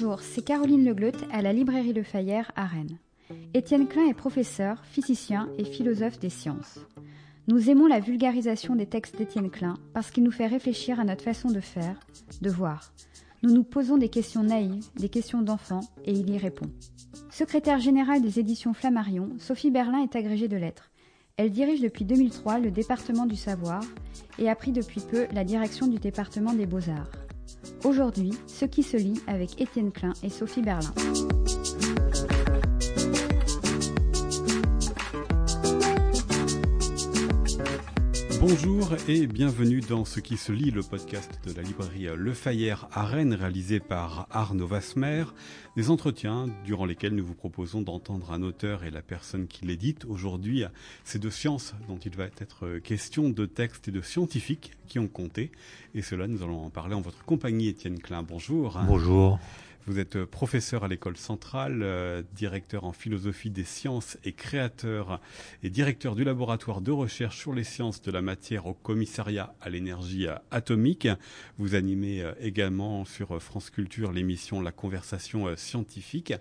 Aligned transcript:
Bonjour, 0.00 0.20
c'est 0.20 0.42
Caroline 0.42 0.84
Legleut 0.84 1.10
à 1.32 1.42
la 1.42 1.52
librairie 1.52 1.92
Le 1.92 2.04
Fayère 2.04 2.52
à 2.54 2.66
Rennes. 2.66 2.98
Étienne 3.52 3.88
Klein 3.88 4.06
est 4.06 4.14
professeur, 4.14 4.84
physicien 4.84 5.48
et 5.58 5.64
philosophe 5.64 6.20
des 6.20 6.30
sciences. 6.30 6.78
Nous 7.48 7.68
aimons 7.68 7.88
la 7.88 7.98
vulgarisation 7.98 8.76
des 8.76 8.86
textes 8.86 9.16
d'Étienne 9.18 9.50
Klein 9.50 9.74
parce 9.94 10.12
qu'il 10.12 10.22
nous 10.22 10.30
fait 10.30 10.46
réfléchir 10.46 11.00
à 11.00 11.04
notre 11.04 11.24
façon 11.24 11.50
de 11.50 11.58
faire, 11.58 11.98
de 12.40 12.48
voir. 12.48 12.92
Nous 13.42 13.50
nous 13.50 13.64
posons 13.64 13.96
des 13.96 14.08
questions 14.08 14.44
naïves, 14.44 14.86
des 14.94 15.08
questions 15.08 15.42
d'enfants, 15.42 15.82
et 16.04 16.12
il 16.12 16.30
y 16.30 16.38
répond. 16.38 16.70
Secrétaire 17.28 17.80
générale 17.80 18.22
des 18.22 18.38
éditions 18.38 18.74
Flammarion, 18.74 19.30
Sophie 19.38 19.72
Berlin 19.72 20.04
est 20.04 20.14
agrégée 20.14 20.46
de 20.46 20.56
lettres. 20.56 20.92
Elle 21.36 21.50
dirige 21.50 21.80
depuis 21.80 22.04
2003 22.04 22.60
le 22.60 22.70
département 22.70 23.26
du 23.26 23.34
savoir 23.34 23.82
et 24.38 24.48
a 24.48 24.54
pris 24.54 24.70
depuis 24.70 25.00
peu 25.00 25.26
la 25.32 25.42
direction 25.42 25.88
du 25.88 25.98
département 25.98 26.52
des 26.52 26.66
beaux-arts. 26.66 27.27
Aujourd'hui, 27.84 28.32
ce 28.46 28.64
qui 28.64 28.82
se 28.82 28.96
lit 28.96 29.20
avec 29.26 29.60
Étienne 29.60 29.92
Klein 29.92 30.12
et 30.22 30.30
Sophie 30.30 30.62
Berlin. 30.62 30.92
Bonjour 38.48 38.94
et 39.08 39.26
bienvenue 39.26 39.80
dans 39.80 40.06
Ce 40.06 40.20
qui 40.20 40.38
se 40.38 40.52
lit, 40.52 40.70
le 40.70 40.82
podcast 40.82 41.38
de 41.44 41.52
la 41.52 41.60
librairie 41.60 42.08
Le 42.16 42.32
Fayère 42.32 42.88
à 42.92 43.04
Rennes, 43.04 43.34
réalisé 43.34 43.78
par 43.78 44.26
Arnaud 44.30 44.66
Vasmer. 44.66 45.24
Des 45.76 45.90
entretiens 45.90 46.46
durant 46.64 46.86
lesquels 46.86 47.14
nous 47.14 47.26
vous 47.26 47.34
proposons 47.34 47.82
d'entendre 47.82 48.32
un 48.32 48.42
auteur 48.42 48.84
et 48.84 48.90
la 48.90 49.02
personne 49.02 49.48
qui 49.48 49.66
l'édite. 49.66 50.06
Aujourd'hui, 50.06 50.64
c'est 51.04 51.18
de 51.18 51.28
sciences 51.28 51.74
dont 51.88 51.98
il 51.98 52.16
va 52.16 52.24
être 52.24 52.78
question, 52.78 53.28
de 53.28 53.44
textes 53.44 53.88
et 53.88 53.92
de 53.92 54.00
scientifiques 54.00 54.72
qui 54.86 54.98
ont 54.98 55.08
compté. 55.08 55.52
Et 55.94 56.00
cela, 56.00 56.26
nous 56.26 56.42
allons 56.42 56.64
en 56.64 56.70
parler 56.70 56.94
en 56.94 57.02
votre 57.02 57.26
compagnie, 57.26 57.68
Étienne 57.68 57.98
Klein. 57.98 58.22
Bonjour. 58.22 58.80
Bonjour. 58.86 59.38
Vous 59.88 59.98
êtes 59.98 60.22
professeur 60.26 60.84
à 60.84 60.88
l'école 60.88 61.16
centrale, 61.16 61.80
euh, 61.82 62.22
directeur 62.34 62.84
en 62.84 62.92
philosophie 62.92 63.48
des 63.48 63.64
sciences 63.64 64.18
et 64.22 64.32
créateur 64.32 65.18
et 65.62 65.70
directeur 65.70 66.14
du 66.14 66.24
laboratoire 66.24 66.82
de 66.82 66.92
recherche 66.92 67.38
sur 67.38 67.54
les 67.54 67.64
sciences 67.64 68.02
de 68.02 68.10
la 68.10 68.20
matière 68.20 68.66
au 68.66 68.74
commissariat 68.74 69.54
à 69.62 69.70
l'énergie 69.70 70.26
atomique. 70.50 71.08
Vous 71.56 71.74
animez 71.74 72.20
euh, 72.20 72.34
également 72.38 73.06
sur 73.06 73.40
France 73.40 73.70
Culture 73.70 74.12
l'émission 74.12 74.60
La 74.60 74.72
conversation 74.72 75.46
euh, 75.46 75.56
scientifique. 75.56 76.34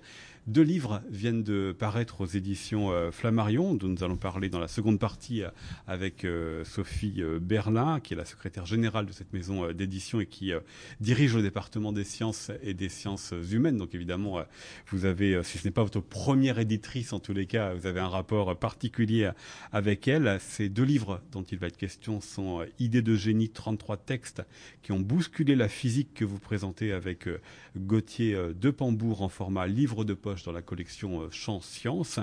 Deux 0.47 0.61
livres 0.61 1.01
viennent 1.09 1.43
de 1.43 1.75
paraître 1.77 2.21
aux 2.21 2.25
éditions 2.25 2.89
euh, 2.89 3.11
Flammarion, 3.11 3.73
dont 3.73 3.89
nous 3.89 4.01
allons 4.05 4.15
parler 4.15 4.47
dans 4.47 4.61
la 4.61 4.69
seconde 4.69 4.97
partie 4.97 5.43
euh, 5.43 5.49
avec 5.87 6.23
euh, 6.23 6.63
Sophie 6.63 7.21
Berlin, 7.41 7.99
qui 7.99 8.13
est 8.13 8.15
la 8.15 8.23
secrétaire 8.23 8.65
générale 8.65 9.05
de 9.05 9.11
cette 9.11 9.33
maison 9.33 9.73
d'édition 9.73 10.21
et 10.21 10.25
qui 10.25 10.53
dirige 11.01 11.35
le 11.35 11.41
département 11.41 11.91
des 11.91 12.05
sciences 12.05 12.49
et 12.63 12.73
des 12.73 12.87
sciences 12.87 13.33
humaines. 13.51 13.75
Donc 13.75 13.93
évidemment, 13.93 14.41
vous 14.89 15.03
avez, 15.03 15.41
si 15.43 15.57
ce 15.57 15.65
n'est 15.65 15.71
pas 15.71 15.83
votre 15.83 15.99
première 15.99 16.59
éditrice, 16.59 17.11
en 17.11 17.19
tous 17.19 17.33
les 17.33 17.45
cas, 17.45 17.73
vous 17.73 17.85
avez 17.85 17.99
un 17.99 18.07
rapport 18.07 18.57
particulier 18.57 19.29
avec 19.71 20.07
elle. 20.07 20.37
Ces 20.39 20.69
deux 20.69 20.83
livres 20.83 21.21
dont 21.31 21.43
il 21.43 21.57
va 21.57 21.67
être 21.67 21.77
question 21.77 22.21
sont 22.21 22.65
Idées 22.79 23.01
de 23.01 23.15
génie, 23.15 23.49
33 23.49 23.97
textes 23.97 24.43
qui 24.81 24.91
ont 24.91 24.99
bousculé 24.99 25.55
la 25.55 25.67
physique 25.67 26.13
que 26.13 26.25
vous 26.25 26.39
présentez 26.39 26.91
avec 26.91 27.27
Gauthier 27.75 28.37
de 28.55 28.69
Pambourg 28.69 29.21
en 29.21 29.29
format 29.29 29.67
livre 29.67 30.05
de 30.05 30.13
poche 30.13 30.36
dans 30.43 30.51
la 30.51 30.61
collection 30.61 31.21
euh, 31.21 31.27
Champs 31.31 31.61
Sciences 31.61 32.19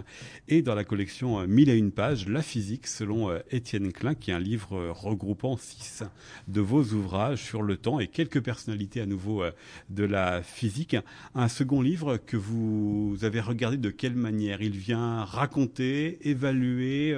et 0.48 0.62
dans 0.62 0.74
la 0.74 0.84
collection 0.84 1.40
euh, 1.40 1.46
Mille 1.46 1.68
et 1.68 1.76
une 1.76 1.92
pages, 1.92 2.28
La 2.28 2.42
physique 2.42 2.86
selon 2.86 3.30
euh, 3.30 3.40
Étienne 3.50 3.92
Klein, 3.92 4.14
qui 4.14 4.30
est 4.30 4.34
un 4.34 4.38
livre 4.38 4.88
regroupant 4.90 5.56
six 5.56 6.02
de 6.48 6.60
vos 6.60 6.82
ouvrages 6.82 7.42
sur 7.42 7.62
le 7.62 7.76
temps 7.76 8.00
et 8.00 8.08
quelques 8.08 8.42
personnalités 8.42 9.00
à 9.00 9.06
nouveau 9.06 9.44
de 9.90 10.05
la 10.05 10.42
physique. 10.42 10.96
Un 11.34 11.48
second 11.48 11.80
livre 11.80 12.16
que 12.16 12.36
vous 12.36 13.16
avez 13.22 13.40
regardé 13.40 13.77
de 13.77 13.90
quelle 13.90 14.14
manière? 14.14 14.62
Il 14.62 14.77
vient 14.77 15.24
raconter, 15.24 16.18
évaluer, 16.28 17.16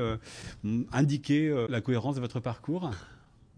indiquer 0.92 1.66
la 1.68 1.80
cohérence 1.80 2.16
de 2.16 2.20
votre 2.20 2.40
parcours? 2.40 2.90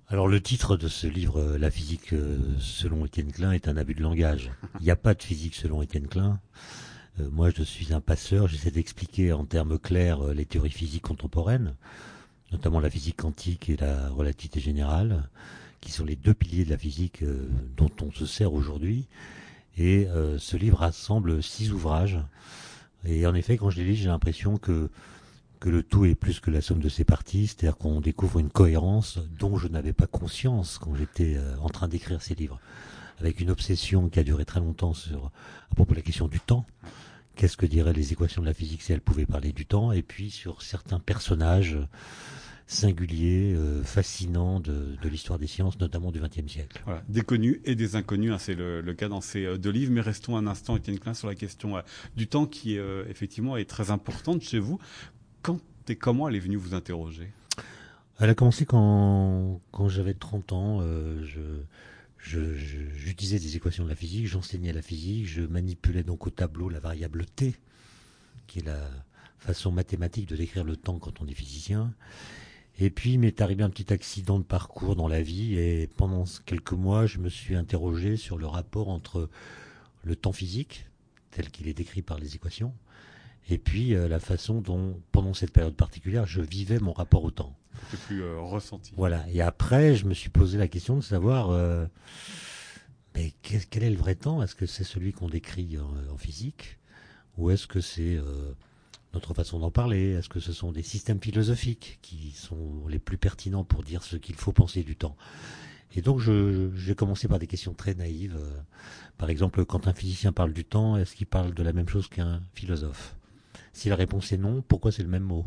Alors 0.08 0.26
le 0.26 0.40
titre 0.40 0.76
de 0.76 0.88
ce 0.88 1.06
livre, 1.06 1.56
La 1.58 1.70
physique 1.70 2.14
selon 2.58 3.04
Étienne 3.04 3.30
Klein, 3.30 3.52
est 3.52 3.68
un 3.68 3.76
abus 3.76 3.94
de 3.94 4.02
langage. 4.02 4.50
Il 4.80 4.84
n'y 4.84 4.90
a 4.90 4.96
pas 4.96 5.14
de 5.14 5.22
physique 5.22 5.54
selon 5.54 5.82
Étienne 5.82 6.08
Klein. 6.08 6.40
Euh, 7.20 7.28
moi, 7.30 7.50
je 7.54 7.62
suis 7.62 7.92
un 7.92 8.00
passeur, 8.00 8.48
j'essaie 8.48 8.70
d'expliquer 8.70 9.32
en 9.32 9.44
termes 9.44 9.78
clairs 9.78 10.22
euh, 10.22 10.34
les 10.34 10.44
théories 10.44 10.70
physiques 10.70 11.02
contemporaines, 11.02 11.74
notamment 12.52 12.80
la 12.80 12.90
physique 12.90 13.16
quantique 13.16 13.68
et 13.70 13.76
la 13.76 14.10
relativité 14.10 14.60
générale, 14.60 15.28
qui 15.80 15.92
sont 15.92 16.04
les 16.04 16.16
deux 16.16 16.34
piliers 16.34 16.64
de 16.64 16.70
la 16.70 16.78
physique 16.78 17.22
euh, 17.22 17.48
dont 17.76 17.90
on 18.02 18.10
se 18.12 18.26
sert 18.26 18.52
aujourd'hui. 18.52 19.06
Et 19.80 20.08
ce 20.38 20.56
livre 20.56 20.78
rassemble 20.78 21.40
six 21.40 21.70
ouvrages. 21.70 22.18
Et 23.04 23.28
en 23.28 23.34
effet, 23.36 23.56
quand 23.56 23.70
je 23.70 23.76
les 23.76 23.84
lis, 23.84 23.94
j'ai 23.94 24.08
l'impression 24.08 24.56
que 24.56 24.90
que 25.60 25.68
le 25.68 25.84
tout 25.84 26.04
est 26.04 26.16
plus 26.16 26.40
que 26.40 26.50
la 26.50 26.60
somme 26.60 26.80
de 26.80 26.88
ses 26.88 27.04
parties, 27.04 27.46
c'est-à-dire 27.46 27.76
qu'on 27.76 28.00
découvre 28.00 28.40
une 28.40 28.50
cohérence 28.50 29.20
dont 29.38 29.56
je 29.56 29.68
n'avais 29.68 29.92
pas 29.92 30.08
conscience 30.08 30.78
quand 30.78 30.96
j'étais 30.96 31.36
en 31.60 31.68
train 31.68 31.86
d'écrire 31.86 32.20
ces 32.20 32.34
livres, 32.34 32.58
avec 33.20 33.38
une 33.38 33.50
obsession 33.50 34.08
qui 34.08 34.18
a 34.18 34.24
duré 34.24 34.44
très 34.44 34.58
longtemps 34.58 34.94
sur 34.94 35.30
à 35.70 35.74
propos 35.76 35.92
de 35.92 35.98
la 35.98 36.02
question 36.02 36.26
du 36.26 36.40
temps 36.40 36.66
qu'est-ce 37.38 37.56
que 37.56 37.66
diraient 37.66 37.92
les 37.92 38.12
équations 38.12 38.42
de 38.42 38.46
la 38.46 38.52
physique 38.52 38.82
si 38.82 38.92
elles 38.92 39.00
pouvaient 39.00 39.24
parler 39.24 39.52
du 39.52 39.64
temps, 39.64 39.92
et 39.92 40.02
puis 40.02 40.30
sur 40.30 40.60
certains 40.60 40.98
personnages 40.98 41.78
singuliers, 42.66 43.54
euh, 43.54 43.82
fascinants 43.84 44.58
de, 44.58 44.96
l'histoire 45.04 45.38
des 45.38 45.46
sciences, 45.46 45.78
notamment 45.78 46.10
du 46.10 46.20
XXe 46.20 46.50
siècle. 46.52 46.82
Voilà, 46.84 47.02
des 47.08 47.22
connus 47.22 47.62
et 47.64 47.76
des 47.76 47.94
inconnus, 47.94 48.32
hein, 48.32 48.38
c'est 48.38 48.56
le, 48.56 48.82
cas 48.92 49.08
dans 49.08 49.20
ces 49.20 49.46
euh, 49.46 49.56
deux 49.56 49.70
livres. 49.70 49.92
Mais 49.92 50.00
restons 50.00 50.36
un 50.36 50.48
instant, 50.48 50.76
Étienne 50.76 50.98
Klein, 50.98 51.14
sur 51.14 51.28
la 51.28 51.36
question 51.36 51.76
euh, 51.76 51.80
du 52.16 52.26
temps 52.26 52.46
qui, 52.46 52.76
effectivement, 53.08 53.56
est 53.56 53.64
très 53.64 53.90
importante 53.92 54.42
chez 54.42 54.58
vous. 54.58 54.78
Quand 55.42 55.58
et 55.90 55.96
comment 55.96 56.28
elle 56.28 56.36
est 56.36 56.40
venue 56.40 56.56
vous 56.56 56.74
interroger? 56.74 57.32
Elle 58.18 58.28
a 58.28 58.34
commencé 58.34 58.66
quand, 58.66 59.62
quand 59.70 59.88
j'avais 59.88 60.12
30 60.12 60.52
ans. 60.52 60.80
je 60.82 61.40
j'utilisais 62.18 63.38
des 63.38 63.56
équations 63.56 63.84
de 63.84 63.88
la 63.88 63.94
physique, 63.94 64.26
j'enseignais 64.26 64.72
la 64.72 64.82
physique, 64.82 65.26
je 65.26 65.42
manipulais 65.42 66.02
donc 66.02 66.26
au 66.26 66.30
tableau 66.30 66.68
la 66.68 66.80
variable 66.80 67.24
t, 67.26 67.54
qui 68.46 68.58
est 68.58 68.66
la 68.66 68.90
façon 69.38 69.70
mathématique 69.70 70.28
de 70.28 70.36
décrire 70.36 70.64
le 70.64 70.76
temps 70.76 70.98
quand 70.98 71.20
on 71.20 71.26
est 71.26 71.34
physicien. 71.34 71.94
Et 72.80 72.90
puis 72.90 73.14
il 73.14 73.18
m'est 73.18 73.40
arrivé 73.40 73.64
un 73.64 73.70
petit 73.70 73.92
accident 73.92 74.38
de 74.38 74.44
parcours 74.44 74.94
dans 74.94 75.08
la 75.08 75.22
vie 75.22 75.58
et 75.58 75.88
pendant 75.88 76.24
quelques 76.46 76.72
mois 76.72 77.06
je 77.06 77.18
me 77.18 77.28
suis 77.28 77.56
interrogé 77.56 78.16
sur 78.16 78.38
le 78.38 78.46
rapport 78.46 78.88
entre 78.88 79.28
le 80.04 80.16
temps 80.16 80.32
physique, 80.32 80.86
tel 81.30 81.50
qu'il 81.50 81.68
est 81.68 81.74
décrit 81.74 82.02
par 82.02 82.18
les 82.18 82.36
équations, 82.36 82.72
et 83.48 83.58
puis 83.58 83.94
euh, 83.94 84.08
la 84.08 84.20
façon 84.20 84.60
dont, 84.60 85.00
pendant 85.10 85.34
cette 85.34 85.52
période 85.52 85.74
particulière, 85.74 86.26
je 86.26 86.42
vivais 86.42 86.78
mon 86.78 86.92
rapport 86.92 87.24
au 87.24 87.30
temps. 87.30 87.56
C'était 87.90 88.02
plus 88.04 88.22
euh, 88.22 88.40
ressenti. 88.40 88.92
Voilà. 88.96 89.24
Et 89.30 89.40
après, 89.40 89.94
je 89.94 90.06
me 90.06 90.14
suis 90.14 90.28
posé 90.28 90.58
la 90.58 90.68
question 90.68 90.96
de 90.96 91.00
savoir, 91.00 91.50
euh, 91.50 91.86
mais 93.14 93.32
quel, 93.42 93.82
est 93.82 93.90
le 93.90 93.96
vrai 93.96 94.14
temps? 94.14 94.42
Est-ce 94.42 94.54
que 94.54 94.66
c'est 94.66 94.84
celui 94.84 95.12
qu'on 95.12 95.28
décrit 95.28 95.78
en, 95.78 96.16
physique, 96.16 96.78
ou 97.36 97.50
est-ce 97.50 97.66
que 97.66 97.80
c'est 97.80 98.18
notre 99.14 99.32
façon 99.32 99.60
d'en 99.60 99.70
parler? 99.70 100.10
Est-ce 100.10 100.28
que 100.28 100.40
ce 100.40 100.52
sont 100.52 100.72
des 100.72 100.82
systèmes 100.82 101.20
philosophiques 101.20 101.98
qui 102.02 102.32
sont 102.32 102.86
les 102.88 102.98
plus 102.98 103.16
pertinents 103.16 103.64
pour 103.64 103.82
dire 103.82 104.02
ce 104.02 104.16
qu'il 104.16 104.34
faut 104.34 104.52
penser 104.52 104.82
du 104.82 104.96
temps? 104.96 105.16
Et 105.94 106.02
donc, 106.02 106.20
j'ai 106.20 106.94
commencé 106.94 107.28
par 107.28 107.38
des 107.38 107.46
questions 107.46 107.74
très 107.74 107.94
naïves. 107.94 108.38
Par 109.16 109.30
exemple, 109.30 109.64
quand 109.64 109.88
un 109.88 109.94
physicien 109.94 110.32
parle 110.32 110.52
du 110.52 110.64
temps, 110.64 110.96
est-ce 110.96 111.16
qu'il 111.16 111.26
parle 111.26 111.54
de 111.54 111.62
la 111.62 111.72
même 111.72 111.88
chose 111.88 112.08
qu'un 112.08 112.42
philosophe? 112.54 113.17
Si 113.78 113.88
la 113.88 113.94
réponse 113.94 114.32
est 114.32 114.38
non, 114.38 114.60
pourquoi 114.60 114.90
c'est 114.90 115.04
le 115.04 115.08
même 115.08 115.22
mot? 115.22 115.46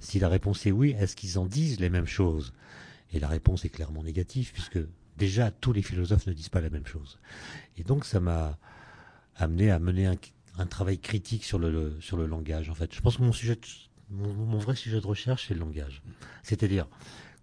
Si 0.00 0.18
la 0.18 0.28
réponse 0.28 0.66
est 0.66 0.72
oui, 0.72 0.96
est-ce 0.98 1.14
qu'ils 1.14 1.38
en 1.38 1.46
disent 1.46 1.78
les 1.78 1.88
mêmes 1.88 2.06
choses? 2.06 2.52
Et 3.12 3.20
la 3.20 3.28
réponse 3.28 3.64
est 3.64 3.68
clairement 3.68 4.02
négative, 4.02 4.50
puisque 4.52 4.80
déjà 5.16 5.52
tous 5.52 5.72
les 5.72 5.82
philosophes 5.82 6.26
ne 6.26 6.32
disent 6.32 6.48
pas 6.48 6.60
la 6.60 6.68
même 6.68 6.84
chose. 6.84 7.20
Et 7.76 7.84
donc 7.84 8.06
ça 8.06 8.18
m'a 8.18 8.58
amené 9.36 9.70
à 9.70 9.78
mener 9.78 10.06
un, 10.58 10.66
travail 10.66 10.98
critique 10.98 11.44
sur 11.44 11.60
le, 11.60 11.96
sur 12.00 12.16
le 12.16 12.26
langage. 12.26 12.70
En 12.70 12.74
fait, 12.74 12.92
je 12.92 13.00
pense 13.00 13.18
que 13.18 13.22
mon 13.22 13.32
sujet, 13.32 13.56
mon, 14.10 14.58
vrai 14.58 14.74
sujet 14.74 15.00
de 15.00 15.06
recherche, 15.06 15.46
c'est 15.46 15.54
le 15.54 15.60
langage. 15.60 16.02
C'est-à-dire 16.42 16.88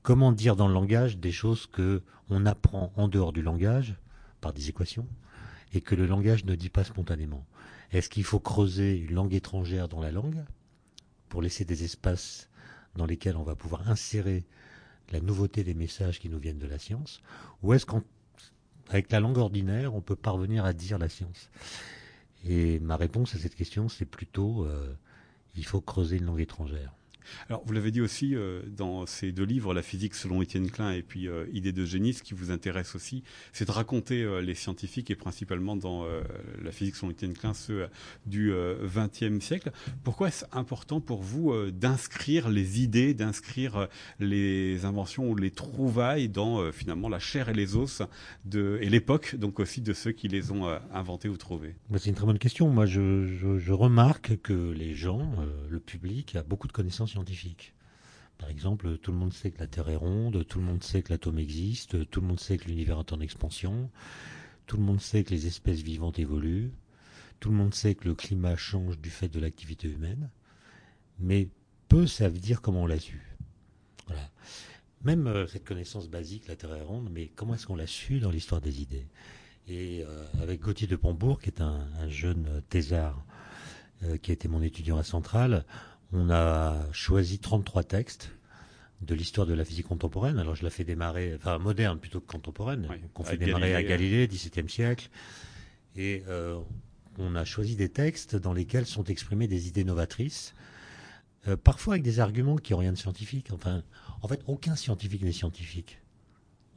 comment 0.02 0.34
dire 0.34 0.58
dans 0.58 0.68
le 0.68 0.74
langage 0.74 1.20
des 1.20 1.32
choses 1.32 1.68
que 1.68 2.04
on 2.30 2.46
apprend 2.46 2.92
en 2.98 3.08
dehors 3.08 3.32
du 3.32 3.42
langage 3.42 3.96
par 4.42 4.52
des 4.52 4.68
équations 4.68 5.08
et 5.74 5.80
que 5.80 5.96
le 5.96 6.06
langage 6.06 6.44
ne 6.44 6.56
dit 6.56 6.70
pas 6.70 6.84
spontanément. 6.84 7.46
Est-ce 7.92 8.10
qu'il 8.10 8.24
faut 8.24 8.40
creuser 8.40 8.98
une 8.98 9.14
langue 9.14 9.34
étrangère 9.34 9.88
dans 9.88 10.00
la 10.00 10.12
langue 10.12 10.44
pour 11.30 11.42
laisser 11.42 11.66
des 11.66 11.84
espaces 11.84 12.50
dans 12.96 13.06
lesquels 13.06 13.36
on 13.36 13.44
va 13.44 13.56
pouvoir 13.56 13.90
insérer 13.90 14.44
la 15.12 15.20
nouveauté 15.20 15.64
des 15.64 15.74
messages 15.74 16.20
qui 16.20 16.30
nous 16.30 16.40
viennent 16.40 16.60
de 16.60 16.68
la 16.68 16.80
science 16.80 17.22
Ou 17.64 17.74
est-ce 17.74 17.86
qu'avec 17.86 19.12
la 19.12 19.20
langue 19.20 19.38
ordinaire, 19.38 19.94
on 19.94 20.02
peut 20.02 20.16
parvenir 20.16 20.64
à 20.64 20.74
dire 20.74 20.98
la 20.98 21.10
science? 21.10 21.50
Et 22.46 22.80
ma 22.80 22.96
réponse 22.96 23.36
à 23.36 23.40
cette 23.40 23.56
question, 23.56 23.90
c'est 23.90 24.06
plutôt 24.06 24.66
euh, 24.66 24.94
il 25.56 25.66
faut 25.66 25.82
creuser 25.82 26.18
une 26.18 26.26
langue 26.26 26.42
étrangère. 26.42 26.94
Alors, 27.50 27.64
vous 27.66 27.74
l'avez 27.74 27.92
dit 27.92 28.02
aussi 28.02 28.36
euh, 28.36 28.62
dans 28.68 29.06
ces 29.06 29.32
deux 29.32 29.44
livres, 29.44 29.74
La 29.74 29.82
physique 29.82 30.16
selon 30.16 30.42
Étienne 30.42 30.70
Klein 30.70 30.92
et 30.92 31.02
puis 31.02 31.28
euh, 31.28 31.46
Idée 31.54 31.72
de 31.72 31.86
génie, 31.86 32.14
ce 32.14 32.24
qui 32.24 32.34
vous 32.34 32.52
intéresse 32.52 32.96
aussi, 32.96 33.24
c'est 33.54 33.66
de 33.66 33.72
raconter 33.72 34.24
euh, 34.24 34.42
les 34.42 34.56
scientifiques 34.56 35.12
et 35.12 35.16
principalement 35.16 35.76
dans 35.76 36.06
La 36.64 36.72
physique 36.72 36.96
selon 36.96 37.12
Étienne 37.12 37.34
Klein, 37.34 37.54
ceux 37.54 37.88
du 38.26 38.54
XXe 38.84 39.44
siècle. 39.44 39.72
Pourquoi 40.04 40.30
est-ce 40.30 40.46
important 40.52 41.00
pour 41.00 41.22
vous 41.22 41.54
d'inscrire 41.72 42.50
les 42.50 42.82
idées, 42.82 43.14
d'inscrire 43.14 43.88
les 44.20 44.86
inventions 44.86 45.30
ou 45.30 45.36
les 45.36 45.52
trouvailles 45.52 46.30
dans 46.30 46.72
finalement 46.72 47.10
la 47.10 47.20
chair 47.20 47.50
et 47.50 47.54
les 47.54 47.76
os 47.76 48.02
et 48.54 48.90
l'époque, 48.90 49.36
donc 49.36 49.60
aussi 49.60 49.82
de 49.82 49.94
ceux 49.94 50.12
qui 50.12 50.28
les 50.28 50.52
ont 50.52 50.68
inventés 50.94 51.30
ou 51.30 51.38
trouvés 51.38 51.76
C'est 51.98 52.10
une 52.10 52.16
très 52.16 52.26
bonne 52.26 52.40
question. 52.40 52.70
Moi, 52.70 52.86
je 52.86 53.72
remarque 53.72 54.38
que 54.42 54.72
les 54.72 54.96
gens, 54.96 55.32
le 55.70 55.80
public, 55.80 56.36
a 56.36 56.44
beaucoup 56.44 56.68
de 56.68 56.74
connaissances 56.74 57.11
scientifiques. 57.12 57.74
Par 58.38 58.50
exemple, 58.50 58.98
tout 58.98 59.12
le 59.12 59.18
monde 59.18 59.34
sait 59.34 59.52
que 59.52 59.60
la 59.60 59.68
Terre 59.68 59.90
est 59.90 59.96
ronde, 59.96 60.46
tout 60.48 60.60
le 60.60 60.66
monde 60.66 60.84
sait 60.84 61.04
que 61.04 61.14
l'atome 61.14 61.38
existe, 61.38 62.10
tout 62.10 62.22
le 62.22 62.28
monde 62.28 62.40
sait 62.40 62.58
que 62.58 62.66
l'univers 62.66 63.00
est 63.00 63.14
en 63.14 63.20
expansion, 63.20 63.92
tout 64.66 64.78
le 64.78 64.84
monde 64.84 65.00
sait 65.00 65.24
que 65.24 65.30
les 65.30 65.46
espèces 65.46 65.82
vivantes 65.82 66.18
évoluent, 66.18 66.72
tout 67.40 67.50
le 67.50 67.56
monde 67.56 67.74
sait 67.74 67.94
que 67.94 68.08
le 68.08 68.16
climat 68.16 68.56
change 68.56 69.00
du 69.00 69.10
fait 69.10 69.30
de 69.30 69.40
l'activité 69.40 69.88
humaine, 69.88 70.32
mais 71.20 71.50
peu 71.88 72.08
savent 72.08 72.40
dire 72.40 72.62
comment 72.62 72.84
on 72.84 72.88
l'a 72.88 73.00
su. 73.00 73.22
Voilà. 74.08 74.30
Même 75.04 75.28
euh, 75.28 75.48
cette 75.48 75.66
connaissance 75.66 76.10
basique, 76.10 76.48
la 76.48 76.56
Terre 76.56 76.76
est 76.76 76.82
ronde, 76.82 77.10
mais 77.12 77.28
comment 77.28 77.56
est-ce 77.56 77.68
qu'on 77.68 77.76
l'a 77.76 77.88
su 77.88 78.20
dans 78.20 78.32
l'histoire 78.32 78.62
des 78.62 78.82
idées? 78.82 79.08
Et 79.68 80.04
euh, 80.04 80.26
avec 80.42 80.62
Gauthier 80.62 80.88
de 80.88 80.96
Pambourg, 80.96 81.40
qui 81.40 81.50
est 81.50 81.62
un, 81.62 81.86
jeune 82.08 82.62
thésard 82.70 83.24
euh, 84.04 84.18
qui 84.18 84.32
a 84.32 84.34
été 84.34 84.48
mon 84.48 84.62
étudiant 84.62 84.98
à 84.98 85.04
Centrale, 85.04 85.66
on 86.14 86.30
a 86.30 86.92
choisi 86.92 87.40
33 87.40 87.84
textes 87.84 88.32
de 89.02 89.16
l'histoire 89.16 89.48
de 89.48 89.54
la 89.54 89.66
physique 89.66 89.88
contemporaine. 89.88 90.38
Alors 90.38 90.56
je 90.56 90.64
la 90.64 90.70
fais 90.70 90.84
démarrer, 90.84 91.34
enfin 91.36 91.58
moderne 91.58 92.00
plutôt 92.00 92.20
que 92.20 92.32
contemporaine, 92.32 92.88
qu'on 93.14 93.24
fait 93.24 93.38
démarrer 93.38 93.76
à 93.76 93.84
Galilée, 93.84 94.28
XVIIe 94.28 94.70
siècle. 94.70 95.10
Et 95.96 96.24
euh, 96.28 96.60
on 97.18 97.36
a 97.36 97.44
choisi 97.46 97.76
des 97.76 97.90
textes 97.90 98.36
dans 98.36 98.54
lesquels 98.54 98.86
sont 98.86 99.04
exprimées 99.06 99.48
des 99.48 99.68
idées 99.68 99.84
novatrices, 99.84 100.54
euh, 101.48 101.58
parfois 101.58 101.96
avec 101.96 102.04
des 102.04 102.20
arguments 102.20 102.58
qui 102.58 102.74
n'ont 102.74 102.80
rien 102.80 102.94
de 102.94 102.98
scientifique. 102.98 103.50
Enfin, 103.52 103.84
en 104.22 104.28
fait, 104.28 104.42
aucun 104.48 104.76
scientifique 104.76 105.24
n'est 105.24 105.32
scientifique, 105.32 106.00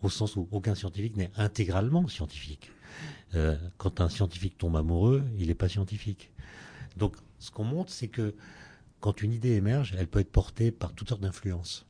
au 0.03 0.09
sens 0.09 0.37
où 0.37 0.49
aucun 0.51 0.75
scientifique 0.75 1.17
n'est 1.17 1.31
intégralement 1.37 2.09
scientifique. 2.09 2.71
Euh, 3.35 3.57
quand 3.77 4.01
un 4.01 4.09
scientifique 4.09 4.57
tombe 4.57 4.77
amoureux, 4.77 5.23
il 5.39 5.49
n'est 5.49 5.55
pas 5.55 5.69
scientifique. 5.69 6.31
Donc, 6.97 7.17
ce 7.39 7.51
qu'on 7.51 7.65
montre, 7.65 7.93
c'est 7.93 8.09
que 8.09 8.35
quand 9.05 9.21
une 9.21 9.35
idée 9.35 9.51
émerge, 9.51 9.95
elle 9.99 10.07
peut 10.07 10.21
être 10.21 10.33
portée 10.33 10.71
par 10.71 10.95
toutes 10.95 11.11
sortes 11.11 11.21
d'influences. 11.21 11.85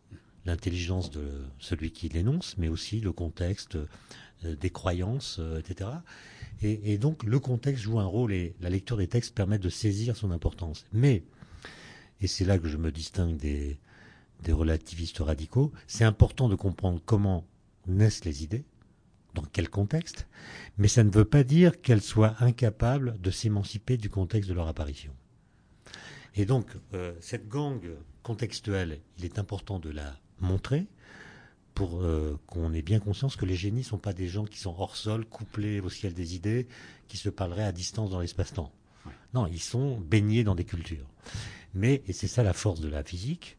L'intelligence 0.47 1.13
de 1.13 1.45
celui 1.61 1.93
qui 1.93 2.09
l'énonce, 2.09 2.59
mais 2.59 2.67
aussi 2.67 2.99
le 2.99 3.13
contexte 3.13 3.77
euh, 3.77 4.57
des 4.57 4.71
croyances, 4.71 5.37
euh, 5.39 5.61
etc. 5.61 5.91
Et, 6.61 6.99
donc 6.99 7.23
le 7.23 7.39
contexte 7.39 7.85
joue 7.85 8.01
un 8.01 8.05
rôle 8.05 8.33
et 8.33 8.57
la 8.61 8.69
lecture 8.69 8.97
des 8.97 9.07
textes 9.07 9.33
permet 9.33 9.61
de 9.61 9.69
saisir 9.69 10.17
son 10.17 10.33
importance. 10.33 10.87
Mais, 10.93 11.23
et 12.21 12.27
c'est 12.27 12.45
là 12.45 12.59
que 12.59 12.67
je 12.67 12.79
me 12.79 12.91
distingue 12.91 13.37
des, 13.37 13.79
des 14.43 14.53
relativistes 14.53 15.19
radicaux, 15.19 15.73
c'est 15.87 16.03
important 16.03 16.49
de 16.49 16.57
comprendre 16.57 17.01
comment 17.07 17.47
naissent 17.87 18.25
les 18.25 18.43
idées, 18.43 18.65
dans 19.35 19.45
quel 19.53 19.69
contexte, 19.69 20.27
mais 20.79 20.89
ça 20.89 21.05
ne 21.05 21.11
veut 21.11 21.25
pas 21.25 21.45
dire 21.45 21.81
qu'elles 21.81 22.03
soient 22.03 22.35
incapables 22.41 23.21
de 23.21 23.31
s'émanciper 23.31 23.99
du 23.99 24.11
contexte 24.11 24.49
de 24.49 24.55
leur 24.55 24.67
apparition. 24.67 25.15
Et 26.35 26.47
donc, 26.47 26.67
euh, 26.95 27.15
cette 27.21 27.49
gangue 27.49 27.91
contextuelle, 28.23 29.01
il 29.19 29.25
est 29.25 29.39
important 29.39 29.79
de 29.79 29.91
la 29.91 30.19
montrer 30.41 30.87
pour 31.75 32.03
euh, 32.03 32.39
qu'on 32.47 32.73
ait 32.73 32.83
bien 32.83 33.01
conscience 33.01 33.37
que 33.37 33.45
les 33.45 33.57
génies 33.57 33.81
ne 33.81 33.85
sont 33.85 33.99
pas 33.99 34.13
des 34.13 34.29
gens 34.29 34.45
qui 34.45 34.59
sont 34.59 34.75
hors 34.79 34.97
sol, 34.97 35.25
couplés 35.25 35.81
au 35.81 35.91
ciel 35.91 36.15
des 36.15 36.35
idées, 36.35 36.67
qui 37.09 37.17
se 37.17 37.29
parleraient 37.29 37.65
à 37.65 37.73
distance 37.73 38.11
dans 38.11 38.21
l'espace-temps. 38.21 38.73
Non, 39.35 39.47
ils 39.47 39.61
sont 39.61 39.99
baignés 39.99 40.45
dans 40.45 40.55
des 40.55 40.65
cultures. 40.65 41.09
Mais, 41.75 42.03
et 42.07 42.13
c'est 42.13 42.29
ça 42.29 42.43
la 42.43 42.53
force 42.53 42.81
de 42.81 42.89
la 42.89 43.03
physique, 43.03 43.59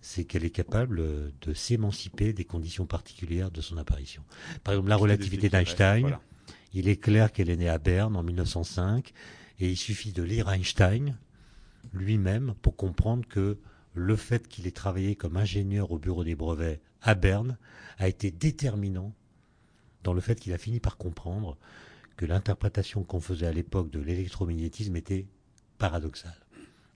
c'est 0.00 0.24
qu'elle 0.24 0.44
est 0.44 0.50
capable 0.50 1.02
de 1.40 1.54
s'émanciper 1.54 2.32
des 2.32 2.44
conditions 2.44 2.86
particulières 2.86 3.50
de 3.50 3.60
son 3.60 3.78
apparition. 3.78 4.22
Par 4.62 4.74
exemple, 4.74 4.90
la 4.90 4.96
relativité 4.96 5.48
d'Einstein, 5.48 6.18
il 6.74 6.88
est 6.88 6.98
clair 6.98 7.32
qu'elle 7.32 7.50
est 7.50 7.56
née 7.56 7.68
à 7.68 7.78
Berne 7.78 8.16
en 8.16 8.22
1905, 8.22 9.12
et 9.60 9.70
il 9.70 9.76
suffit 9.76 10.12
de 10.12 10.22
lire 10.22 10.50
Einstein 10.50 11.16
lui-même 11.92 12.54
pour 12.62 12.76
comprendre 12.76 13.26
que 13.26 13.58
le 13.94 14.16
fait 14.16 14.48
qu'il 14.48 14.66
ait 14.66 14.72
travaillé 14.72 15.16
comme 15.16 15.36
ingénieur 15.36 15.90
au 15.90 15.98
bureau 15.98 16.24
des 16.24 16.34
brevets 16.34 16.80
à 17.02 17.14
Berne 17.14 17.58
a 17.98 18.08
été 18.08 18.30
déterminant 18.30 19.12
dans 20.04 20.12
le 20.12 20.20
fait 20.20 20.38
qu'il 20.38 20.52
a 20.52 20.58
fini 20.58 20.80
par 20.80 20.96
comprendre 20.96 21.56
que 22.16 22.26
l'interprétation 22.26 23.04
qu'on 23.04 23.20
faisait 23.20 23.46
à 23.46 23.52
l'époque 23.52 23.90
de 23.90 24.00
l'électromagnétisme 24.00 24.96
était 24.96 25.26
paradoxale. 25.78 26.38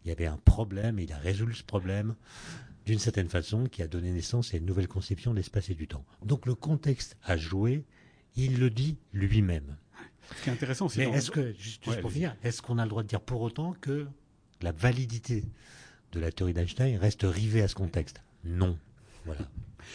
Il 0.05 0.09
y 0.09 0.13
avait 0.13 0.27
un 0.27 0.37
problème 0.37 0.99
et 0.99 1.05
il 1.05 1.13
a 1.13 1.19
résolu 1.19 1.55
ce 1.55 1.63
problème 1.63 2.15
d'une 2.87 2.99
certaine 2.99 3.29
façon 3.29 3.67
qui 3.67 3.83
a 3.83 3.87
donné 3.87 4.11
naissance 4.11 4.55
à 4.55 4.57
une 4.57 4.67
nouvelle 4.67 4.89
conception 4.89 5.31
de 5.31 5.37
l'espace 5.37 5.71
et 5.71 5.75
du 5.75 5.87
temps. 5.87 6.05
Donc 6.25 6.47
le 6.47 6.55
contexte 6.55 7.17
a 7.23 7.37
joué, 7.37 7.85
il 8.35 8.59
le 8.59 8.71
dit 8.71 8.99
lui-même. 9.13 9.77
Ce 10.37 10.43
qui 10.43 10.51
est 10.51 10.53
intéressant, 10.53 10.89
c'est. 10.89 11.07
Mais 11.07 11.17
est-ce 11.17 11.31
que, 11.31 11.53
juste, 11.53 11.85
pour 12.01 12.11
finir, 12.11 12.37
est-ce 12.43 12.63
qu'on 12.63 12.79
a 12.79 12.85
le 12.85 12.89
droit 12.89 13.03
de 13.03 13.09
dire 13.09 13.21
pour 13.21 13.41
autant 13.43 13.75
que 13.81 14.07
la 14.63 14.73
validité 14.73 15.45
de 16.13 16.21
la 16.21 16.31
théorie 16.31 16.53
d'Einstein 16.53 16.97
reste 16.97 17.23
rivée 17.25 17.63
à 17.63 17.69
ce 17.69 17.75
contexte. 17.75 18.23
Non. 18.45 18.79
Voilà. 19.25 19.49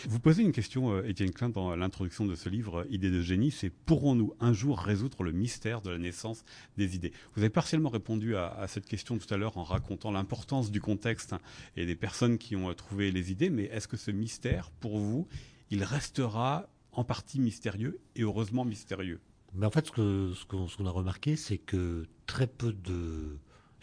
Vous 0.07 0.19
posez 0.19 0.43
une 0.43 0.51
question, 0.51 0.91
euh, 0.91 1.07
Étienne 1.07 1.31
Klein, 1.31 1.49
dans 1.49 1.75
l'introduction 1.75 2.25
de 2.25 2.35
ce 2.35 2.49
livre, 2.49 2.81
euh, 2.81 2.87
Idées 2.89 3.09
de 3.09 3.21
génie, 3.21 3.51
c'est 3.51 3.69
pourrons-nous 3.69 4.33
un 4.39 4.53
jour 4.53 4.79
résoudre 4.79 5.23
le 5.23 5.31
mystère 5.31 5.81
de 5.81 5.89
la 5.89 5.97
naissance 5.97 6.43
des 6.77 6.95
idées? 6.95 7.11
Vous 7.35 7.41
avez 7.41 7.49
partiellement 7.49 7.89
répondu 7.89 8.35
à, 8.35 8.65
cette 8.67 8.85
question 8.85 9.17
tout 9.17 9.33
à 9.33 9.37
l'heure 9.37 9.57
en 9.57 9.63
racontant 9.63 10.11
l'importance 10.11 10.71
du 10.71 10.81
contexte 10.81 11.35
et 11.75 11.85
des 11.85 11.95
personnes 11.95 12.37
qui 12.37 12.55
ont 12.55 12.69
euh, 12.69 12.73
trouvé 12.73 13.11
les 13.11 13.31
idées, 13.31 13.49
mais 13.49 13.63
est-ce 13.63 13.87
que 13.87 13.97
ce 13.97 14.11
mystère, 14.11 14.71
pour 14.79 14.99
vous, 14.99 15.27
il 15.71 15.83
restera 15.83 16.69
en 16.91 17.03
partie 17.03 17.39
mystérieux 17.39 17.99
et 18.15 18.23
heureusement 18.23 18.65
mystérieux? 18.65 19.19
Mais 19.53 19.65
En 19.65 19.71
fait, 19.71 19.87
ce 19.87 20.45
qu'on 20.45 20.85
a 20.85 20.91
remarqué, 20.91 21.35
c'est 21.35 21.57
que 21.57 22.05
très 22.25 22.47
peu 22.47 22.73
de 22.73 23.37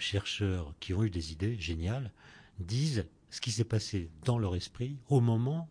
chercheurs 0.05 0.75
qui 0.81 0.95
ont 0.95 1.03
eu 1.03 1.11
des 1.11 1.33
idées 1.33 1.59
géniales 1.59 2.13
disent 2.61 3.07
ce 3.31 3.41
qui 3.41 3.51
s'est 3.51 3.65
passé 3.65 4.11
dans 4.25 4.39
leur 4.39 4.55
esprit 4.55 4.97
au 5.09 5.21
moment 5.21 5.69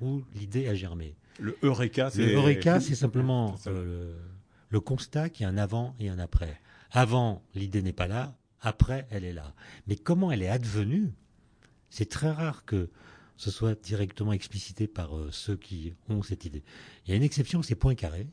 où 0.00 0.24
l'idée 0.34 0.66
a 0.68 0.74
germé. 0.74 1.14
Le 1.38 1.56
Eureka, 1.62 2.10
c'est... 2.10 2.26
Le 2.26 2.32
Eureka, 2.32 2.80
c'est 2.80 2.94
simplement 2.94 3.56
euh, 3.66 4.16
le 4.70 4.80
constat 4.80 5.28
qu'il 5.28 5.44
y 5.44 5.46
a 5.46 5.50
un 5.50 5.56
avant 5.56 5.94
et 6.00 6.08
un 6.08 6.18
après. 6.18 6.60
Avant, 6.90 7.42
l'idée 7.54 7.82
n'est 7.82 7.92
pas 7.92 8.08
là, 8.08 8.36
après, 8.60 9.06
elle 9.10 9.24
est 9.24 9.32
là. 9.32 9.54
Mais 9.86 9.96
comment 9.96 10.32
elle 10.32 10.42
est 10.42 10.48
advenue 10.48 11.12
C'est 11.90 12.08
très 12.08 12.30
rare 12.30 12.64
que 12.64 12.90
ce 13.36 13.50
soit 13.50 13.80
directement 13.80 14.32
explicité 14.32 14.86
par 14.86 15.16
euh, 15.16 15.28
ceux 15.30 15.56
qui 15.56 15.94
ont 16.08 16.22
cette 16.22 16.44
idée. 16.44 16.62
Il 17.04 17.10
y 17.10 17.12
a 17.12 17.16
une 17.16 17.22
exception, 17.22 17.62
c'est 17.62 17.74
Poincaré, 17.74 18.28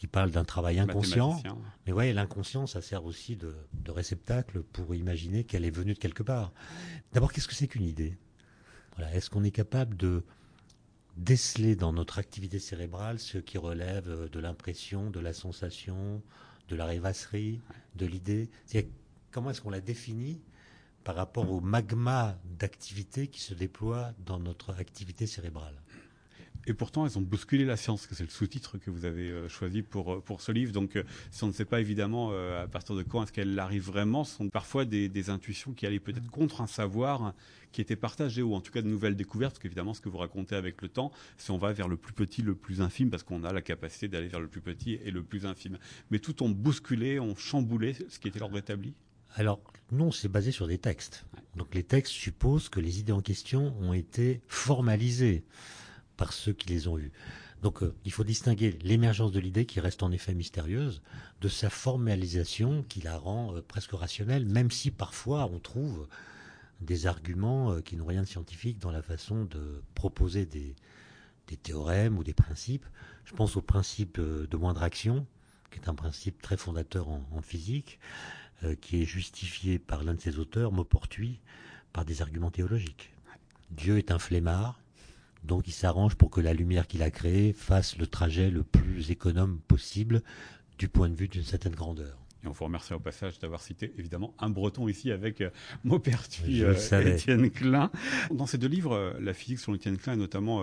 qui 0.00 0.06
parle 0.06 0.30
d'un 0.30 0.44
travail 0.44 0.78
inconscient. 0.78 1.42
Mais 1.86 1.92
ouais, 1.92 2.14
l'inconscient, 2.14 2.66
ça 2.66 2.80
sert 2.80 3.04
aussi 3.04 3.36
de, 3.36 3.54
réceptacle 3.86 4.62
pour 4.62 4.94
imaginer 4.94 5.44
qu'elle 5.44 5.66
est 5.66 5.70
venue 5.70 5.92
de 5.92 5.98
quelque 5.98 6.22
part. 6.22 6.54
D'abord, 7.12 7.30
qu'est-ce 7.30 7.46
que 7.46 7.54
c'est 7.54 7.68
qu'une 7.68 7.84
idée? 7.84 8.16
Voilà. 8.96 9.14
Est-ce 9.14 9.28
qu'on 9.28 9.44
est 9.44 9.50
capable 9.50 9.98
de 9.98 10.24
déceler 11.18 11.76
dans 11.76 11.92
notre 11.92 12.18
activité 12.18 12.58
cérébrale 12.58 13.18
ce 13.18 13.36
qui 13.36 13.58
relève 13.58 14.30
de 14.30 14.40
l'impression, 14.40 15.10
de 15.10 15.20
la 15.20 15.34
sensation, 15.34 16.22
de 16.70 16.76
la 16.76 16.86
rêvasserie, 16.86 17.60
de 17.94 18.06
l'idée? 18.06 18.48
Comment 19.30 19.50
est-ce 19.50 19.60
qu'on 19.60 19.68
la 19.68 19.82
définit 19.82 20.40
par 21.04 21.14
rapport 21.14 21.52
au 21.52 21.60
magma 21.60 22.38
d'activité 22.58 23.26
qui 23.26 23.40
se 23.40 23.52
déploie 23.52 24.14
dans 24.24 24.38
notre 24.38 24.72
activité 24.80 25.26
cérébrale? 25.26 25.76
Et 26.70 26.74
pourtant, 26.74 27.04
elles 27.04 27.18
ont 27.18 27.22
bousculé 27.22 27.64
la 27.64 27.76
science, 27.76 28.06
que 28.06 28.14
c'est 28.14 28.22
le 28.22 28.30
sous-titre 28.30 28.78
que 28.78 28.90
vous 28.90 29.04
avez 29.04 29.28
euh, 29.28 29.48
choisi 29.48 29.82
pour, 29.82 30.14
euh, 30.14 30.20
pour 30.20 30.40
ce 30.40 30.52
livre. 30.52 30.72
Donc, 30.72 30.94
euh, 30.94 31.02
si 31.32 31.42
on 31.42 31.48
ne 31.48 31.52
sait 31.52 31.64
pas 31.64 31.80
évidemment 31.80 32.30
à 32.30 32.68
partir 32.68 32.94
de 32.94 33.02
quand 33.02 33.24
est-ce 33.24 33.32
qu'elle 33.32 33.58
arrive 33.58 33.82
vraiment, 33.82 34.22
ce 34.22 34.36
sont 34.36 34.48
parfois 34.48 34.84
des, 34.84 35.08
des 35.08 35.30
intuitions 35.30 35.72
qui 35.72 35.84
allaient 35.84 35.98
peut-être 35.98 36.30
contre 36.30 36.60
un 36.60 36.68
savoir 36.68 37.34
qui 37.72 37.80
était 37.80 37.96
partagé, 37.96 38.42
ou 38.42 38.54
en 38.54 38.60
tout 38.60 38.70
cas 38.70 38.82
de 38.82 38.88
nouvelles 38.88 39.16
découvertes, 39.16 39.54
parce 39.54 39.62
qu'évidemment, 39.62 39.94
ce 39.94 40.00
que 40.00 40.08
vous 40.08 40.18
racontez 40.18 40.54
avec 40.54 40.80
le 40.80 40.88
temps, 40.88 41.10
c'est 41.38 41.50
on 41.50 41.58
va 41.58 41.72
vers 41.72 41.88
le 41.88 41.96
plus 41.96 42.12
petit, 42.12 42.42
le 42.42 42.54
plus 42.54 42.80
infime, 42.80 43.10
parce 43.10 43.24
qu'on 43.24 43.42
a 43.42 43.52
la 43.52 43.62
capacité 43.62 44.06
d'aller 44.06 44.28
vers 44.28 44.40
le 44.40 44.48
plus 44.48 44.60
petit 44.60 44.94
et 45.04 45.10
le 45.10 45.24
plus 45.24 45.46
infime. 45.46 45.76
Mais 46.10 46.20
tout 46.20 46.42
ont 46.44 46.50
bousculé, 46.50 47.18
ont 47.18 47.34
chamboulé 47.34 47.94
ce 48.08 48.20
qui 48.20 48.28
était 48.28 48.38
l'ordre 48.38 48.58
établi? 48.58 48.94
Alors, 49.34 49.60
non, 49.92 50.10
c'est 50.10 50.28
basé 50.28 50.50
sur 50.52 50.66
des 50.66 50.78
textes. 50.78 51.24
Donc 51.56 51.74
les 51.74 51.82
textes 51.82 52.12
supposent 52.12 52.68
que 52.68 52.80
les 52.80 53.00
idées 53.00 53.12
en 53.12 53.20
question 53.20 53.74
ont 53.80 53.92
été 53.92 54.40
formalisées 54.48 55.44
par 56.20 56.34
ceux 56.34 56.52
qui 56.52 56.68
les 56.68 56.86
ont 56.86 56.98
eus. 56.98 57.12
Donc 57.62 57.82
euh, 57.82 57.94
il 58.04 58.12
faut 58.12 58.24
distinguer 58.24 58.78
l'émergence 58.82 59.32
de 59.32 59.40
l'idée 59.40 59.64
qui 59.64 59.80
reste 59.80 60.02
en 60.02 60.12
effet 60.12 60.34
mystérieuse 60.34 61.00
de 61.40 61.48
sa 61.48 61.70
formalisation 61.70 62.84
qui 62.90 63.00
la 63.00 63.16
rend 63.16 63.56
euh, 63.56 63.62
presque 63.62 63.92
rationnelle, 63.92 64.44
même 64.44 64.70
si 64.70 64.90
parfois 64.90 65.48
on 65.50 65.58
trouve 65.58 66.06
des 66.82 67.06
arguments 67.06 67.72
euh, 67.72 67.80
qui 67.80 67.96
n'ont 67.96 68.04
rien 68.04 68.20
de 68.20 68.26
scientifique 68.26 68.78
dans 68.78 68.90
la 68.90 69.00
façon 69.00 69.46
de 69.46 69.82
proposer 69.94 70.44
des, 70.44 70.74
théorèmes 71.62 72.18
ou 72.18 72.22
des 72.22 72.34
principes. 72.34 72.86
Je 73.24 73.32
pense 73.32 73.56
au 73.56 73.62
principe 73.62 74.20
de 74.20 74.56
moindre 74.56 74.82
action, 74.82 75.26
qui 75.70 75.80
est 75.80 75.88
un 75.88 75.94
principe 75.94 76.40
très 76.42 76.56
fondateur 76.56 77.08
en, 77.08 77.42
physique, 77.42 77.98
qui 78.80 79.02
est 79.02 79.04
justifié 79.04 79.80
par 79.80 80.04
l'un 80.04 80.14
de 80.14 80.20
ses 80.20 80.38
auteurs, 80.38 80.70
Maupertuis, 80.70 81.40
par 81.92 82.04
des 82.04 82.22
arguments 82.22 82.52
théologiques. 82.52 83.12
Dieu 83.72 83.98
est 83.98 84.12
un 84.12 84.20
flemmard, 84.20 84.80
donc 85.44 85.68
il 85.68 85.72
s'arrange 85.72 86.14
pour 86.14 86.30
que 86.30 86.40
la 86.40 86.54
lumière 86.54 86.86
qu'il 86.86 87.02
a 87.02 87.10
créée 87.10 87.52
fasse 87.52 87.96
le 87.96 88.06
trajet 88.06 88.50
le 88.50 88.62
plus 88.62 89.10
économe 89.10 89.60
possible 89.68 90.22
du 90.78 90.88
point 90.88 91.08
de 91.08 91.14
vue 91.14 91.28
d'une 91.28 91.44
certaine 91.44 91.74
grandeur. 91.74 92.19
Et 92.42 92.46
on 92.46 92.52
vous 92.52 92.64
remercie 92.64 92.94
au 92.94 93.00
passage 93.00 93.38
d'avoir 93.38 93.60
cité 93.60 93.92
évidemment 93.98 94.34
un 94.38 94.48
breton 94.48 94.88
ici 94.88 95.10
avec 95.10 95.42
euh, 95.42 95.50
Maupertuis, 95.84 96.62
euh, 96.62 96.74
Étienne 97.04 97.50
Klein. 97.50 97.90
Dans 98.30 98.46
ces 98.46 98.56
deux 98.56 98.68
livres, 98.68 98.94
euh, 98.94 99.12
la 99.20 99.34
physique 99.34 99.58
sur 99.58 99.74
Étienne 99.74 99.98
Klein 99.98 100.14
et 100.14 100.16
notamment 100.16 100.62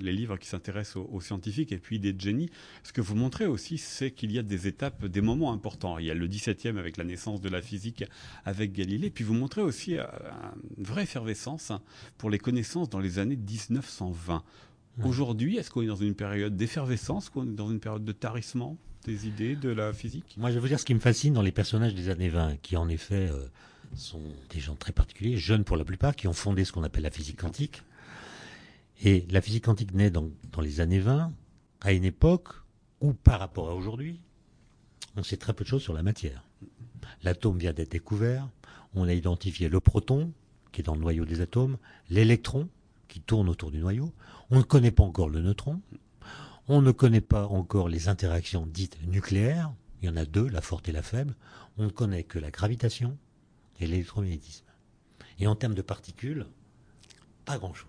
les 0.00 0.12
livres 0.12 0.36
qui 0.36 0.48
s'intéressent 0.48 0.96
aux, 1.10 1.20
scientifiques 1.20 1.72
et 1.72 1.78
puis 1.78 1.98
des 1.98 2.14
génies, 2.18 2.50
ce 2.82 2.92
que 2.92 3.00
vous 3.00 3.14
montrez 3.14 3.46
aussi, 3.46 3.78
c'est 3.78 4.10
qu'il 4.10 4.32
y 4.32 4.38
a 4.38 4.42
des 4.42 4.66
étapes, 4.66 5.06
des 5.06 5.20
moments 5.20 5.52
importants. 5.52 5.98
Il 5.98 6.06
y 6.06 6.10
a 6.10 6.14
le 6.14 6.28
17e 6.28 6.76
avec 6.76 6.96
la 6.96 7.04
naissance 7.04 7.40
de 7.40 7.48
la 7.48 7.62
physique 7.62 8.04
avec 8.44 8.72
Galilée, 8.72 9.10
puis 9.10 9.24
vous 9.24 9.34
montrez 9.34 9.62
aussi 9.62 9.96
une 9.96 10.84
vraie 10.84 11.04
effervescence 11.04 11.72
pour 12.18 12.30
les 12.30 12.38
connaissances 12.38 12.90
dans 12.90 13.00
les 13.00 13.18
années 13.18 13.36
1920. 13.36 14.42
Aujourd'hui, 15.02 15.56
est-ce 15.56 15.70
qu'on 15.70 15.82
est 15.82 15.86
dans 15.86 15.96
une 15.96 16.14
période 16.14 16.56
d'effervescence, 16.56 17.28
qu'on 17.28 17.44
est 17.44 17.54
dans 17.54 17.70
une 17.70 17.80
période 17.80 18.04
de 18.04 18.12
tarissement? 18.12 18.76
Des 19.04 19.28
idées 19.28 19.56
de 19.56 19.68
la 19.68 19.92
physique? 19.92 20.34
Moi, 20.36 20.50
je 20.50 20.54
vais 20.54 20.60
vous 20.60 20.68
dire 20.68 20.80
ce 20.80 20.84
qui 20.84 20.94
me 20.94 21.00
fascine 21.00 21.34
dans 21.34 21.42
les 21.42 21.52
personnages 21.52 21.94
des 21.94 22.08
années 22.08 22.28
20, 22.28 22.56
qui 22.62 22.76
en 22.76 22.88
effet 22.88 23.30
euh, 23.30 23.46
sont 23.94 24.22
des 24.50 24.60
gens 24.60 24.74
très 24.74 24.92
particuliers, 24.92 25.36
jeunes 25.36 25.64
pour 25.64 25.76
la 25.76 25.84
plupart, 25.84 26.16
qui 26.16 26.26
ont 26.26 26.32
fondé 26.32 26.64
ce 26.64 26.72
qu'on 26.72 26.82
appelle 26.82 27.02
la 27.02 27.10
physique 27.10 27.40
quantique. 27.40 27.82
Et 29.02 29.26
la 29.30 29.40
physique 29.40 29.64
quantique 29.64 29.92
naît 29.94 30.10
dans, 30.10 30.30
dans 30.52 30.60
les 30.60 30.80
années 30.80 31.00
20, 31.00 31.32
à 31.80 31.92
une 31.92 32.04
époque 32.04 32.48
où, 33.00 33.12
par 33.12 33.40
rapport 33.40 33.68
à 33.68 33.74
aujourd'hui, 33.74 34.20
on 35.16 35.22
sait 35.22 35.36
très 35.36 35.52
peu 35.52 35.64
de 35.64 35.68
choses 35.68 35.82
sur 35.82 35.92
la 35.92 36.02
matière. 36.02 36.44
L'atome 37.22 37.58
vient 37.58 37.72
d'être 37.72 37.92
découvert, 37.92 38.48
on 38.94 39.06
a 39.06 39.12
identifié 39.12 39.68
le 39.68 39.80
proton, 39.80 40.32
qui 40.72 40.80
est 40.80 40.84
dans 40.84 40.94
le 40.94 41.00
noyau 41.00 41.24
des 41.24 41.40
atomes, 41.40 41.76
l'électron, 42.10 42.68
qui 43.08 43.20
tourne 43.20 43.48
autour 43.48 43.70
du 43.70 43.78
noyau, 43.78 44.12
on 44.50 44.58
ne 44.58 44.62
connaît 44.62 44.90
pas 44.90 45.04
encore 45.04 45.28
le 45.28 45.40
neutron, 45.40 45.80
on 46.68 46.80
ne 46.80 46.92
connaît 46.92 47.20
pas 47.20 47.46
encore 47.46 47.88
les 47.88 48.08
interactions 48.08 48.66
dites 48.66 48.98
nucléaires. 49.06 49.72
Il 50.00 50.06
y 50.06 50.08
en 50.08 50.16
a 50.16 50.24
deux, 50.24 50.48
la 50.48 50.60
forte 50.60 50.88
et 50.88 50.92
la 50.92 51.02
faible. 51.02 51.34
On 51.76 51.84
ne 51.84 51.90
connaît 51.90 52.24
que 52.24 52.38
la 52.38 52.50
gravitation 52.50 53.18
et 53.80 53.86
l'électromagnétisme. 53.86 54.64
Et 55.38 55.46
en 55.46 55.56
termes 55.56 55.74
de 55.74 55.82
particules, 55.82 56.46
pas 57.44 57.58
grand-chose. 57.58 57.88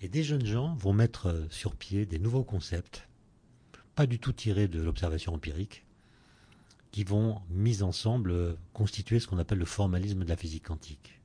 Et 0.00 0.08
des 0.08 0.22
jeunes 0.22 0.46
gens 0.46 0.74
vont 0.76 0.92
mettre 0.92 1.46
sur 1.50 1.74
pied 1.74 2.06
des 2.06 2.18
nouveaux 2.18 2.44
concepts, 2.44 3.08
pas 3.94 4.06
du 4.06 4.18
tout 4.18 4.32
tirés 4.32 4.68
de 4.68 4.80
l'observation 4.80 5.34
empirique, 5.34 5.84
qui 6.92 7.04
vont, 7.04 7.42
mis 7.50 7.82
ensemble, 7.82 8.56
constituer 8.72 9.20
ce 9.20 9.26
qu'on 9.26 9.38
appelle 9.38 9.58
le 9.58 9.64
formalisme 9.64 10.24
de 10.24 10.28
la 10.28 10.36
physique 10.36 10.66
quantique. 10.66 11.20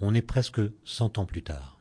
On 0.00 0.14
est 0.14 0.22
presque 0.22 0.60
100 0.84 1.18
ans 1.18 1.26
plus 1.26 1.42
tard. 1.42 1.78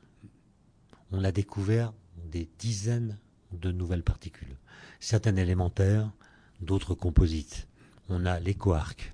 On 1.12 1.24
a 1.24 1.32
découvert 1.32 1.94
des 2.26 2.50
dizaines 2.58 3.18
de 3.52 3.72
nouvelles 3.72 4.04
particules. 4.04 4.56
Certaines 5.00 5.38
élémentaires, 5.38 6.12
d'autres 6.62 6.96
composites. 6.96 7.68
On 8.10 8.26
a 8.26 8.40
les 8.40 8.54
quarks, 8.54 9.14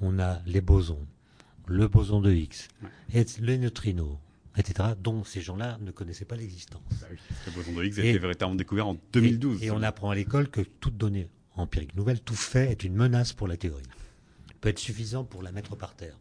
on 0.00 0.18
a 0.18 0.40
les 0.46 0.60
bosons, 0.60 1.06
le 1.66 1.88
boson 1.88 2.20
de 2.20 2.32
Higgs, 2.32 2.68
et 3.12 3.24
les 3.40 3.58
neutrinos, 3.58 4.18
etc., 4.56 4.90
dont 5.00 5.24
ces 5.24 5.40
gens-là 5.40 5.78
ne 5.80 5.90
connaissaient 5.90 6.24
pas 6.24 6.36
l'existence. 6.36 6.82
Bah 7.00 7.06
le 7.46 7.52
boson 7.52 7.72
de 7.72 7.84
Higgs 7.84 7.98
a 7.98 8.04
été 8.04 8.18
véritablement 8.18 8.56
découvert 8.56 8.88
en 8.88 8.96
2012. 9.12 9.62
Et, 9.62 9.70
on 9.70 9.82
apprend 9.82 10.10
à 10.10 10.14
l'école 10.14 10.48
que 10.48 10.60
toute 10.60 10.96
donnée 10.96 11.28
empirique 11.56 11.96
nouvelle, 11.96 12.20
tout 12.20 12.36
fait 12.36 12.70
est 12.70 12.84
une 12.84 12.94
menace 12.94 13.32
pour 13.32 13.48
la 13.48 13.56
théorie. 13.56 13.82
Peut 14.60 14.68
être 14.68 14.78
suffisant 14.78 15.24
pour 15.24 15.42
la 15.42 15.50
mettre 15.50 15.76
par 15.76 15.94
terre. 15.94 16.16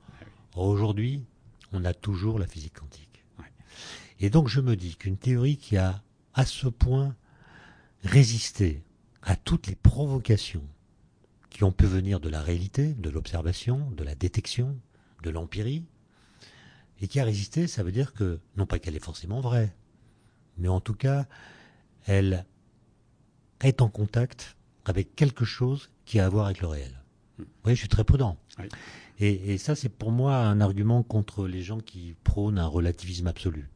Aujourd'hui, 0.55 1.23
on 1.71 1.85
a 1.85 1.93
toujours 1.93 2.39
la 2.39 2.47
physique 2.47 2.73
quantique. 2.79 3.07
Et 4.19 4.29
donc 4.29 4.47
je 4.47 4.61
me 4.61 4.75
dis 4.75 4.95
qu'une 4.95 5.17
théorie 5.17 5.57
qui 5.57 5.77
a 5.77 6.01
à 6.33 6.45
ce 6.45 6.67
point 6.67 7.15
résister 8.03 8.83
à 9.21 9.35
toutes 9.35 9.67
les 9.67 9.75
provocations 9.75 10.63
qui 11.49 11.63
ont 11.63 11.71
pu 11.71 11.85
venir 11.85 12.19
de 12.19 12.29
la 12.29 12.41
réalité, 12.41 12.93
de 12.93 13.09
l'observation, 13.09 13.89
de 13.91 14.03
la 14.03 14.15
détection, 14.15 14.77
de 15.23 15.29
l'empirie, 15.29 15.83
et 17.01 17.07
qui 17.07 17.19
a 17.19 17.23
résisté, 17.23 17.67
ça 17.67 17.83
veut 17.83 17.91
dire 17.91 18.13
que, 18.13 18.39
non 18.55 18.65
pas 18.65 18.79
qu'elle 18.79 18.95
est 18.95 19.03
forcément 19.03 19.39
vraie, 19.39 19.75
mais 20.57 20.67
en 20.67 20.79
tout 20.79 20.93
cas, 20.93 21.25
elle 22.05 22.45
est 23.61 23.81
en 23.81 23.89
contact 23.89 24.57
avec 24.85 25.15
quelque 25.15 25.45
chose 25.45 25.91
qui 26.05 26.19
a 26.19 26.25
à 26.25 26.29
voir 26.29 26.45
avec 26.45 26.61
le 26.61 26.67
réel. 26.67 27.01
Vous 27.37 27.45
voyez, 27.63 27.75
je 27.75 27.81
suis 27.81 27.89
très 27.89 28.03
prudent. 28.03 28.37
Et, 29.19 29.53
et, 29.53 29.57
ça, 29.57 29.75
c'est 29.75 29.89
pour 29.89 30.11
moi 30.11 30.37
un 30.37 30.61
argument 30.61 31.03
contre 31.03 31.47
les 31.47 31.61
gens 31.61 31.79
qui 31.79 32.15
prônent 32.23 32.59
un 32.59 32.67
relativisme 32.67 33.27
absolu, 33.27 33.69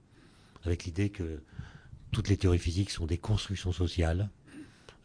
avec 0.64 0.86
l'idée 0.86 1.10
que 1.10 1.42
toutes 2.12 2.28
les 2.28 2.38
théories 2.38 2.60
physiques 2.60 2.92
sont 2.92 3.06
des 3.06 3.18
constructions 3.18 3.72
sociales 3.72 4.30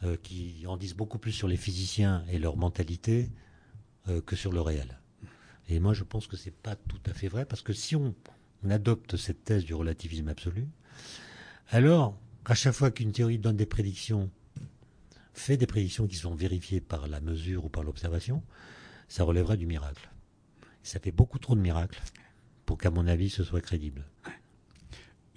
euh, 0.05 0.17
qui 0.23 0.65
en 0.67 0.77
disent 0.77 0.95
beaucoup 0.95 1.19
plus 1.19 1.33
sur 1.33 1.49
les 1.49 1.57
physiciens 1.57 2.25
et 2.31 2.39
leur 2.39 2.57
mentalité 2.57 3.31
euh, 4.09 4.21
que 4.21 4.37
sur 4.37 4.53
le 4.53 4.61
réel. 4.61 5.01
Et 5.69 5.81
moi, 5.81 5.95
je 5.95 6.05
pense 6.05 6.27
que 6.27 6.37
ce 6.37 6.47
n'est 6.47 6.55
pas 6.63 6.77
tout 6.77 7.01
à 7.07 7.15
fait 7.15 7.29
vrai, 7.29 7.45
parce 7.45 7.63
que 7.63 7.73
si 7.73 7.97
on, 7.97 8.15
adopte 8.69 9.17
cette 9.17 9.45
thèse 9.45 9.65
du 9.65 9.75
relativisme 9.75 10.29
absolu, 10.29 10.67
alors, 11.71 12.19
à 12.45 12.55
chaque 12.55 12.75
fois 12.75 12.91
qu'une 12.91 13.13
théorie 13.13 13.39
donne 13.39 13.57
des 13.57 13.67
prédictions, 13.67 14.29
fait 15.35 15.57
des 15.57 15.67
prédictions 15.67 16.09
qui 16.09 16.17
sont 16.17 16.35
vérifiées 16.35 16.81
par 16.81 17.07
la 17.07 17.21
mesure 17.21 17.65
ou 17.65 17.69
par 17.69 17.85
l'observation, 17.85 18.43
ça 19.09 19.23
relèverait 19.23 19.57
du 19.57 19.67
miracle. 19.67 20.11
ça 20.83 20.99
fait 20.99 21.13
beaucoup 21.13 21.39
trop 21.39 21.55
de 21.55 21.61
miracles 21.61 22.01
pour 22.65 22.79
qu'à 22.79 22.91
mon 22.91 23.07
avis, 23.07 23.31
ce 23.31 23.45
soit 23.45 23.61
crédible. 23.61 24.05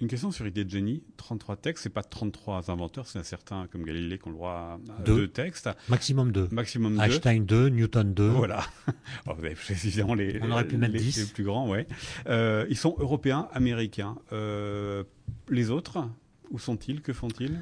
Une 0.00 0.08
question 0.08 0.30
sur 0.30 0.46
idée 0.46 0.64
de 0.64 0.70
génie. 0.70 1.02
33 1.18 1.56
textes, 1.56 1.82
c'est 1.82 1.90
pas 1.90 2.02
33 2.02 2.70
inventeurs, 2.70 3.06
c'est 3.06 3.18
un 3.18 3.22
certain 3.22 3.66
comme 3.66 3.84
Galilée 3.84 4.16
qu'on 4.16 4.30
le 4.30 4.36
voit 4.36 4.80
à 4.98 5.02
deux. 5.02 5.28
textes. 5.28 5.68
Maximum 5.90 6.32
deux. 6.32 6.48
Maximum 6.50 6.96
deux. 6.96 7.02
Einstein 7.02 7.44
2, 7.44 7.68
Newton 7.68 8.14
2. 8.14 8.28
Voilà. 8.28 8.64
vous 9.26 9.32
avez 9.32 9.54
évidemment 9.68 10.14
les, 10.14 10.40
On 10.42 10.50
aurait 10.52 10.66
pu 10.66 10.78
mettre 10.78 10.94
les, 10.94 11.00
10. 11.00 11.18
les 11.18 11.26
plus 11.26 11.44
grands, 11.44 11.68
ouais. 11.68 11.86
Euh, 12.28 12.66
ils 12.70 12.78
sont 12.78 12.96
européens, 12.98 13.48
américains. 13.52 14.16
Euh, 14.32 15.04
les 15.50 15.68
autres, 15.68 16.08
où 16.50 16.58
sont-ils? 16.58 17.02
Que 17.02 17.12
font-ils? 17.12 17.60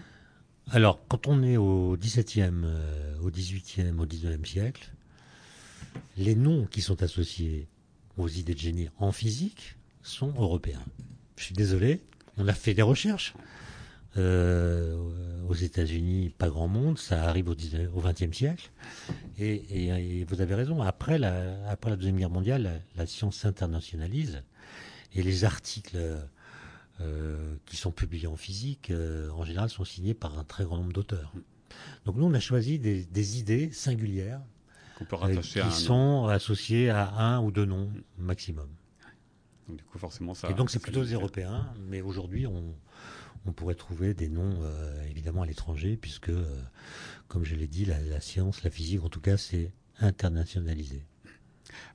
Alors, 0.71 1.01
quand 1.09 1.27
on 1.27 1.43
est 1.43 1.57
au 1.57 1.97
17e, 1.97 2.63
euh, 2.63 3.19
au 3.21 3.31
18e, 3.31 3.99
au 3.99 4.07
19e 4.07 4.45
siècle, 4.45 4.93
les 6.17 6.37
noms 6.37 6.67
qui 6.67 6.83
sont 6.83 7.03
associés 7.03 7.67
aux 8.17 8.29
idées 8.29 8.55
de 8.55 8.61
génie 8.61 8.89
en 8.99 9.11
physique 9.11 9.77
sont 10.03 10.33
européens. 10.37 10.85
Je 11.37 11.45
suis 11.45 11.55
désolé, 11.55 12.01
on 12.39 12.49
a 12.49 12.55
fait 12.55 12.75
des 12.75 12.83
recherches. 12.83 13.35
Euh, 14.17 14.97
aux 15.49 15.55
États-Unis, 15.55 16.31
pas 16.37 16.49
grand 16.49 16.69
monde, 16.69 16.99
ça 16.99 17.25
arrive 17.25 17.49
au, 17.49 17.55
XXe 17.55 18.37
siècle. 18.37 18.71
Et, 19.39 20.25
vous 20.29 20.41
avez 20.41 20.55
raison, 20.55 20.83
après 20.83 21.19
la, 21.19 21.57
après 21.69 21.91
la 21.91 21.97
Deuxième 21.97 22.17
Guerre 22.17 22.31
mondiale, 22.31 22.83
la, 22.97 23.07
science 23.07 23.37
s'internationalise 23.37 24.43
et 25.15 25.23
les 25.23 25.45
articles 25.45 25.97
euh, 27.01 27.55
qui 27.65 27.77
sont 27.77 27.93
publiés 27.93 28.27
en 28.27 28.37
physique, 28.37 28.91
euh, 28.91 29.31
en 29.31 29.45
général, 29.45 29.71
sont 29.71 29.85
signés 29.85 30.15
par 30.15 30.39
un 30.39 30.45
très 30.45 30.65
grand 30.65 30.77
nombre 30.77 30.93
d'auteurs. 30.93 31.33
Donc 32.05 32.17
nous, 32.17 32.27
on 32.27 32.35
a 32.35 32.41
choisi 32.41 32.79
des, 32.79 33.39
idées 33.39 33.71
singulières 33.73 34.41
qui 34.99 35.71
sont 35.71 36.27
associées 36.27 36.91
à 36.91 37.09
un 37.15 37.41
ou 37.41 37.53
deux 37.53 37.65
noms 37.65 37.91
maximum. 38.19 38.69
Donc, 39.69 39.77
du 39.77 39.85
coup, 39.85 39.99
forcément, 39.99 40.35
ça. 40.35 40.51
Et 40.51 40.55
donc, 40.55 40.71
c'est 40.71 40.79
plutôt 40.79 41.03
européen, 41.03 41.73
mais 41.79 42.01
aujourd'hui, 42.01 42.47
on, 42.47 42.75
pourrait 43.57 43.75
trouver 43.75 44.13
des 44.13 44.29
noms 44.29 44.59
euh, 44.63 45.03
évidemment 45.09 45.41
à 45.41 45.47
l'étranger, 45.47 45.97
puisque, 45.97 46.29
euh, 46.29 46.45
comme 47.29 47.45
je 47.45 47.55
l'ai 47.55 47.67
dit, 47.67 47.87
la, 47.87 48.21
science, 48.21 48.63
la 48.63 48.71
physique, 48.71 49.03
en 49.03 49.09
tout 49.09 49.23
cas, 49.23 49.39
c'est 49.39 49.73
internationalisé. 50.01 51.03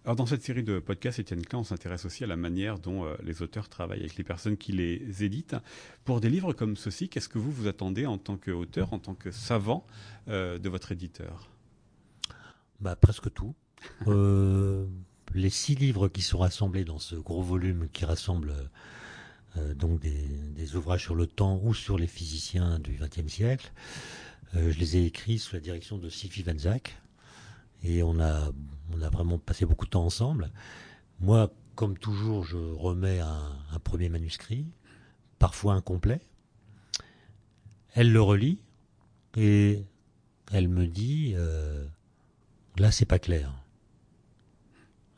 Alors 0.03 0.15
dans 0.15 0.25
cette 0.25 0.43
série 0.43 0.63
de 0.63 0.79
podcasts, 0.79 1.19
Étienne 1.19 1.45
Klein, 1.45 1.59
on 1.59 1.63
s'intéresse 1.63 2.05
aussi 2.05 2.23
à 2.23 2.27
la 2.27 2.35
manière 2.35 2.79
dont 2.79 3.05
euh, 3.05 3.15
les 3.23 3.41
auteurs 3.41 3.69
travaillent 3.69 4.01
avec 4.01 4.17
les 4.17 4.23
personnes 4.23 4.57
qui 4.57 4.71
les 4.71 5.23
éditent. 5.23 5.55
Pour 6.05 6.21
des 6.21 6.29
livres 6.29 6.53
comme 6.53 6.75
ceux-ci, 6.75 7.07
qu'est-ce 7.07 7.29
que 7.29 7.37
vous 7.37 7.51
vous 7.51 7.67
attendez 7.67 8.05
en 8.05 8.17
tant 8.17 8.37
qu'auteur, 8.37 8.93
en 8.93 8.99
tant 8.99 9.13
que 9.13 9.31
savant 9.31 9.85
de 10.27 10.69
votre 10.69 10.91
éditeur? 10.91 11.49
Bah, 12.79 12.95
Presque 12.95 13.31
tout. 13.33 13.53
Les 15.33 15.49
six 15.49 15.75
livres 15.75 16.07
qui 16.07 16.21
sont 16.21 16.39
rassemblés 16.39 16.85
dans 16.85 16.99
ce 16.99 17.15
gros 17.15 17.41
volume 17.41 17.87
qui 17.91 18.05
rassemble 18.05 18.53
euh, 19.57 19.73
donc 19.73 19.99
des, 19.99 20.75
ouvrages 20.75 21.03
sur 21.03 21.15
le 21.15 21.27
temps 21.27 21.59
ou 21.63 21.73
sur 21.73 21.97
les 21.97 22.07
physiciens 22.07 22.79
du 22.79 22.97
XXe 22.99 23.31
siècle, 23.31 23.71
euh, 24.55 24.71
je 24.71 24.79
les 24.79 24.97
ai 24.97 25.05
écrits 25.05 25.39
sous 25.39 25.55
la 25.55 25.61
direction 25.61 25.97
de 25.97 26.09
Sylvie 26.09 26.43
Van 26.43 26.53
et 27.83 28.01
on 28.01 28.19
a, 28.19 28.51
on 28.93 29.01
a 29.01 29.09
vraiment 29.09 29.37
passé 29.37 29.65
beaucoup 29.65 29.85
de 29.85 29.91
temps 29.91 30.05
ensemble. 30.05 30.51
Moi, 31.19 31.53
comme 31.75 31.97
toujours, 31.97 32.45
je 32.45 32.57
remets 32.57 33.19
un, 33.19 33.51
un 33.71 33.79
premier 33.79 34.09
manuscrit, 34.09 34.65
parfois 35.37 35.73
incomplet. 35.73 36.21
Elle 37.93 38.11
le 38.11 38.21
relit 38.21 38.59
et 39.35 39.83
elle 40.51 40.67
me 40.67 40.87
dit 40.87 41.33
euh, 41.35 41.85
là 42.77 42.91
c'est 42.91 43.05
pas 43.05 43.19
clair. 43.19 43.62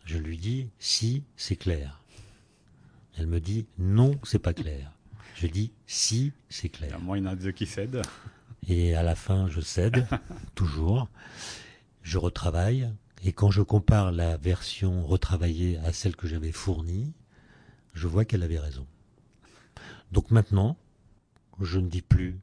Je 0.05 0.19
lui 0.19 0.37
dis 0.37 0.69
si 0.79 1.23
c'est 1.35 1.55
clair. 1.55 2.01
Elle 3.17 3.27
me 3.27 3.39
dit 3.39 3.65
non 3.77 4.19
c'est 4.23 4.39
pas 4.39 4.53
clair. 4.53 4.91
Je 5.35 5.47
dis 5.47 5.73
si 5.87 6.31
c'est 6.47 6.69
clair. 6.69 6.99
Il 7.15 7.23
y 7.23 7.27
a 7.27 7.35
de 7.35 7.51
qui 7.51 7.65
cède. 7.65 8.01
Et 8.67 8.95
à 8.95 9.03
la 9.03 9.15
fin 9.15 9.49
je 9.49 9.61
cède 9.61 10.07
toujours. 10.55 11.09
Je 12.03 12.19
retravaille 12.19 12.93
et 13.23 13.33
quand 13.33 13.49
je 13.49 13.63
compare 13.63 14.11
la 14.11 14.37
version 14.37 15.05
retravaillée 15.05 15.79
à 15.79 15.91
celle 15.91 16.15
que 16.15 16.27
j'avais 16.27 16.51
fournie, 16.51 17.13
je 17.93 18.07
vois 18.07 18.25
qu'elle 18.25 18.43
avait 18.43 18.59
raison. 18.59 18.85
Donc 20.11 20.29
maintenant, 20.29 20.77
je 21.59 21.79
ne 21.79 21.89
dis 21.89 22.03
plus 22.03 22.39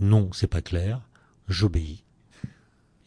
non, 0.00 0.32
c'est 0.32 0.48
pas 0.48 0.60
clair, 0.60 1.00
j'obéis 1.48 2.04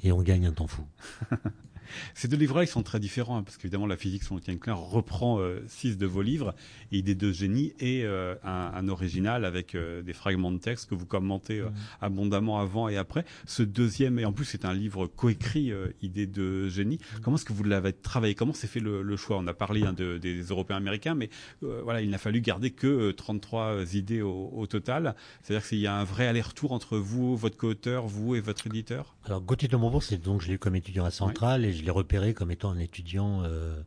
et 0.01 0.11
on 0.11 0.21
gagne 0.21 0.45
un 0.45 0.53
temps 0.53 0.67
fou. 0.67 0.87
Ces 2.13 2.27
deux 2.27 2.37
livres-là, 2.37 2.63
ils 2.63 2.67
sont 2.67 2.83
très 2.83 2.99
différents, 2.99 3.37
hein, 3.37 3.43
parce 3.43 3.57
qu'évidemment, 3.57 3.87
la 3.87 3.97
physique 3.97 4.23
selon 4.23 4.39
Étienne 4.39 4.59
Klein 4.59 4.73
reprend 4.73 5.39
euh, 5.39 5.61
six 5.67 5.97
de 5.97 6.05
vos 6.05 6.21
livres, 6.21 6.55
Idées 6.91 7.15
de 7.15 7.31
génie, 7.31 7.73
et 7.79 8.03
euh, 8.03 8.35
un, 8.43 8.87
original 8.89 9.45
avec 9.45 9.75
euh, 9.75 10.01
des 10.01 10.13
fragments 10.13 10.51
de 10.51 10.57
texte 10.57 10.89
que 10.89 10.95
vous 10.95 11.05
commentez 11.05 11.61
mmh. 11.61 11.71
abondamment 12.01 12.59
avant 12.59 12.89
et 12.89 12.97
après. 12.97 13.25
Ce 13.45 13.63
deuxième, 13.63 14.19
et 14.19 14.25
en 14.25 14.31
plus, 14.31 14.45
c'est 14.45 14.65
un 14.65 14.73
livre 14.73 15.07
coécrit, 15.07 15.71
Idées 16.01 16.27
de 16.27 16.67
génie. 16.67 16.97
Mmh. 16.97 17.19
Comment 17.21 17.37
est-ce 17.37 17.45
que 17.45 17.53
vous 17.53 17.63
l'avez 17.63 17.93
travaillé? 17.93 18.35
Comment 18.35 18.53
s'est 18.53 18.67
fait 18.67 18.79
le, 18.79 19.15
choix? 19.17 19.37
On 19.37 19.47
a 19.47 19.53
parlé 19.53 19.83
hein, 19.83 19.93
de, 19.93 20.17
des 20.17 20.41
Européens 20.41 20.77
américains, 20.77 21.15
mais 21.15 21.29
voilà, 21.61 22.01
il 22.01 22.09
n'a 22.09 22.17
fallu 22.17 22.41
garder 22.41 22.71
que 22.71 23.11
33 23.11 23.95
idées 23.95 24.21
au, 24.21 24.49
au 24.53 24.67
total. 24.67 25.15
C'est-à-dire 25.41 25.67
qu'il 25.67 25.79
y 25.79 25.87
a 25.87 25.95
un 25.95 26.03
vrai 26.03 26.27
aller-retour 26.27 26.71
entre 26.71 26.97
vous, 26.97 27.35
votre 27.35 27.57
co-auteur, 27.57 28.07
vous 28.07 28.35
et 28.35 28.41
votre 28.41 28.67
éditeur? 28.67 29.15
Alors, 29.25 29.41
Gauthier 29.41 29.67
de 29.67 29.75
Montbourg, 29.77 30.03
c'est 30.03 30.17
donc 30.17 30.41
je 30.41 30.47
l'ai 30.47 30.55
eu 30.55 30.59
comme 30.59 30.75
étudiant 30.75 31.05
à 31.05 31.11
Centrale, 31.11 31.65
et 31.65 31.73
je 31.79 31.85
l'ai 31.85 31.91
repéré 31.91 32.33
comme 32.33 32.51
étant 32.51 32.71
un 32.71 32.79
étudiant 32.79 33.43
euh, 33.43 33.81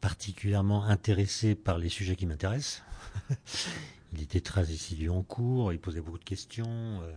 particulièrement 0.00 0.84
intéressé 0.84 1.54
par 1.56 1.78
les 1.78 1.88
sujets 1.88 2.14
qui 2.14 2.26
m'intéressent. 2.26 2.82
il 4.12 4.22
était 4.22 4.40
très 4.40 4.62
assidu 4.62 5.08
en 5.08 5.22
cours, 5.22 5.72
il 5.72 5.80
posait 5.80 6.00
beaucoup 6.00 6.20
de 6.20 6.24
questions. 6.24 7.02
Euh, 7.02 7.12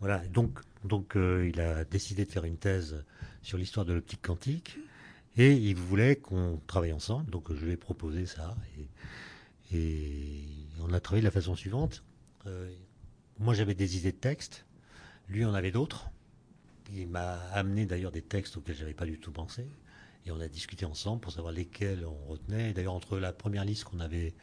voilà, 0.00 0.18
donc, 0.28 0.60
donc 0.84 1.16
euh, 1.16 1.48
il 1.48 1.60
a 1.60 1.84
décidé 1.84 2.26
de 2.26 2.30
faire 2.30 2.44
une 2.44 2.58
thèse 2.58 3.04
sur 3.42 3.56
l'histoire 3.56 3.86
de 3.86 3.94
l'optique 3.94 4.20
quantique 4.20 4.76
et 5.38 5.54
il 5.54 5.76
voulait 5.76 6.16
qu'on 6.16 6.60
travaille 6.66 6.92
ensemble. 6.92 7.30
Donc 7.30 7.52
je 7.54 7.64
lui 7.64 7.72
ai 7.72 7.76
proposé 7.76 8.26
ça 8.26 8.54
et, 9.72 9.76
et 9.76 10.44
on 10.80 10.92
a 10.92 11.00
travaillé 11.00 11.22
de 11.22 11.26
la 11.26 11.32
façon 11.32 11.54
suivante. 11.54 12.04
moi 13.38 13.54
j'avais 13.54 13.74
des 13.74 13.96
idées 13.96 14.12
de 14.12 14.18
texte, 14.18 14.66
lui 15.28 15.44
en 15.46 15.54
avait 15.54 15.70
d'autres. 15.70 16.10
Il 16.94 17.08
m'a 17.08 17.34
amené 17.52 17.86
d'ailleurs 17.86 18.12
des 18.12 18.22
textes 18.22 18.56
auxquels 18.56 18.76
j'avais 18.76 18.94
pas 18.94 19.06
du 19.06 19.18
tout 19.18 19.32
pensé. 19.32 19.66
Et 20.24 20.30
on 20.30 20.40
a 20.40 20.48
discuté 20.48 20.84
ensemble 20.84 21.20
pour 21.20 21.32
savoir 21.32 21.52
lesquels 21.52 22.04
on 22.04 22.30
retenait. 22.30 22.72
D'ailleurs, 22.72 22.94
entre 22.94 23.18
la 23.18 23.32
première 23.32 23.64
liste 23.64 23.84
qu'on 23.84 24.00
avait 24.00 24.34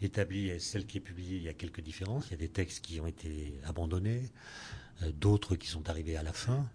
établie 0.00 0.48
et 0.48 0.58
celle 0.58 0.86
qui 0.86 0.98
est 0.98 1.00
publiée, 1.00 1.36
il 1.36 1.42
y 1.42 1.48
a 1.48 1.54
quelques 1.54 1.80
différences. 1.80 2.26
Il 2.28 2.30
y 2.32 2.34
a 2.34 2.38
des 2.38 2.48
textes 2.48 2.84
qui 2.84 3.00
ont 3.00 3.06
été 3.06 3.60
abandonnés, 3.64 4.22
euh, 5.02 5.12
d'autres 5.12 5.56
qui 5.56 5.66
sont 5.66 5.88
arrivés 5.88 6.16
à 6.16 6.22
la 6.22 6.32
fin. 6.32 6.68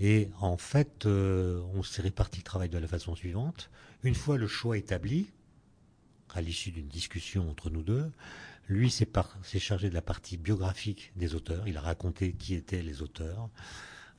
Et 0.00 0.30
en 0.40 0.56
fait, 0.56 1.06
euh, 1.06 1.60
on 1.74 1.82
s'est 1.82 2.02
réparti 2.02 2.38
le 2.38 2.44
travail 2.44 2.68
de 2.68 2.78
la 2.78 2.88
façon 2.88 3.14
suivante. 3.14 3.70
Une 4.02 4.14
fois 4.14 4.36
le 4.36 4.48
choix 4.48 4.76
établi, 4.76 5.28
à 6.34 6.40
l'issue 6.40 6.72
d'une 6.72 6.88
discussion 6.88 7.48
entre 7.50 7.70
nous 7.70 7.82
deux, 7.82 8.10
lui 8.68 8.90
s'est 8.90 9.08
chargé 9.58 9.90
de 9.90 9.94
la 9.94 10.02
partie 10.02 10.36
biographique 10.36 11.12
des 11.14 11.34
auteurs. 11.34 11.68
Il 11.68 11.76
a 11.76 11.80
raconté 11.80 12.32
qui 12.32 12.54
étaient 12.54 12.82
les 12.82 13.02
auteurs. 13.02 13.50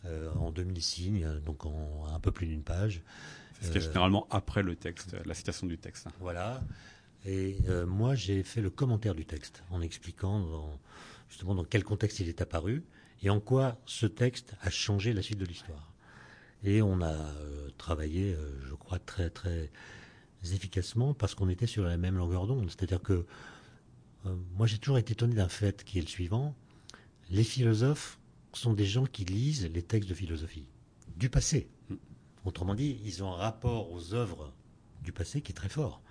Euh, 0.06 0.30
en 0.36 0.52
2000 0.52 0.82
signes, 0.82 1.40
donc 1.46 1.66
en 1.66 2.06
un 2.14 2.20
peu 2.20 2.32
plus 2.32 2.46
d'une 2.46 2.64
page. 2.64 3.02
C'est 3.62 3.68
ce 3.68 3.72
qui 3.72 3.78
est 3.78 3.82
généralement 3.82 4.28
après 4.32 4.62
le 4.62 4.76
texte, 4.76 5.16
la 5.26 5.34
citation 5.34 5.66
du 5.66 5.78
texte. 5.78 6.08
Voilà. 6.20 6.62
Et 7.26 7.56
euh, 7.70 7.86
moi, 7.86 8.14
j'ai 8.14 8.44
fait 8.44 8.60
le 8.60 8.70
commentaire 8.70 9.16
du 9.16 9.26
texte 9.26 9.64
en 9.72 9.82
expliquant 9.82 10.78
justement 11.30 11.56
dans 11.56 11.64
quel 11.64 11.86
contexte 11.86 12.20
il 12.20 12.28
est 12.28 12.42
apparu 12.42 12.84
et 13.22 13.30
en 13.30 13.40
quoi 13.40 13.78
ce 13.86 14.06
texte 14.06 14.56
a 14.62 14.70
changé 14.70 15.14
la 15.14 15.22
suite 15.22 15.40
de 15.40 15.46
l'histoire. 15.46 15.94
Et 16.66 16.82
on 16.82 17.00
a 17.00 17.14
euh, 17.14 17.70
travaillé, 17.78 18.36
je 18.68 18.74
crois, 18.74 19.00
très 19.00 19.30
très 19.30 19.72
efficacement 20.44 21.14
parce 21.14 21.34
qu'on 21.34 21.48
était 21.48 21.68
sur 21.68 21.86
la 21.86 21.96
même 21.96 22.18
longueur 22.18 22.46
d'onde. 22.46 22.70
C'est-à-dire 22.70 23.02
que 23.02 23.26
moi, 24.58 24.68
j'ai 24.68 24.80
toujours 24.80 24.98
été 24.98 25.14
étonné 25.14 25.36
d'un 25.36 25.48
fait 25.48 25.86
qui 25.86 26.00
est 26.00 26.02
le 26.02 26.08
suivant. 26.08 26.54
Les 27.30 27.46
philosophes 27.46 28.20
sont 28.54 28.74
des 28.74 28.86
gens 28.86 29.06
qui 29.06 29.26
lisent 29.26 29.70
les 29.74 29.82
textes 29.82 30.10
de 30.10 30.16
philosophie 30.16 30.68
du 31.18 31.30
passé. 31.30 31.68
Autrement 32.46 32.76
dit, 32.76 33.00
ils 33.06 33.24
ont 33.24 33.32
un 33.32 33.38
rapport 33.38 33.92
aux 33.92 34.14
œuvres 34.14 34.54
du 35.04 35.12
passé 35.12 35.42
qui 35.42 35.52
est 35.52 35.56
très 35.56 35.70
fort. 35.70 36.02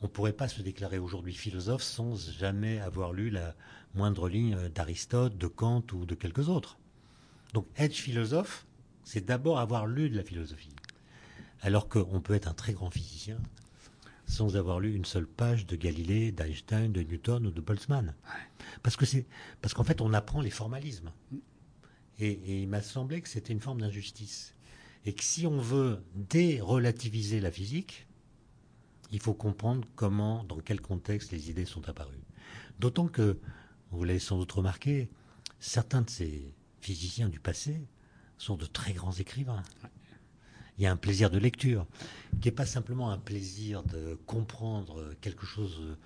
On 0.00 0.06
ne 0.06 0.10
pourrait 0.10 0.32
pas 0.32 0.48
se 0.48 0.62
déclarer 0.62 0.98
aujourd'hui 0.98 1.32
philosophe 1.32 1.82
sans 1.82 2.16
jamais 2.30 2.80
avoir 2.80 3.12
lu 3.12 3.30
la 3.30 3.54
moindre 3.94 4.28
ligne 4.28 4.68
d'Aristote, 4.68 5.38
de 5.38 5.46
Kant 5.46 5.84
ou 5.92 6.04
de 6.04 6.14
quelques 6.14 6.48
autres. 6.48 6.78
Donc 7.52 7.66
être 7.76 7.94
philosophe, 7.94 8.66
c'est 9.04 9.24
d'abord 9.24 9.60
avoir 9.60 9.86
lu 9.86 10.10
de 10.10 10.16
la 10.16 10.24
philosophie. 10.24 10.74
Alors 11.60 11.88
qu'on 11.88 12.20
peut 12.20 12.34
être 12.34 12.48
un 12.48 12.54
très 12.54 12.72
grand 12.72 12.90
physicien 12.90 13.38
sans 14.26 14.56
avoir 14.56 14.80
lu 14.80 14.94
une 14.94 15.04
seule 15.04 15.26
page 15.26 15.66
de 15.66 15.76
Galilée, 15.76 16.32
d'Einstein, 16.32 16.90
de 16.90 17.02
Newton 17.02 17.46
ou 17.46 17.50
de 17.50 17.60
Boltzmann. 17.60 18.14
Parce 18.82 18.96
que 18.96 19.04
c'est 19.04 19.26
parce 19.60 19.74
qu'en 19.74 19.84
fait 19.84 20.00
on 20.00 20.12
apprend 20.14 20.40
les 20.40 20.50
formalismes. 20.50 21.12
Et, 22.22 22.62
il 22.62 22.68
m'a 22.68 22.82
semblé 22.82 23.20
que 23.20 23.28
c'était 23.28 23.52
une 23.52 23.60
forme 23.60 23.80
d'injustice. 23.80 24.54
Et 25.04 25.12
que 25.12 25.24
si 25.24 25.44
on 25.46 25.58
veut 25.58 26.04
dérelativiser 26.14 27.40
la 27.40 27.50
physique, 27.50 28.06
il 29.10 29.20
faut 29.20 29.34
comprendre 29.34 29.86
comment, 29.96 30.44
dans 30.44 30.60
quel 30.60 30.80
contexte 30.80 31.32
les 31.32 31.50
idées 31.50 31.64
sont 31.64 31.88
apparues. 31.88 32.22
D'autant 32.78 33.08
que, 33.08 33.40
vous 33.90 34.04
l'avez 34.04 34.20
sans 34.20 34.38
doute 34.38 34.52
remarqué, 34.52 35.10
certains 35.58 36.02
de 36.02 36.10
ces 36.10 36.54
physiciens 36.80 37.28
du 37.28 37.40
passé 37.40 37.82
sont 38.38 38.56
de 38.56 38.66
très 38.66 38.92
grands 38.92 39.12
écrivains. 39.12 39.64
Il 40.78 40.84
y 40.84 40.86
a 40.86 40.92
un 40.92 40.96
plaisir 40.96 41.28
de 41.28 41.38
lecture, 41.38 41.86
qui 42.40 42.48
n'est 42.48 42.54
pas 42.54 42.66
simplement 42.66 43.10
un 43.10 43.18
plaisir 43.18 43.82
de 43.82 44.14
comprendre 44.26 45.14
quelque 45.20 45.44
chose 45.44 45.96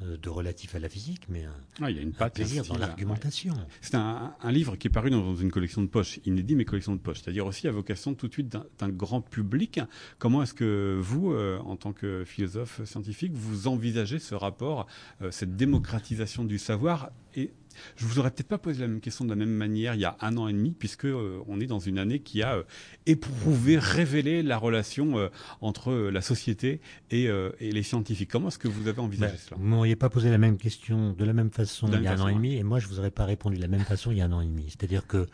de 0.00 0.28
relatif 0.28 0.74
à 0.74 0.78
la 0.78 0.88
physique, 0.88 1.22
mais 1.28 1.44
un, 1.44 1.54
ah, 1.80 1.90
il 1.90 1.96
y 1.96 2.00
a 2.00 2.02
une 2.02 2.12
patte, 2.12 2.34
plaisir 2.34 2.64
dans 2.64 2.76
l'argumentation. 2.76 3.54
C'est 3.80 3.94
un, 3.94 4.34
livre 4.50 4.76
qui 4.76 4.88
est 4.88 4.90
paru 4.90 5.10
dans 5.10 5.34
une 5.34 5.50
collection 5.50 5.82
de 5.82 5.86
poche, 5.86 6.18
inédit 6.24 6.56
mais 6.56 6.64
collection 6.64 6.94
de 6.94 7.00
poche, 7.00 7.20
c'est-à-dire 7.22 7.46
aussi 7.46 7.68
à 7.68 7.72
vocation 7.72 8.14
tout 8.14 8.28
de 8.28 8.32
suite 8.32 8.48
d'un 8.78 8.88
grand 8.88 9.20
public. 9.20 9.80
Comment 10.18 10.42
est-ce 10.42 10.54
que 10.54 10.98
vous, 11.00 11.32
euh, 11.32 11.58
en 11.60 11.76
tant 11.76 11.92
que 11.92 12.24
philosophe 12.24 12.84
scientifique, 12.84 13.32
vous 13.34 13.68
envisagez 13.68 14.18
ce 14.18 14.34
rapport, 14.34 14.86
euh, 15.22 15.30
cette 15.30 15.56
démocratisation 15.56 16.44
du 16.44 16.58
savoir 16.58 17.10
et 17.36 17.52
je 17.96 18.04
vous 18.06 18.18
aurais 18.18 18.30
peut-être 18.30 18.48
pas 18.48 18.58
posé 18.58 18.80
la 18.80 18.88
même 18.88 19.00
question 19.00 19.24
de 19.24 19.30
la 19.30 19.36
même 19.36 19.50
manière 19.50 19.94
il 19.94 20.00
y 20.00 20.04
a 20.04 20.16
un 20.20 20.36
an 20.36 20.48
et 20.48 20.52
demi, 20.52 20.72
puisque 20.72 21.06
euh, 21.06 21.42
on 21.46 21.60
est 21.60 21.66
dans 21.66 21.78
une 21.78 21.98
année 21.98 22.20
qui 22.20 22.42
a 22.42 22.56
euh, 22.56 22.62
éprouvé, 23.06 23.78
révélé 23.78 24.42
la 24.42 24.56
relation 24.56 25.18
euh, 25.18 25.28
entre 25.60 25.92
la 25.94 26.20
société 26.20 26.80
et, 27.10 27.28
les 27.60 27.82
scientifiques. 27.82 28.30
Comment 28.30 28.48
est-ce 28.48 28.58
que 28.58 28.68
vous 28.68 28.88
avez 28.88 29.00
envisagé 29.00 29.32
ben, 29.32 29.38
cela 29.38 29.56
Vous 29.56 29.64
m'auriez 29.66 29.96
pas 29.96 30.08
posé 30.08 30.30
la 30.30 30.38
même 30.38 30.58
question 30.58 31.12
de 31.12 31.24
la 31.24 31.32
même 31.32 31.50
façon 31.50 31.88
il 31.92 32.02
y 32.02 32.06
a 32.06 32.12
un 32.12 32.20
an 32.20 32.28
et 32.28 32.34
demi, 32.34 32.56
et 32.56 32.62
moi 32.62 32.78
je 32.78 32.88
vous 32.88 32.98
aurais 32.98 33.10
pas 33.10 33.24
répondu 33.24 33.56
de 33.56 33.62
la 33.62 33.68
même 33.68 33.84
façon 33.84 34.10
il 34.10 34.18
y 34.18 34.20
a 34.20 34.24
un 34.24 34.32
an 34.32 34.40
et 34.40 34.46
demi. 34.46 34.66
C'est-à-dire 34.68 35.06
que 35.06 35.26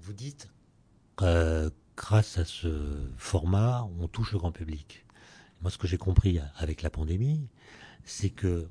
vous 0.00 0.12
dites, 0.12 0.48
grâce 1.18 2.38
à 2.38 2.44
ce 2.44 2.68
format, 3.16 3.88
on 4.00 4.08
touche 4.08 4.32
le 4.32 4.38
grand 4.38 4.52
public. 4.52 5.04
Moi, 5.62 5.70
ce 5.70 5.78
que 5.78 5.86
j'ai 5.86 5.98
compris 5.98 6.40
avec 6.56 6.82
la 6.82 6.90
pandémie, 6.90 7.48
c'est 8.04 8.30
que 8.30 8.68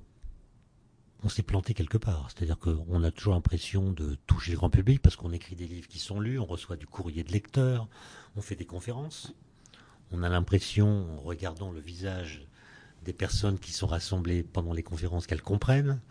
on 1.23 1.29
s'est 1.29 1.43
planté 1.43 1.73
quelque 1.73 1.97
part. 1.97 2.29
C'est-à-dire 2.29 2.57
qu'on 2.57 3.03
a 3.03 3.11
toujours 3.11 3.33
l'impression 3.33 3.91
de 3.91 4.15
toucher 4.27 4.51
le 4.51 4.57
grand 4.57 4.69
public 4.69 5.01
parce 5.01 5.15
qu'on 5.15 5.31
écrit 5.31 5.55
des 5.55 5.67
livres 5.67 5.87
qui 5.87 5.99
sont 5.99 6.19
lus, 6.19 6.39
on 6.39 6.45
reçoit 6.45 6.77
du 6.77 6.87
courrier 6.87 7.23
de 7.23 7.31
lecteurs, 7.31 7.87
on 8.35 8.41
fait 8.41 8.55
des 8.55 8.65
conférences. 8.65 9.33
On 10.11 10.23
a 10.23 10.29
l'impression, 10.29 11.17
en 11.17 11.21
regardant 11.21 11.71
le 11.71 11.79
visage 11.79 12.45
des 13.03 13.13
personnes 13.13 13.59
qui 13.59 13.71
sont 13.71 13.87
rassemblées 13.87 14.43
pendant 14.43 14.73
les 14.73 14.83
conférences, 14.83 15.27
qu'elles 15.27 15.41
comprennent. 15.41 16.01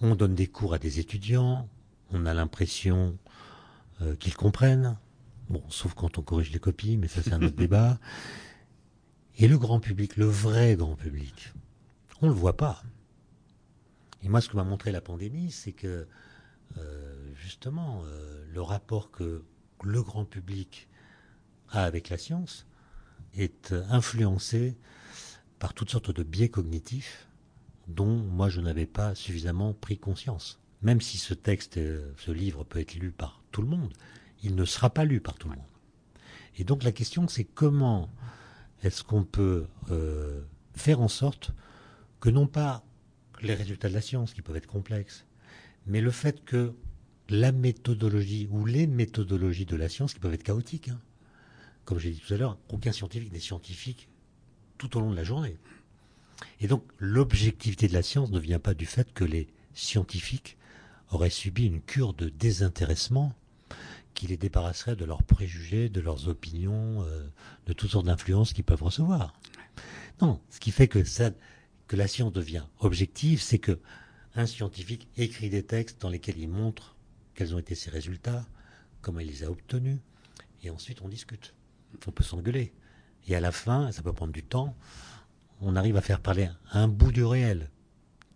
On 0.00 0.14
donne 0.14 0.34
des 0.34 0.46
cours 0.46 0.74
à 0.74 0.78
des 0.78 1.00
étudiants, 1.00 1.68
on 2.10 2.24
a 2.24 2.34
l'impression 2.34 3.18
euh, 4.00 4.14
qu'ils 4.16 4.36
comprennent. 4.36 4.96
Bon, 5.50 5.62
sauf 5.68 5.94
quand 5.94 6.18
on 6.18 6.22
corrige 6.22 6.52
les 6.52 6.58
copies, 6.58 6.96
mais 6.96 7.08
ça 7.08 7.22
c'est 7.22 7.32
un 7.32 7.42
autre 7.42 7.56
débat. 7.56 7.98
Et 9.38 9.48
le 9.48 9.58
grand 9.58 9.80
public, 9.80 10.16
le 10.16 10.26
vrai 10.26 10.76
grand 10.76 10.96
public, 10.96 11.52
on 12.22 12.26
ne 12.26 12.32
le 12.32 12.38
voit 12.38 12.56
pas. 12.56 12.82
Et 14.22 14.28
moi, 14.28 14.40
ce 14.40 14.48
que 14.48 14.56
m'a 14.56 14.64
montré 14.64 14.92
la 14.92 15.00
pandémie, 15.00 15.50
c'est 15.50 15.72
que 15.72 16.06
euh, 16.76 17.32
justement, 17.34 18.02
euh, 18.04 18.44
le 18.52 18.62
rapport 18.62 19.10
que 19.10 19.44
le 19.84 20.02
grand 20.02 20.24
public 20.24 20.88
a 21.70 21.84
avec 21.84 22.08
la 22.08 22.18
science 22.18 22.66
est 23.34 23.72
influencé 23.90 24.76
par 25.58 25.74
toutes 25.74 25.90
sortes 25.90 26.10
de 26.10 26.22
biais 26.22 26.48
cognitifs 26.48 27.28
dont 27.88 28.16
moi 28.16 28.48
je 28.48 28.60
n'avais 28.60 28.86
pas 28.86 29.14
suffisamment 29.14 29.72
pris 29.72 29.98
conscience. 29.98 30.60
Même 30.82 31.00
si 31.00 31.18
ce 31.18 31.34
texte, 31.34 31.78
euh, 31.78 32.12
ce 32.16 32.30
livre 32.30 32.64
peut 32.64 32.78
être 32.78 32.94
lu 32.94 33.10
par 33.10 33.42
tout 33.50 33.62
le 33.62 33.68
monde, 33.68 33.92
il 34.42 34.54
ne 34.54 34.64
sera 34.64 34.90
pas 34.90 35.04
lu 35.04 35.20
par 35.20 35.34
tout 35.34 35.48
le 35.48 35.56
monde. 35.56 35.64
Et 36.56 36.64
donc 36.64 36.82
la 36.82 36.92
question 36.92 37.26
c'est 37.28 37.44
comment 37.44 38.10
est-ce 38.82 39.02
qu'on 39.02 39.24
peut 39.24 39.66
euh, 39.90 40.42
faire 40.74 41.00
en 41.00 41.08
sorte 41.08 41.50
que 42.20 42.28
non 42.28 42.46
pas 42.46 42.84
les 43.42 43.54
résultats 43.54 43.88
de 43.88 43.94
la 43.94 44.00
science 44.00 44.32
qui 44.32 44.42
peuvent 44.42 44.56
être 44.56 44.66
complexes, 44.66 45.26
mais 45.86 46.00
le 46.00 46.10
fait 46.10 46.44
que 46.44 46.74
la 47.28 47.52
méthodologie 47.52 48.48
ou 48.50 48.64
les 48.64 48.86
méthodologies 48.86 49.66
de 49.66 49.76
la 49.76 49.88
science 49.88 50.14
qui 50.14 50.20
peuvent 50.20 50.34
être 50.34 50.42
chaotiques, 50.42 50.88
hein, 50.88 51.00
comme 51.84 51.98
j'ai 51.98 52.10
dit 52.10 52.20
tout 52.20 52.34
à 52.34 52.36
l'heure, 52.36 52.58
aucun 52.68 52.92
scientifique 52.92 53.32
n'est 53.32 53.38
scientifique 53.38 54.08
tout 54.76 54.96
au 54.96 55.00
long 55.00 55.10
de 55.10 55.16
la 55.16 55.24
journée. 55.24 55.56
Et 56.60 56.68
donc 56.68 56.84
l'objectivité 56.98 57.88
de 57.88 57.92
la 57.92 58.02
science 58.02 58.30
ne 58.30 58.38
vient 58.38 58.58
pas 58.58 58.74
du 58.74 58.86
fait 58.86 59.12
que 59.12 59.24
les 59.24 59.48
scientifiques 59.74 60.56
auraient 61.10 61.30
subi 61.30 61.66
une 61.66 61.80
cure 61.80 62.14
de 62.14 62.28
désintéressement 62.28 63.34
qui 64.14 64.26
les 64.26 64.36
débarrasserait 64.36 64.96
de 64.96 65.04
leurs 65.04 65.22
préjugés, 65.22 65.88
de 65.88 66.00
leurs 66.00 66.28
opinions, 66.28 67.02
euh, 67.04 67.26
de 67.66 67.72
toutes 67.72 67.90
sortes 67.90 68.06
d'influences 68.06 68.52
qu'ils 68.52 68.64
peuvent 68.64 68.82
recevoir. 68.82 69.32
Non, 70.20 70.40
ce 70.50 70.58
qui 70.58 70.72
fait 70.72 70.88
que, 70.88 71.04
ça, 71.04 71.30
que 71.88 71.96
la 71.96 72.06
science 72.06 72.32
devient 72.32 72.64
objective, 72.80 73.40
c'est 73.40 73.58
que 73.58 73.80
un 74.34 74.46
scientifique 74.46 75.08
écrit 75.16 75.50
des 75.50 75.64
textes 75.64 76.00
dans 76.00 76.10
lesquels 76.10 76.38
il 76.38 76.48
montre 76.48 76.96
quels 77.34 77.54
ont 77.54 77.58
été 77.58 77.74
ses 77.74 77.90
résultats, 77.90 78.46
comment 79.00 79.20
il 79.20 79.28
les 79.28 79.42
a 79.42 79.50
obtenus, 79.50 79.98
et 80.62 80.70
ensuite 80.70 81.00
on 81.02 81.08
discute. 81.08 81.54
On 82.06 82.10
peut 82.10 82.22
s'engueuler. 82.22 82.72
Et 83.26 83.34
à 83.34 83.40
la 83.40 83.52
fin, 83.52 83.90
ça 83.90 84.02
peut 84.02 84.12
prendre 84.12 84.32
du 84.32 84.42
temps, 84.42 84.76
on 85.60 85.76
arrive 85.76 85.96
à 85.96 86.02
faire 86.02 86.20
parler 86.20 86.48
un 86.72 86.88
bout 86.88 87.10
du 87.10 87.24
réel 87.24 87.70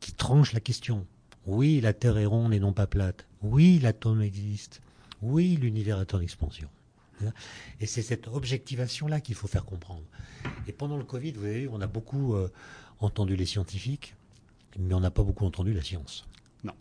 qui 0.00 0.12
tranche 0.12 0.52
la 0.52 0.60
question. 0.60 1.06
Oui, 1.46 1.80
la 1.80 1.92
Terre 1.92 2.18
est 2.18 2.26
ronde 2.26 2.54
et 2.54 2.60
non 2.60 2.72
pas 2.72 2.86
plate. 2.86 3.26
Oui, 3.42 3.78
l'atome 3.80 4.22
existe. 4.22 4.80
Oui, 5.20 5.56
l'univers 5.60 6.00
est 6.00 6.14
en 6.14 6.20
expansion. 6.20 6.68
Et 7.80 7.86
c'est 7.86 8.02
cette 8.02 8.26
objectivation-là 8.28 9.20
qu'il 9.20 9.34
faut 9.34 9.46
faire 9.46 9.64
comprendre. 9.64 10.02
Et 10.66 10.72
pendant 10.72 10.96
le 10.96 11.04
Covid, 11.04 11.32
vous 11.32 11.44
avez 11.44 11.60
vu, 11.60 11.68
on 11.70 11.80
a 11.80 11.86
beaucoup 11.86 12.34
euh, 12.34 12.48
entendu 13.04 13.36
les 13.36 13.46
scientifiques, 13.46 14.14
mais 14.78 14.94
on 14.94 15.00
n'a 15.00 15.10
pas 15.10 15.22
beaucoup 15.22 15.46
entendu 15.46 15.72
la 15.72 15.82
science. 15.82 16.26
Non. 16.64 16.74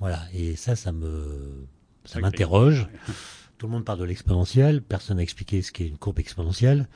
Voilà. 0.00 0.24
Et 0.32 0.56
ça, 0.56 0.76
ça 0.76 0.92
me, 0.92 1.66
ça 2.04 2.20
m'interroge. 2.20 2.88
Tout 3.58 3.66
le 3.66 3.72
monde 3.72 3.84
parle 3.84 3.98
de 3.98 4.04
l'exponentielle. 4.04 4.82
Personne 4.82 5.16
n'a 5.16 5.22
expliqué 5.22 5.62
ce 5.62 5.72
qu'est 5.72 5.86
une 5.86 5.98
courbe 5.98 6.18
exponentielle. 6.18 6.88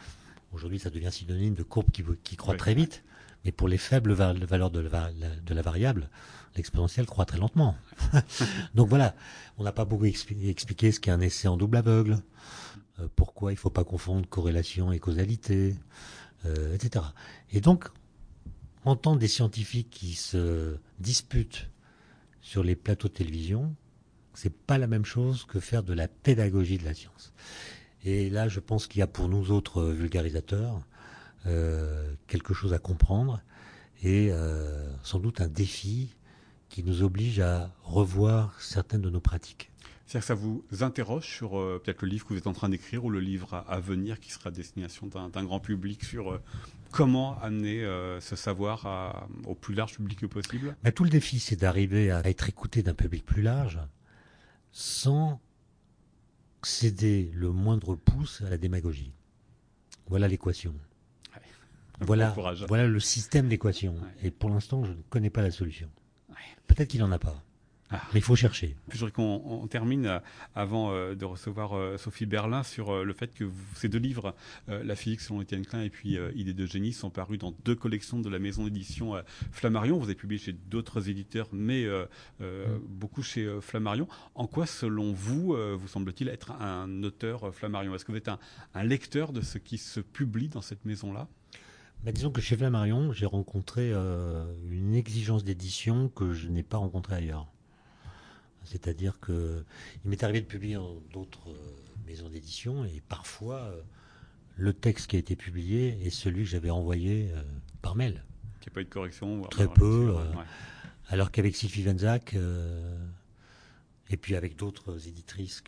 Aujourd'hui, 0.52 0.78
ça 0.78 0.90
devient 0.90 1.10
synonyme 1.10 1.54
de 1.54 1.62
courbe 1.62 1.90
qui, 1.90 2.04
qui 2.22 2.36
croît 2.36 2.56
très 2.56 2.74
vite. 2.74 3.02
Mais 3.44 3.52
pour 3.52 3.68
les 3.68 3.78
faibles 3.78 4.12
valeurs 4.12 4.70
de 4.70 4.80
la, 4.80 5.62
variable, 5.62 6.10
l'exponentielle 6.56 7.06
croît 7.06 7.24
très 7.24 7.38
lentement. 7.38 7.74
Donc 8.74 8.88
voilà, 8.88 9.14
on 9.56 9.64
n'a 9.64 9.72
pas 9.72 9.86
beaucoup 9.86 10.04
expliqué 10.04 10.92
ce 10.92 11.00
qu'est 11.00 11.10
un 11.10 11.20
essai 11.20 11.48
en 11.48 11.56
double 11.56 11.78
aveugle, 11.78 12.18
euh, 12.98 13.08
pourquoi 13.16 13.52
il 13.52 13.54
ne 13.54 13.60
faut 13.60 13.70
pas 13.70 13.84
confondre 13.84 14.28
corrélation 14.28 14.92
et 14.92 14.98
causalité, 14.98 15.74
euh, 16.44 16.74
etc. 16.74 17.06
Et 17.50 17.62
donc, 17.62 17.88
entendre 18.84 19.18
des 19.18 19.28
scientifiques 19.28 19.90
qui 19.90 20.14
se 20.14 20.76
disputent 20.98 21.68
sur 22.40 22.62
les 22.62 22.76
plateaux 22.76 23.08
de 23.08 23.12
télévision, 23.12 23.74
c'est 24.34 24.54
pas 24.54 24.78
la 24.78 24.86
même 24.86 25.04
chose 25.04 25.44
que 25.44 25.60
faire 25.60 25.82
de 25.82 25.92
la 25.92 26.08
pédagogie 26.08 26.78
de 26.78 26.84
la 26.84 26.94
science. 26.94 27.32
Et 28.04 28.30
là, 28.30 28.48
je 28.48 28.60
pense 28.60 28.86
qu'il 28.86 29.00
y 29.00 29.02
a 29.02 29.06
pour 29.06 29.28
nous 29.28 29.50
autres 29.50 29.84
vulgarisateurs 29.84 30.80
euh, 31.46 32.14
quelque 32.26 32.54
chose 32.54 32.72
à 32.72 32.78
comprendre 32.78 33.42
et 34.02 34.28
euh, 34.30 34.90
sans 35.02 35.18
doute 35.18 35.40
un 35.40 35.48
défi 35.48 36.14
qui 36.68 36.82
nous 36.82 37.02
oblige 37.02 37.40
à 37.40 37.74
revoir 37.82 38.60
certaines 38.60 39.02
de 39.02 39.10
nos 39.10 39.20
pratiques. 39.20 39.70
C'est-à-dire 40.06 40.20
que 40.20 40.26
ça 40.26 40.34
vous 40.34 40.64
interroge 40.80 41.26
sur 41.26 41.58
euh, 41.58 41.80
peut-être 41.82 42.02
le 42.02 42.08
livre 42.08 42.26
que 42.26 42.32
vous 42.32 42.38
êtes 42.38 42.46
en 42.46 42.52
train 42.52 42.68
d'écrire 42.68 43.04
ou 43.04 43.10
le 43.10 43.20
livre 43.20 43.54
à, 43.54 43.80
venir 43.80 44.20
qui 44.20 44.32
sera 44.32 44.48
à 44.48 44.50
destination 44.50 45.06
d'un 45.06 45.44
grand 45.44 45.60
public 45.60 46.04
sur 46.04 46.40
comment 46.90 47.40
amener 47.40 47.82
ce 48.20 48.36
savoir 48.36 49.28
au 49.46 49.54
plus 49.54 49.74
large 49.74 49.94
public 49.94 50.26
possible? 50.26 50.76
Mais 50.84 50.92
Tout 50.92 51.04
le 51.04 51.10
défi, 51.10 51.38
c'est 51.38 51.56
d'arriver 51.56 52.10
à 52.10 52.20
être 52.28 52.48
écouté 52.48 52.82
d'un 52.82 52.94
public 52.94 53.24
plus 53.24 53.42
large 53.42 53.78
sans 54.72 55.40
céder 56.62 57.30
le 57.34 57.50
moindre 57.50 57.94
pouce 57.96 58.42
à 58.46 58.50
la 58.50 58.58
démagogie. 58.58 59.12
Voilà 60.08 60.28
l'équation. 60.28 60.74
Voilà, 62.00 62.34
voilà 62.66 62.86
le 62.86 63.00
système 63.00 63.48
d'équation. 63.48 63.94
Et 64.22 64.30
pour 64.30 64.48
l'instant, 64.50 64.84
je 64.84 64.92
ne 64.92 65.02
connais 65.10 65.30
pas 65.30 65.42
la 65.42 65.50
solution. 65.50 65.90
Peut-être 66.66 66.88
qu'il 66.88 67.00
n'en 67.00 67.12
a 67.12 67.18
pas. 67.18 67.42
Ah. 67.90 68.00
Mais 68.12 68.20
il 68.20 68.22
faut 68.22 68.36
chercher. 68.36 68.76
Je 68.88 68.98
voudrais 68.98 69.10
qu'on 69.10 69.66
termine 69.68 70.06
euh, 70.06 70.18
avant 70.54 70.92
euh, 70.92 71.14
de 71.14 71.24
recevoir 71.24 71.76
euh, 71.76 71.96
Sophie 71.98 72.26
Berlin 72.26 72.62
sur 72.62 73.04
le 73.04 73.12
fait 73.12 73.34
que 73.34 73.50
ces 73.74 73.88
deux 73.88 73.98
livres, 73.98 74.34
La 74.68 74.94
physique 74.94 75.20
selon 75.20 75.42
Étienne 75.42 75.66
Klein 75.66 75.82
et 75.82 75.90
puis 75.90 76.16
Idées 76.34 76.54
de 76.54 76.66
génie, 76.66 76.92
sont 76.92 77.10
parus 77.10 77.38
dans 77.38 77.52
deux 77.64 77.74
collections 77.74 78.20
de 78.20 78.28
la 78.28 78.38
maison 78.38 78.64
d'édition 78.64 79.14
Flammarion. 79.52 79.98
Vous 79.98 80.04
avez 80.04 80.14
publié 80.14 80.40
chez 80.40 80.52
d'autres 80.52 81.08
éditeurs, 81.08 81.48
mais 81.52 81.86
mm. 82.40 82.44
beaucoup 82.88 83.22
chez 83.22 83.48
Flammarion. 83.60 84.08
En 84.34 84.46
quoi, 84.46 84.66
selon 84.66 85.12
vous, 85.12 85.56
vous 85.76 85.88
semble-t-il 85.88 86.28
être 86.28 86.52
un 86.52 87.02
auteur 87.02 87.54
Flammarion? 87.54 87.94
Est-ce 87.94 88.04
que 88.04 88.12
vous 88.12 88.18
êtes 88.18 88.28
un, 88.28 88.38
un 88.74 88.84
lecteur 88.84 89.32
de 89.32 89.40
ce 89.40 89.58
qui 89.58 89.78
se 89.78 90.00
publie 90.00 90.48
dans 90.48 90.62
cette 90.62 90.84
maison-là? 90.84 91.28
Bah, 92.02 92.12
disons 92.12 92.30
que 92.30 92.40
chez 92.40 92.56
Flammarion, 92.56 93.12
j'ai 93.12 93.26
rencontré 93.26 93.90
euh, 93.92 94.46
une 94.70 94.94
exigence 94.94 95.44
d'édition 95.44 96.08
que 96.08 96.32
je 96.32 96.48
n'ai 96.48 96.62
pas 96.62 96.78
rencontrée 96.78 97.16
ailleurs. 97.16 97.46
C'est-à-dire 98.64 99.18
que 99.20 99.64
il 100.04 100.10
m'est 100.10 100.22
arrivé 100.22 100.40
de 100.40 100.46
publier 100.46 100.74
dans 100.74 101.00
d'autres 101.12 101.50
euh, 101.50 102.06
maisons 102.06 102.28
d'édition 102.28 102.84
et 102.84 103.02
parfois 103.08 103.56
euh, 103.56 103.80
le 104.56 104.72
texte 104.72 105.08
qui 105.08 105.16
a 105.16 105.18
été 105.18 105.36
publié 105.36 105.98
est 106.04 106.10
celui 106.10 106.44
que 106.44 106.50
j'avais 106.50 106.70
envoyé 106.70 107.32
par 107.80 107.96
mail. 107.96 108.22
Qui 108.60 108.68
n'a 108.68 108.74
pas 108.74 108.80
eu 108.82 108.84
de 108.84 108.90
correction 108.90 109.42
Très 109.42 109.68
peu. 109.68 110.14
Alors 111.08 111.30
qu'avec 111.30 111.56
Sylvie 111.56 111.82
Venzac 111.82 112.36
et 114.10 114.16
puis 114.18 114.36
avec 114.36 114.56
d'autres 114.56 115.08
éditrices 115.08 115.62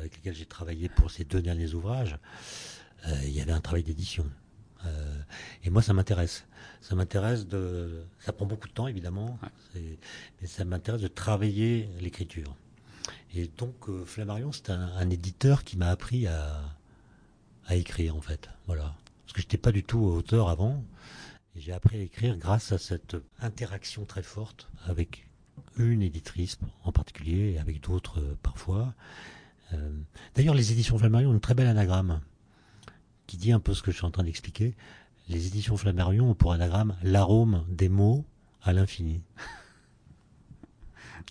avec 0.00 0.16
lesquelles 0.16 0.34
j'ai 0.34 0.44
travaillé 0.44 0.90
pour 0.90 1.10
ces 1.10 1.24
deux 1.24 1.40
derniers 1.40 1.72
ouvrages, 1.72 2.18
il 3.22 3.30
y 3.30 3.40
avait 3.40 3.52
un 3.52 3.62
travail 3.62 3.84
d'édition. 3.84 4.26
Euh, 4.84 5.18
et 5.64 5.70
moi, 5.70 5.82
ça 5.82 5.92
m'intéresse. 5.92 6.46
Ça 6.80 6.94
m'intéresse 6.94 7.46
de. 7.46 8.04
Ça 8.18 8.32
prend 8.32 8.46
beaucoup 8.46 8.68
de 8.68 8.72
temps, 8.72 8.86
évidemment, 8.86 9.38
mais 9.74 10.46
ça 10.46 10.64
m'intéresse 10.64 11.00
de 11.00 11.08
travailler 11.08 11.88
l'écriture. 12.00 12.54
Et 13.34 13.48
donc, 13.58 13.88
euh, 13.88 14.04
Flammarion, 14.04 14.52
c'est 14.52 14.70
un, 14.70 15.10
éditeur 15.10 15.64
qui 15.64 15.76
m'a 15.76 15.88
appris 15.88 16.26
à, 16.26 16.62
à 17.66 17.76
écrire, 17.76 18.16
en 18.16 18.20
fait. 18.20 18.48
Voilà. 18.66 18.94
Parce 19.24 19.32
que 19.32 19.40
je 19.40 19.46
n'étais 19.46 19.58
pas 19.58 19.72
du 19.72 19.84
tout 19.84 20.00
auteur 20.00 20.48
avant. 20.48 20.84
Et 21.54 21.60
j'ai 21.60 21.72
appris 21.72 21.98
à 21.98 22.00
écrire 22.00 22.36
grâce 22.36 22.72
à 22.72 22.78
cette 22.78 23.16
interaction 23.40 24.04
très 24.04 24.22
forte 24.22 24.68
avec 24.86 25.26
une 25.78 26.02
éditrice 26.02 26.58
en 26.84 26.92
particulier, 26.92 27.52
et 27.52 27.58
avec 27.58 27.80
d'autres 27.80 28.20
euh, 28.20 28.36
parfois. 28.42 28.94
D'ailleurs, 30.36 30.54
les 30.54 30.70
éditions 30.70 30.96
Flammarion 30.96 31.30
ont 31.30 31.34
une 31.34 31.40
très 31.40 31.54
belle 31.54 31.66
anagramme 31.66 32.20
qui 33.26 33.36
dit 33.36 33.52
un 33.52 33.60
peu 33.60 33.74
ce 33.74 33.82
que 33.82 33.90
je 33.90 33.96
suis 33.96 34.06
en 34.06 34.10
train 34.10 34.24
d'expliquer. 34.24 34.74
Les 35.28 35.46
éditions 35.46 35.76
Flammarion 35.76 36.30
ont 36.30 36.34
pour 36.34 36.52
anagramme 36.52 36.96
l'arôme 37.02 37.64
des 37.68 37.88
mots 37.88 38.24
à 38.62 38.72
l'infini. 38.72 39.22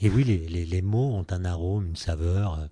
Et 0.02 0.10
oui, 0.10 0.24
les, 0.24 0.66
les, 0.66 0.82
mots 0.82 1.16
ont 1.16 1.26
un 1.30 1.46
arôme, 1.46 1.88
une 1.88 1.96
saveur. 1.96 2.68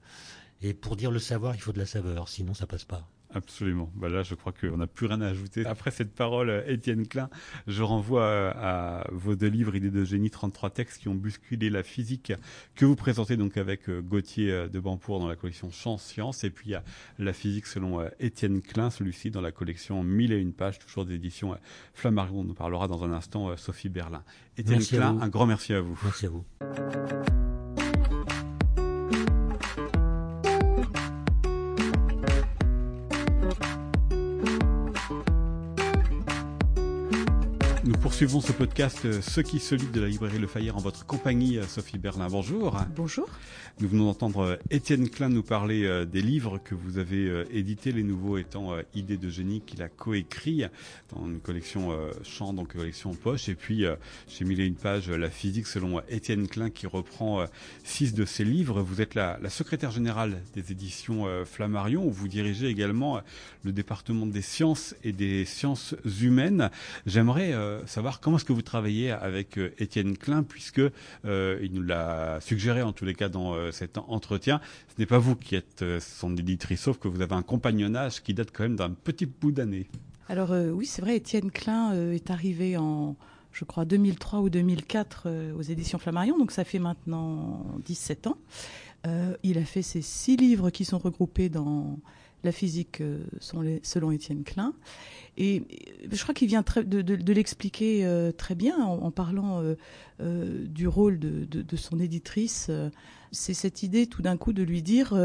Et 0.61 0.73
pour 0.73 0.97
dire 0.97 1.11
le 1.11 1.19
savoir, 1.19 1.55
il 1.55 1.61
faut 1.61 1.71
de 1.71 1.79
la 1.79 1.85
saveur, 1.85 2.27
sinon 2.27 2.53
ça 2.53 2.67
passe 2.67 2.83
pas. 2.83 3.07
Absolument. 3.33 3.91
Bah 3.95 4.09
là, 4.09 4.23
je 4.23 4.35
crois 4.35 4.51
qu'on 4.51 4.77
n'a 4.77 4.87
plus 4.87 5.07
rien 5.07 5.21
à 5.21 5.27
ajouter. 5.27 5.65
Après 5.65 5.91
cette 5.91 6.13
parole, 6.13 6.49
euh, 6.49 6.63
Étienne 6.67 7.07
Klein, 7.07 7.29
je 7.67 7.81
renvoie 7.81 8.23
euh, 8.23 8.51
à 8.55 9.07
vos 9.11 9.35
deux 9.35 9.47
livres, 9.47 9.75
Idées 9.75 9.89
de 9.89 10.03
génie, 10.03 10.29
33 10.29 10.69
textes 10.69 11.01
qui 11.01 11.07
ont 11.07 11.15
bousculé 11.15 11.69
la 11.69 11.83
physique, 11.83 12.33
que 12.75 12.85
vous 12.85 12.95
présentez 12.95 13.37
donc 13.37 13.57
avec 13.57 13.89
euh, 13.89 14.01
Gauthier 14.01 14.69
de 14.69 14.79
Bampour 14.79 15.19
dans 15.19 15.27
la 15.27 15.35
collection 15.35 15.71
Champs 15.71 15.97
Sciences, 15.97 16.43
et 16.43 16.49
puis 16.49 16.75
à 16.75 16.83
La 17.17 17.33
physique 17.33 17.65
selon 17.65 18.07
Étienne 18.19 18.61
Klein, 18.61 18.89
celui-ci 18.89 19.31
dans 19.31 19.41
la 19.41 19.51
collection 19.51 20.03
1000 20.03 20.33
et 20.33 20.37
une 20.37 20.53
pages, 20.53 20.79
toujours 20.79 21.05
d'édition 21.05 21.55
Flammarion. 21.93 22.41
On 22.41 22.43
nous 22.43 22.53
parlera 22.53 22.87
dans 22.87 23.03
un 23.03 23.11
instant 23.11 23.55
Sophie 23.57 23.89
Berlin. 23.89 24.23
Étienne 24.57 24.83
Klein, 24.83 25.17
un 25.19 25.29
grand 25.29 25.45
merci 25.45 25.73
à 25.73 25.81
vous. 25.81 25.99
Merci 26.03 26.27
à 26.27 26.29
vous. 26.29 26.43
Poursuivons 38.23 38.47
ce 38.47 38.53
podcast 38.53 38.99
euh, 39.03 39.21
Ce 39.21 39.41
qui 39.41 39.59
se 39.59 39.75
lit 39.75 39.87
de 39.87 39.99
la 39.99 40.07
librairie 40.07 40.39
Le 40.39 40.47
Fayère 40.47 40.77
en 40.77 40.79
votre 40.79 41.05
compagnie, 41.05 41.57
euh, 41.57 41.63
Sophie 41.63 41.97
Berlin. 41.97 42.29
Bonjour. 42.29 42.79
Bonjour. 42.95 43.27
Nous 43.81 43.89
venons 43.89 44.05
d'entendre 44.05 44.39
euh, 44.43 44.55
Étienne 44.69 45.09
Klein 45.09 45.27
nous 45.27 45.43
parler 45.43 46.05
des 46.05 46.21
livres 46.21 46.57
que 46.63 46.73
vous 46.73 46.99
avez 46.99 47.43
édités, 47.51 47.91
les 47.91 48.03
nouveaux 48.03 48.37
étant 48.37 48.77
Idées 48.93 49.17
de 49.17 49.29
génie 49.29 49.61
qu'il 49.61 49.81
a 49.81 49.89
coécrit 49.89 50.63
dans 51.13 51.25
une 51.25 51.39
collection 51.39 51.89
Champ, 52.23 52.53
donc 52.53 52.75
collection 52.75 53.13
Poche. 53.13 53.49
Et 53.49 53.55
puis, 53.55 53.85
j'ai 54.27 54.45
mis 54.45 54.55
une 54.55 54.75
page 54.75 55.09
La 55.09 55.29
physique 55.29 55.67
selon 55.67 56.01
Étienne 56.07 56.47
Klein 56.47 56.69
qui 56.69 56.87
reprend 56.87 57.45
six 57.83 58.13
de 58.13 58.25
ses 58.25 58.45
livres. 58.45 58.81
Vous 58.81 59.01
êtes 59.01 59.15
la, 59.15 59.39
la 59.41 59.49
secrétaire 59.49 59.91
générale 59.91 60.41
des 60.53 60.71
éditions 60.71 61.25
Flammarion, 61.45 62.05
où 62.05 62.11
vous 62.11 62.27
dirigez 62.27 62.67
également 62.67 63.21
le 63.63 63.71
département 63.71 64.25
des 64.25 64.41
sciences 64.41 64.95
et 65.03 65.11
des 65.11 65.45
sciences 65.45 65.95
humaines. 66.21 66.69
J'aimerais 67.05 67.53
savoir 67.85 68.12
comment 68.19 68.37
est-ce 68.37 68.45
que 68.45 68.53
vous 68.53 68.61
travaillez 68.61 69.11
avec 69.11 69.57
euh, 69.57 69.73
Étienne 69.77 70.17
Klein, 70.17 70.43
puisque 70.43 70.81
euh, 71.25 71.59
il 71.61 71.73
nous 71.73 71.83
l'a 71.83 72.39
suggéré 72.41 72.81
en 72.81 72.93
tous 72.93 73.05
les 73.05 73.13
cas 73.13 73.29
dans 73.29 73.53
euh, 73.53 73.71
cet 73.71 73.97
entretien. 73.97 74.61
Ce 74.89 74.99
n'est 74.99 75.05
pas 75.05 75.19
vous 75.19 75.35
qui 75.35 75.55
êtes 75.55 75.83
son 75.99 76.35
éditrice, 76.35 76.81
sauf 76.81 76.97
que 76.97 77.07
vous 77.07 77.21
avez 77.21 77.35
un 77.35 77.41
compagnonnage 77.41 78.21
qui 78.21 78.33
date 78.33 78.49
quand 78.53 78.63
même 78.63 78.75
d'un 78.75 78.91
petit 78.91 79.25
bout 79.25 79.51
d'année. 79.51 79.87
Alors 80.29 80.51
oui, 80.51 80.85
c'est 80.85 81.01
vrai, 81.01 81.17
Étienne 81.17 81.51
Klein 81.51 82.11
est 82.11 82.31
arrivé 82.31 82.77
en, 82.77 83.15
je 83.51 83.65
crois, 83.65 83.85
2003 83.85 84.39
ou 84.39 84.49
2004 84.49 85.53
aux 85.57 85.61
éditions 85.61 85.99
Flammarion, 85.99 86.37
donc 86.37 86.51
ça 86.51 86.63
fait 86.63 86.79
maintenant 86.79 87.65
17 87.85 88.27
ans. 88.27 88.37
il 89.43 89.57
a 89.57 89.65
fait 89.65 89.81
ces 89.81 90.01
six 90.01 90.37
livres 90.37 90.69
qui 90.69 90.85
sont 90.85 90.97
regroupés 90.97 91.49
dans 91.49 91.99
la 92.43 92.51
physique 92.51 93.01
selon 93.39 94.11
Étienne 94.11 94.43
Klein. 94.43 94.73
Et 95.37 95.63
je 96.11 96.21
crois 96.21 96.33
qu'il 96.33 96.47
vient 96.47 96.63
de, 96.85 97.33
l'expliquer 97.33 98.05
euh, 98.05 98.31
très 98.31 98.55
bien 98.55 98.77
en, 98.77 99.09
parlant 99.11 99.61
euh, 99.61 99.75
euh, 100.21 100.65
du 100.67 100.87
rôle 100.87 101.17
de, 101.19 101.75
son 101.75 101.99
éditrice. 101.99 102.69
C'est 103.31 103.53
cette 103.53 103.81
idée 103.83 104.05
tout 104.05 104.21
d'un 104.21 104.37
coup 104.37 104.53
de 104.53 104.63
lui 104.63 104.81
dire 104.81 105.15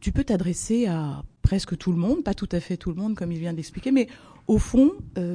tu 0.00 0.12
peux 0.12 0.24
t'adresser 0.24 0.86
à 0.86 1.24
presque 1.42 1.76
tout 1.76 1.92
le 1.92 1.98
monde, 1.98 2.24
pas 2.24 2.34
tout 2.34 2.48
à 2.52 2.60
fait 2.60 2.76
tout 2.76 2.90
le 2.90 2.96
monde 2.96 3.14
comme 3.14 3.32
il 3.32 3.38
vient 3.38 3.52
d'expliquer, 3.52 3.90
mais 3.90 4.06
au 4.46 4.58
fond, 4.58 4.92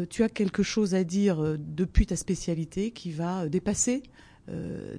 tu 0.10 0.24
as 0.24 0.30
quelque 0.30 0.64
chose 0.64 0.96
à 0.96 1.04
dire 1.04 1.58
depuis 1.60 2.08
ta 2.08 2.16
spécialité 2.16 2.92
qui 2.92 3.12
va 3.12 3.48
dépasser 3.48 4.02
euh, 4.04 4.27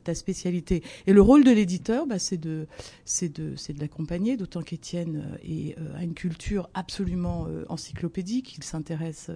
ta 0.04 0.14
spécialité. 0.14 0.82
Et 1.06 1.12
le 1.12 1.22
rôle 1.22 1.44
de 1.44 1.50
l'éditeur, 1.50 2.06
bah, 2.06 2.18
c'est 2.18 2.36
de, 2.36 2.66
c'est 3.04 3.28
de, 3.28 3.56
c'est 3.56 3.72
de 3.72 3.80
l'accompagner, 3.80 4.36
d'autant 4.36 4.62
qu'Étienne 4.62 5.24
euh, 5.32 5.36
est, 5.42 5.78
euh, 5.78 5.96
a 5.96 6.02
une 6.02 6.14
culture 6.14 6.68
absolument 6.74 7.46
encyclopédique, 7.68 8.56
il 8.56 8.64
s'intéresse 8.64 9.30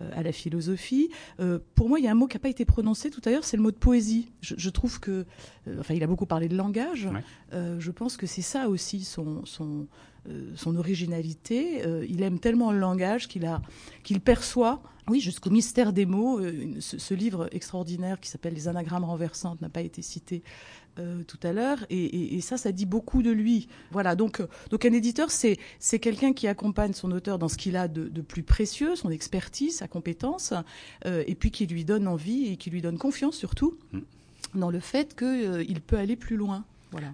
à 0.00 0.22
la 0.22 0.32
philosophie. 0.32 1.10
pour 1.74 1.88
moi, 1.88 1.98
il 1.98 2.04
y 2.04 2.08
a 2.08 2.10
un 2.10 2.14
mot 2.14 2.26
qui 2.26 2.36
n'a 2.36 2.40
pas 2.40 2.48
été 2.48 2.64
prononcé 2.64 3.10
tout 3.10 3.20
à 3.24 3.30
l'heure, 3.30 3.44
c'est 3.44 3.56
le 3.56 3.62
mot 3.62 3.70
de 3.70 3.76
poésie. 3.76 4.30
Je, 4.40 4.70
trouve 4.70 5.00
que, 5.00 5.26
enfin, 5.78 5.94
il 5.94 6.02
a 6.02 6.06
beaucoup 6.06 6.26
parlé 6.26 6.48
de 6.48 6.56
langage. 6.56 7.08
je 7.52 7.90
pense 7.90 8.16
que 8.16 8.26
c'est 8.26 8.42
ça 8.42 8.68
aussi 8.68 9.04
son, 9.04 9.44
son, 9.44 9.86
son 10.54 10.76
originalité. 10.76 11.82
il 12.08 12.22
aime 12.22 12.38
tellement 12.38 12.72
le 12.72 12.78
langage 12.78 13.28
qu'il 13.28 13.46
a, 13.46 13.62
qu'il 14.02 14.20
perçoit 14.20 14.82
oui, 15.08 15.20
jusqu'au 15.20 15.50
mystère 15.50 15.92
des 15.92 16.06
mots. 16.06 16.40
Euh, 16.40 16.74
ce, 16.80 17.14
livre 17.14 17.48
extraordinaire 17.52 18.18
qui 18.20 18.28
s'appelle 18.28 18.54
Les 18.54 18.68
anagrammes 18.68 19.04
renversantes 19.04 19.60
n'a 19.60 19.68
pas 19.68 19.80
été 19.80 20.02
cité 20.02 20.42
euh, 20.98 21.22
tout 21.24 21.38
à 21.42 21.52
l'heure, 21.52 21.84
et, 21.90 22.40
ça, 22.40 22.56
ça 22.56 22.72
dit 22.72 22.86
beaucoup 22.86 23.22
de 23.22 23.30
lui. 23.30 23.68
Voilà, 23.90 24.16
donc, 24.16 24.40
euh, 24.40 24.48
donc 24.70 24.84
un 24.84 24.92
éditeur, 24.92 25.30
c'est 25.30 25.58
c'est 25.78 25.98
quelqu'un 25.98 26.32
qui 26.32 26.48
accompagne 26.48 26.92
son 26.92 27.12
auteur 27.12 27.38
dans 27.38 27.48
ce 27.48 27.56
qu'il 27.56 27.76
a 27.76 27.86
de, 27.86 28.20
plus 28.20 28.42
précieux, 28.42 28.96
son 28.96 29.10
expertise, 29.10 29.76
sa 29.76 29.88
compétence, 29.88 30.52
et 31.04 31.34
puis 31.34 31.50
qui 31.50 31.66
lui 31.66 31.84
donne 31.84 32.08
envie 32.08 32.46
et 32.46 32.56
qui 32.56 32.70
lui 32.70 32.82
donne 32.82 32.98
confiance 32.98 33.36
surtout 33.36 33.76
mm. 33.92 34.00
dans 34.54 34.70
le 34.70 34.80
fait 34.80 35.14
qu'il 35.14 35.80
peut 35.80 35.98
aller 35.98 36.16
plus 36.16 36.36
loin. 36.36 36.64
Voilà. 36.90 37.12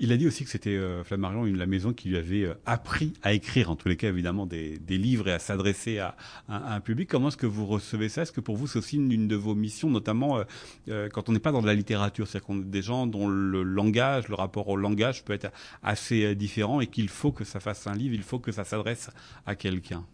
Il 0.00 0.12
a 0.12 0.16
dit 0.16 0.26
aussi 0.26 0.44
que 0.44 0.50
c'était 0.50 0.70
euh, 0.70 1.04
Flammarion, 1.04 1.44
la 1.44 1.66
maison 1.66 1.92
qui 1.92 2.08
lui 2.08 2.16
avait 2.16 2.44
euh, 2.44 2.54
appris 2.66 3.12
à 3.22 3.32
écrire, 3.32 3.70
en 3.70 3.76
tous 3.76 3.88
les 3.88 3.96
cas 3.96 4.08
évidemment, 4.08 4.46
des, 4.46 4.78
livres 4.88 5.28
et 5.28 5.32
à 5.32 5.38
s'adresser 5.38 5.98
à, 5.98 6.16
un 6.48 6.80
public. 6.80 7.08
Comment 7.08 7.28
est-ce 7.28 7.36
que 7.36 7.46
vous 7.46 7.66
recevez 7.66 8.08
ça? 8.08 8.22
Est-ce 8.22 8.32
que 8.32 8.40
pour 8.40 8.56
vous 8.56 8.66
c'est 8.66 8.78
aussi 8.78 8.96
une, 8.96 9.28
de 9.28 9.36
vos 9.36 9.54
missions, 9.54 9.90
notamment 9.90 10.42
euh, 10.88 11.08
quand 11.12 11.28
on 11.28 11.32
n'est 11.32 11.38
pas 11.38 11.52
dans 11.52 11.62
de 11.62 11.66
la 11.66 11.74
littérature, 11.74 12.26
c'est-à-dire 12.26 12.46
qu'on 12.46 12.60
est 12.60 12.64
des 12.64 12.82
gens 12.82 13.06
dont 13.06 13.28
le 13.28 13.62
langage, 13.62 14.28
le 14.28 14.34
rapport 14.34 14.68
au 14.68 14.76
langage 14.76 15.24
peut 15.24 15.32
être 15.32 15.52
assez 15.82 16.34
différent 16.34 16.80
et 16.80 16.86
qu'il 16.86 17.08
faut 17.08 17.32
que 17.32 17.44
ça 17.44 17.60
fasse 17.60 17.86
un 17.86 17.94
livre, 17.94 18.14
il 18.14 18.22
faut 18.22 18.38
que 18.38 18.52
ça 18.52 18.64
s'adresse 18.64 19.10
à 19.46 19.54
quelqu'un? 19.54 20.04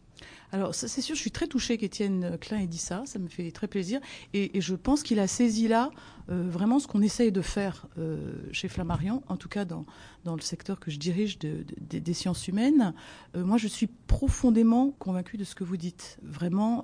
Alors, 0.52 0.74
c'est 0.74 0.88
sûr, 1.00 1.14
je 1.14 1.20
suis 1.20 1.30
très 1.30 1.46
touchée 1.46 1.78
qu'Étienne 1.78 2.36
Klein 2.40 2.58
ait 2.58 2.66
dit 2.66 2.78
ça. 2.78 3.02
Ça 3.06 3.18
me 3.18 3.28
fait 3.28 3.50
très 3.52 3.68
plaisir. 3.68 4.00
Et, 4.34 4.60
je 4.60 4.74
pense 4.74 5.02
qu'il 5.02 5.20
a 5.20 5.26
saisi 5.26 5.68
là 5.68 5.90
euh, 6.28 6.48
vraiment 6.48 6.78
ce 6.80 6.86
qu'on 6.86 7.02
essaye 7.02 7.30
de 7.30 7.40
faire 7.40 7.86
euh, 7.98 8.32
chez 8.52 8.68
Flammarion, 8.68 9.22
en 9.28 9.36
tout 9.36 9.48
cas 9.48 9.64
dans, 9.64 9.86
dans 10.24 10.34
le 10.34 10.40
secteur 10.40 10.80
que 10.80 10.90
je 10.90 10.98
dirige 10.98 11.38
des 11.38 12.14
sciences 12.14 12.48
humaines. 12.48 12.94
Euh, 13.36 13.44
moi, 13.44 13.58
je 13.58 13.68
suis 13.68 13.86
profondément 13.86 14.90
convaincue 14.98 15.36
de 15.36 15.44
ce 15.44 15.54
que 15.54 15.64
vous 15.64 15.76
dites. 15.76 16.18
Vraiment, 16.22 16.82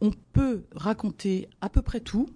on 0.00 0.10
peut 0.32 0.64
raconter 0.74 1.48
à 1.60 1.68
peu 1.68 1.80
près 1.80 2.00
tout 2.00 2.28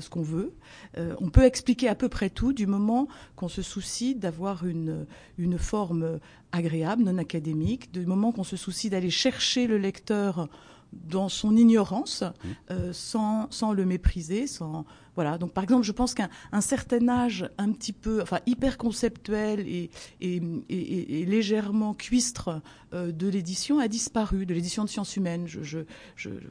ce 0.00 0.08
qu'on 0.10 0.22
veut. 0.22 0.52
Euh, 0.98 1.14
on 1.20 1.30
peut 1.30 1.44
expliquer 1.44 1.88
à 1.88 1.94
peu 1.94 2.08
près 2.08 2.30
tout 2.30 2.52
du 2.52 2.66
moment 2.66 3.08
qu'on 3.36 3.48
se 3.48 3.62
soucie 3.62 4.14
d'avoir 4.14 4.66
une, 4.66 5.06
une 5.38 5.58
forme 5.58 6.18
agréable, 6.52 7.04
non 7.04 7.18
académique, 7.18 7.92
du 7.92 8.06
moment 8.06 8.32
qu'on 8.32 8.44
se 8.44 8.56
soucie 8.56 8.90
d'aller 8.90 9.10
chercher 9.10 9.66
le 9.66 9.78
lecteur 9.78 10.48
dans 10.92 11.28
son 11.28 11.56
ignorance, 11.56 12.22
mmh. 12.22 12.48
euh, 12.72 12.92
sans, 12.92 13.48
sans, 13.50 13.72
le 13.72 13.84
mépriser, 13.84 14.46
sans, 14.46 14.84
voilà. 15.14 15.38
Donc, 15.38 15.52
par 15.52 15.64
exemple, 15.64 15.84
je 15.84 15.92
pense 15.92 16.14
qu'un 16.14 16.28
certain 16.60 17.08
âge 17.08 17.48
un 17.58 17.72
petit 17.72 17.92
peu, 17.92 18.22
enfin, 18.22 18.40
hyper 18.46 18.78
conceptuel 18.78 19.60
et, 19.60 19.90
et, 20.20 20.40
légèrement 21.26 21.94
cuistre 21.94 22.60
euh, 22.92 23.12
de 23.12 23.28
l'édition 23.28 23.78
a 23.78 23.86
disparu, 23.86 24.46
de 24.46 24.54
l'édition 24.54 24.84
de 24.84 24.88
sciences 24.88 25.16
humaines. 25.16 25.46
Je, 25.46 25.80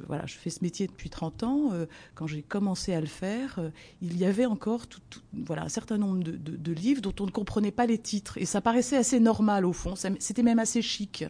voilà, 0.07 0.25
je 0.25 0.35
fais 0.35 0.49
ce 0.49 0.63
métier 0.63 0.87
depuis 0.87 1.09
30 1.09 1.43
ans. 1.43 1.69
Euh, 1.73 1.85
quand 2.15 2.27
j'ai 2.27 2.41
commencé 2.41 2.93
à 2.93 3.01
le 3.01 3.07
faire, 3.07 3.59
euh, 3.59 3.69
il 4.01 4.17
y 4.17 4.25
avait 4.25 4.45
encore 4.45 4.87
tout, 4.87 5.01
voilà, 5.33 5.63
un 5.63 5.69
certain 5.69 5.97
nombre 5.97 6.23
de, 6.23 6.71
livres 6.71 7.01
dont 7.01 7.15
on 7.19 7.25
ne 7.25 7.31
comprenait 7.31 7.71
pas 7.71 7.85
les 7.85 7.97
titres. 7.97 8.37
Et 8.37 8.45
ça 8.45 8.61
paraissait 8.61 8.95
assez 8.95 9.19
normal, 9.19 9.65
au 9.65 9.73
fond. 9.73 9.95
C'était 9.95 10.43
même 10.43 10.59
assez 10.59 10.81
chic. 10.81 11.25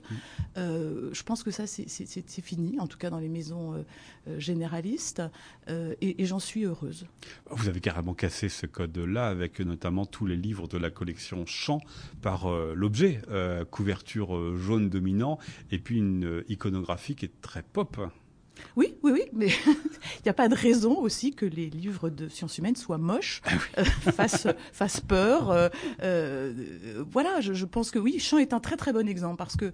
Mmh. 0.56 0.64
je 1.14 1.24
pense 1.24 1.44
que 1.44 1.52
ça, 1.52 1.66
c'est 1.66 2.42
fini, 2.42 2.80
en 2.80 2.88
tout 2.88 2.98
cas 2.98 3.10
dans 3.10 3.20
les 3.20 3.30
maisons 3.30 3.84
généralistes. 4.38 5.22
et 5.68 6.26
j'en 6.26 6.40
suis 6.40 6.66
heureuse. 6.66 7.06
Vous 7.50 7.68
avez 7.68 7.80
carrément 7.80 8.14
cassé 8.14 8.50
ce 8.50 8.66
code-là 8.66 9.28
avec 9.28 9.60
notamment 9.60 10.06
tous 10.06 10.26
les 10.26 10.36
livres 10.36 10.68
de 10.68 10.78
la 10.78 10.90
collection 10.90 11.46
Champ 11.46 11.82
par 12.22 12.50
euh, 12.50 12.74
l'objet, 12.76 13.22
euh, 13.30 13.66
couverture 13.66 14.36
euh, 14.36 14.58
jaune 14.58 14.90
dominant 14.90 15.40
et 15.72 15.80
puis 15.80 15.98
une 15.98 16.44
iconographie 16.48 17.16
qui 17.16 17.26
est 17.26 17.42
très 17.42 17.64
pop. 17.64 18.00
Oui, 18.76 18.98
oui, 19.04 19.12
oui, 19.14 19.22
mais 19.32 19.48
il 19.68 20.22
n'y 20.26 20.30
a 20.30 20.34
pas 20.34 20.50
de 20.50 20.56
raison 20.56 20.98
aussi 20.98 21.34
que 21.34 21.46
les 21.46 21.70
livres 21.70 22.10
de 22.10 22.28
sciences 22.28 22.58
humaines 22.58 22.76
soient 22.76 22.98
moches, 22.98 23.42
ah 23.78 23.84
fassent, 24.12 25.00
peur. 25.08 25.72
voilà, 27.10 27.40
je, 27.40 27.66
pense 27.66 27.90
que 27.90 28.00
oui, 28.00 28.20
Champ 28.20 28.38
est 28.38 28.52
un 28.52 28.60
très 28.60 28.76
très 28.76 28.92
bon 28.92 29.08
exemple 29.08 29.38
parce 29.38 29.56
que, 29.56 29.72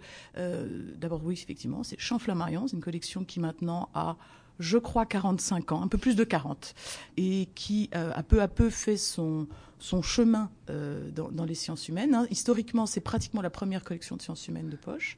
d'abord, 0.97 1.21
oui, 1.23 1.33
effectivement, 1.33 1.81
c'est 1.81 1.99
Champ 1.99 2.19
Flammarion, 2.19 2.67
c'est 2.67 2.75
une 2.75 2.83
collection 2.83 3.23
qui 3.23 3.39
maintenant 3.39 3.89
a 3.95 4.17
je 4.59 4.77
crois, 4.77 5.05
45 5.05 5.71
ans, 5.71 5.81
un 5.81 5.87
peu 5.87 5.97
plus 5.97 6.15
de 6.15 6.23
40, 6.23 6.73
et 7.17 7.49
qui 7.55 7.89
euh, 7.95 8.11
a 8.13 8.23
peu 8.23 8.41
à 8.41 8.47
peu 8.47 8.69
fait 8.69 8.97
son, 8.97 9.47
son 9.79 10.01
chemin 10.01 10.49
euh, 10.71 11.12
dans, 11.12 11.45
les 11.45 11.54
sciences 11.54 11.88
humaines. 11.89 12.15
Hein. 12.15 12.25
Historiquement, 12.32 12.88
c'est 12.88 13.01
pratiquement 13.01 13.43
la 13.43 13.51
première 13.51 13.84
collection 13.84 14.15
de 14.15 14.21
sciences 14.21 14.47
humaines 14.47 14.69
de 14.69 14.75
poche. 14.75 15.15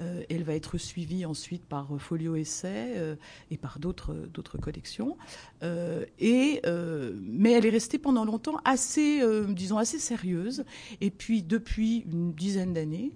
Euh, 0.00 0.22
elle 0.30 0.42
va 0.42 0.54
être 0.54 0.78
suivie 0.78 1.26
ensuite 1.26 1.64
par 1.66 1.88
Folio 1.98 2.34
Essai 2.34 2.94
euh, 2.96 3.16
et 3.50 3.58
par 3.58 3.78
d'autres 3.78 4.14
d'autres 4.32 4.56
collections. 4.56 5.18
et 5.62 6.62
mais 6.64 7.52
elle 7.52 7.66
est 7.66 7.70
restée 7.70 7.98
pendant 7.98 8.24
longtemps 8.24 8.58
assez, 8.64 9.20
disons, 9.50 9.76
assez 9.76 9.98
sérieuse. 9.98 10.64
Et 11.00 11.10
puis 11.10 11.42
depuis 11.42 11.98
une 12.10 12.32
dizaine 12.32 12.72
d'années, 12.72 13.12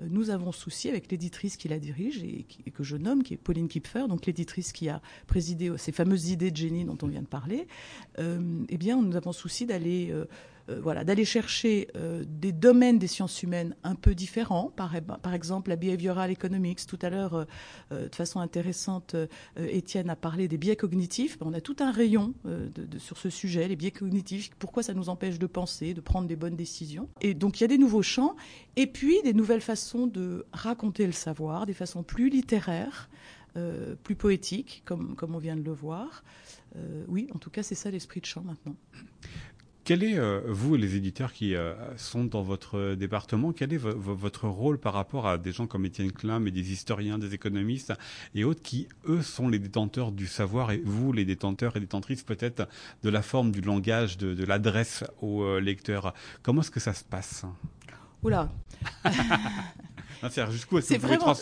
nous 0.00 0.30
avons 0.30 0.52
souci 0.52 0.88
avec 0.88 1.10
l'éditrice 1.10 1.56
qui 1.56 1.68
la 1.68 1.78
dirige 1.78 2.22
et, 2.24 2.44
que 2.72 2.82
je 2.82 2.96
nomme, 2.96 3.22
qui 3.22 3.34
est 3.34 3.38
Pauline 3.38 3.68
Kipfer, 3.68 4.08
donc 4.08 4.26
l'éditrice 4.26 4.72
qui 4.72 4.88
a 4.88 5.00
présidé 5.26 5.72
ces 5.78 5.92
fameuses 5.92 6.30
idées 6.30 6.50
de 6.50 6.56
génie 6.56 6.84
dont 6.84 6.98
on 7.02 7.06
vient 7.06 7.22
de 7.22 7.26
parler. 7.26 7.66
eh 8.18 8.76
bien, 8.76 9.00
nous 9.00 9.16
avons 9.16 9.32
souci 9.32 9.66
d'aller 9.66 10.12
euh, 10.68 10.78
euh, 10.78 10.80
voilà, 10.80 11.04
d'aller 11.04 11.24
chercher 11.24 11.88
euh, 11.96 12.24
des 12.26 12.52
domaines 12.52 12.98
des 12.98 13.06
sciences 13.06 13.42
humaines 13.42 13.74
un 13.84 13.94
peu 13.94 14.14
différents, 14.14 14.72
par, 14.74 14.94
exemple 15.34 15.70
la 15.70 15.76
behavioral 15.76 16.30
economics. 16.30 16.86
Tout 16.86 16.98
à 17.02 17.10
l'heure, 17.10 17.46
de 17.90 18.14
façon 18.14 18.40
intéressante, 18.40 19.14
Étienne 19.56 20.10
a 20.10 20.16
parlé 20.16 20.48
des 20.48 20.56
biais 20.56 20.76
cognitifs. 20.76 21.36
On 21.40 21.52
a 21.52 21.60
tout 21.60 21.76
un 21.80 21.90
rayon 21.90 22.34
sur 22.98 23.18
ce 23.18 23.30
sujet, 23.30 23.68
les 23.68 23.76
biais 23.76 23.90
cognitifs, 23.90 24.50
pourquoi 24.58 24.82
ça 24.82 24.94
nous 24.94 25.08
empêche 25.08 25.38
de 25.38 25.46
penser, 25.46 25.94
de 25.94 26.00
prendre 26.00 26.26
des 26.26 26.36
bonnes 26.36 26.56
décisions. 26.56 27.08
Et 27.20 27.34
donc 27.34 27.60
il 27.60 27.64
y 27.64 27.64
a 27.64 27.68
des 27.68 27.78
nouveaux 27.78 28.02
champs, 28.02 28.36
et 28.76 28.86
puis 28.86 29.20
des 29.22 29.34
nouvelles 29.34 29.60
façons 29.60 30.06
de 30.06 30.46
raconter 30.52 31.06
le 31.06 31.12
savoir, 31.12 31.66
des 31.66 31.74
façons 31.74 32.02
plus 32.02 32.30
littéraires. 32.30 33.10
plus 34.04 34.14
poétique, 34.14 34.82
comme, 34.84 35.16
comme 35.16 35.34
on 35.34 35.38
vient 35.38 35.56
de 35.56 35.64
le 35.64 35.72
voir. 35.72 36.22
oui, 37.08 37.28
en 37.34 37.38
tout 37.38 37.50
cas, 37.50 37.62
c'est 37.62 37.74
ça 37.74 37.90
l'esprit 37.90 38.20
de 38.20 38.26
chant 38.26 38.42
maintenant. 38.42 38.76
Quel 39.88 40.02
est, 40.02 40.18
euh, 40.18 40.42
vous, 40.46 40.76
les 40.76 40.96
éditeurs 40.96 41.32
qui 41.32 41.54
euh, 41.54 41.72
sont 41.96 42.24
dans 42.24 42.42
votre 42.42 42.94
département, 42.94 43.54
quel 43.54 43.72
est 43.72 43.78
votre 43.78 44.46
rôle 44.46 44.78
par 44.78 44.92
rapport 44.92 45.26
à 45.26 45.38
des 45.38 45.50
gens 45.50 45.66
comme 45.66 45.86
Étienne 45.86 46.12
Klein, 46.12 46.40
mais 46.40 46.50
des 46.50 46.72
historiens, 46.72 47.16
des 47.16 47.32
économistes 47.32 47.94
et 48.34 48.44
autres 48.44 48.60
qui, 48.60 48.86
eux, 49.06 49.22
sont 49.22 49.48
les 49.48 49.58
détenteurs 49.58 50.12
du 50.12 50.26
savoir 50.26 50.72
et 50.72 50.82
vous, 50.84 51.10
les 51.14 51.24
détenteurs 51.24 51.74
et 51.78 51.80
détentrices 51.80 52.22
peut-être 52.22 52.68
de 53.02 53.08
la 53.08 53.22
forme, 53.22 53.50
du 53.50 53.62
langage, 53.62 54.18
de, 54.18 54.44
l'adresse 54.44 55.04
aux 55.22 55.42
euh, 55.42 55.58
lecteurs 55.58 56.12
Comment 56.42 56.60
est-ce 56.60 56.70
que 56.70 56.80
ça 56.80 56.92
se 56.92 57.04
passe? 57.04 57.46
Oula 58.22 58.50
c'est 60.80 60.98
vraiment, 60.98 61.34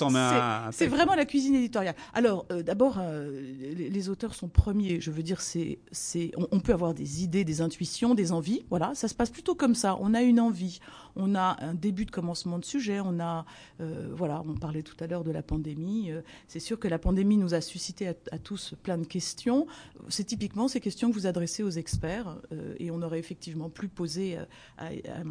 C'est 0.73 0.87
vraiment 0.87 1.15
la 1.15 1.25
cuisine 1.25 1.55
éditoriale. 1.55 1.95
Alors, 2.15 2.47
euh, 2.51 2.63
d'abord, 2.63 2.97
euh, 2.99 3.53
les, 3.75 4.09
auteurs 4.09 4.35
sont 4.35 4.49
premiers. 4.49 5.01
Je 5.01 5.11
veux 5.11 5.23
dire, 5.23 5.41
c'est, 5.41 5.79
c'est, 5.93 6.33
on, 6.37 6.61
peut 6.61 6.73
avoir 6.73 6.95
des 6.95 7.23
idées, 7.23 7.45
des 7.45 7.61
intuitions, 7.61 8.15
des 8.15 8.33
envies. 8.33 8.65
Voilà, 8.71 8.95
ça 8.95 9.09
se 9.09 9.15
passe 9.15 9.31
plutôt 9.31 9.55
comme 9.55 9.75
ça. 9.75 9.97
On 10.01 10.15
a 10.15 10.23
une 10.23 10.41
envie, 10.41 10.81
on 11.17 11.35
a 11.35 11.57
un 11.61 11.75
début 11.75 12.05
de 12.05 12.11
commencement 12.11 12.59
de 12.59 12.65
sujet. 12.65 13.01
On 13.01 13.21
a, 13.21 13.45
euh, 13.81 14.09
voilà, 14.15 14.43
on 14.47 14.55
parlait 14.55 14.83
tout 14.83 14.97
à 15.01 15.07
l'heure 15.07 15.25
de 15.25 15.33
la 15.33 15.43
pandémie. 15.43 16.11
c'est 16.49 16.61
sûr 16.61 16.79
que 16.79 16.89
la 16.89 16.99
pandémie 16.99 17.37
nous 17.37 17.55
a 17.55 17.61
suscité 17.61 18.09
à, 18.09 18.39
tous 18.39 18.75
plein 18.83 18.99
de 18.99 19.07
questions. 19.07 19.67
C'est 20.09 20.25
typiquement 20.25 20.69
ces 20.69 20.81
questions 20.81 21.09
que 21.11 21.15
vous 21.15 21.27
adressez 21.27 21.63
aux 21.63 21.71
experts, 21.71 22.37
et 22.79 22.91
on 22.91 23.03
aurait 23.03 23.19
effectivement 23.19 23.71
plus 23.71 23.89
posé 23.89 24.39
à 24.79 24.91
à 25.17 25.23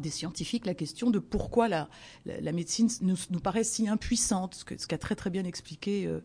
des 0.00 0.10
scientifiques 0.10 0.66
la 0.66 0.74
question 0.74 1.10
de 1.10 1.18
pourquoi 1.18 1.68
la, 1.68 1.88
la, 2.26 2.52
médecine 2.52 2.88
nous, 3.00 3.16
nous, 3.30 3.40
paraît 3.40 3.64
si 3.64 3.88
impuissante, 3.88 4.54
ce 4.54 4.86
qu'a 4.86 4.98
très 4.98 5.14
très 5.14 5.30
bien 5.30 5.44
expliqué 5.44 6.06
euh, 6.06 6.20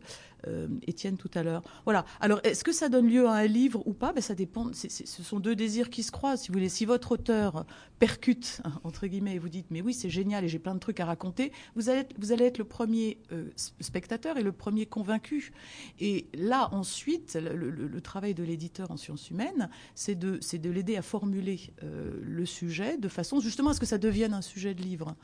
Étienne 0.86 1.16
tout 1.16 1.30
à 1.34 1.42
l'heure. 1.42 1.62
Voilà. 1.84 2.04
Alors, 2.20 2.40
est-ce 2.44 2.62
que 2.62 2.72
ça 2.72 2.88
donne 2.88 3.08
lieu 3.08 3.26
à 3.26 3.32
un 3.32 3.46
livre 3.46 3.82
ou 3.86 3.92
pas? 3.92 4.12
Ben, 4.12 4.20
Ça 4.20 4.34
dépend. 4.34 4.70
ce 4.72 5.22
sont 5.22 5.40
deux 5.40 5.56
désirs 5.56 5.90
qui 5.90 6.02
se 6.02 6.12
croisent. 6.12 6.42
Si 6.42 6.48
vous 6.48 6.54
voulez, 6.54 6.68
si 6.68 6.84
votre 6.84 7.12
auteur 7.12 7.66
percute, 7.98 8.60
entre 8.84 9.06
guillemets, 9.06 9.34
et 9.34 9.38
vous 9.38 9.48
dites, 9.48 9.66
mais 9.70 9.80
oui, 9.80 9.94
c'est 9.94 10.10
génial 10.10 10.44
et 10.44 10.48
j'ai 10.48 10.58
plein 10.58 10.74
de 10.74 10.80
trucs 10.80 11.00
à 11.00 11.04
raconter, 11.04 11.52
vous 11.74 11.88
allez, 11.88 12.04
vous 12.18 12.32
allez 12.32 12.44
être 12.44 12.58
le 12.58 12.64
premier 12.64 13.18
euh, 13.32 13.50
spectateur 13.80 14.36
et 14.38 14.42
le 14.42 14.52
premier 14.52 14.86
convaincu. 14.86 15.52
Et 15.98 16.26
là, 16.34 16.68
ensuite, 16.72 17.38
le, 17.40 18.00
travail 18.00 18.34
de 18.34 18.44
l'éditeur 18.44 18.90
en 18.90 18.96
sciences 18.96 19.30
humaines, 19.30 19.68
c'est 19.94 20.14
de, 20.14 20.38
de 20.38 20.70
l'aider 20.70 20.96
à 20.96 21.02
formuler 21.02 21.60
euh, 21.82 22.12
le 22.22 22.46
sujet 22.46 22.98
de 22.98 23.08
façon 23.08 23.40
justement 23.40 23.70
à 23.70 23.74
ce 23.74 23.80
que 23.80 23.86
ça 23.86 23.98
devienne 23.98 24.32
un 24.32 24.42
sujet 24.42 24.74
de 24.74 24.82
livre. 24.82 25.16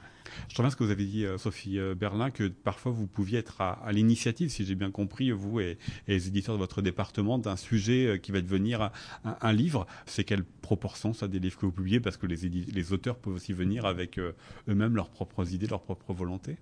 Je 0.48 0.57
reviens 0.57 0.68
à 0.68 0.70
ce 0.70 0.77
que 0.77 0.85
vous 0.85 0.90
avez 0.90 1.05
dit, 1.05 1.25
Sophie 1.37 1.79
Berlin, 1.96 2.31
que 2.31 2.48
parfois 2.48 2.90
vous 2.90 3.07
pouviez 3.07 3.38
être 3.38 3.61
à 3.61 3.92
l'initiative, 3.92 4.51
si 4.51 4.64
j'ai 4.64 4.75
bien 4.75 4.90
compris 4.90 5.02
vous 5.33 5.61
et, 5.61 5.79
les 6.09 6.29
éditeurs 6.29 6.55
de 6.55 6.61
votre 6.61 6.83
département, 6.83 7.38
d'un 7.38 7.57
sujet 7.57 8.07
euh, 8.07 8.19
qui 8.19 8.33
va 8.33 8.41
devenir 8.41 8.91
un, 9.25 9.53
livre. 9.53 9.87
C'est 10.07 10.25
quelle 10.25 10.45
proportion, 10.45 11.12
ça, 11.12 11.29
des 11.29 11.38
livres 11.38 11.59
que 11.59 11.67
vous 11.67 11.73
publiez? 11.73 12.01
Parce 12.01 12.17
que 12.17 12.27
les, 12.27 12.37
les 12.49 12.93
auteurs 12.93 13.17
peuvent 13.17 13.35
aussi 13.35 13.53
venir 13.53 13.85
avec 13.85 14.19
euh, 14.19 14.33
eux-mêmes 14.69 14.97
leurs 14.97 15.11
propres 15.11 15.53
idées, 15.53 15.67
leurs 15.67 15.83
propres 15.83 16.12
volontés. 16.12 16.57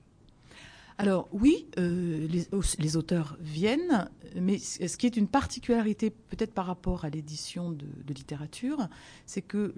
Alors 1.01 1.29
oui, 1.33 1.67
euh, 1.79 2.29
les, 2.29 2.97
auteurs 2.99 3.39
viennent, 3.41 4.11
mais 4.37 4.59
ce 4.59 4.95
qui 4.99 5.07
est 5.07 5.17
une 5.17 5.29
particularité 5.29 6.11
peut-être 6.11 6.53
par 6.53 6.67
rapport 6.67 7.07
à 7.07 7.09
l'édition 7.09 7.71
de, 7.71 7.87
littérature, 8.07 8.87
c'est 9.25 9.41
que 9.41 9.75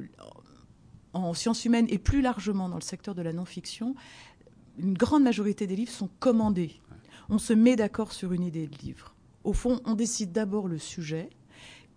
en 1.13 1.33
sciences 1.33 1.65
humaines 1.65 1.87
et 1.91 1.99
plus 1.99 2.23
largement 2.23 2.69
dans 2.69 2.75
le 2.75 2.83
secteur 2.83 3.15
de 3.15 3.23
la 3.23 3.33
non-fiction, 3.33 3.95
une 4.81 4.95
grande 4.95 5.23
majorité 5.23 5.69
des 5.69 5.77
livres 5.77 5.93
sont 5.93 6.11
commandés 6.19 6.81
on 7.33 7.39
se 7.39 7.55
met 7.55 7.77
d'accord 7.77 8.13
sur 8.13 8.35
une 8.35 8.43
idée 8.43 8.67
de 8.67 8.77
livre. 8.77 9.15
Au 9.43 9.55
fond, 9.55 9.81
on 9.87 9.95
décide 9.95 10.33
d'abord 10.33 10.69
le 10.69 10.77
sujet, 10.77 11.31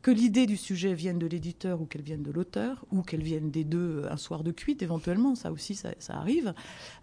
que 0.01 0.09
l'idée 0.09 0.45
du 0.45 0.55
sujet 0.55 0.93
vienne 0.93 1.19
de 1.19 1.27
l'éditeur 1.27 1.81
ou 1.81 1.85
qu'elle 1.85 2.03
vienne 2.03 2.23
de 2.23 2.31
l'auteur, 2.31 2.85
ou 2.93 3.01
qu'elle 3.01 3.21
vienne 3.21 3.51
des 3.51 3.65
deux 3.65 4.05
un 4.09 4.15
soir 4.15 4.45
de 4.45 4.51
cuite 4.51 4.81
éventuellement, 4.81 5.35
ça 5.35 5.51
aussi 5.51 5.75
ça, 5.75 5.91
arrive, 6.07 6.53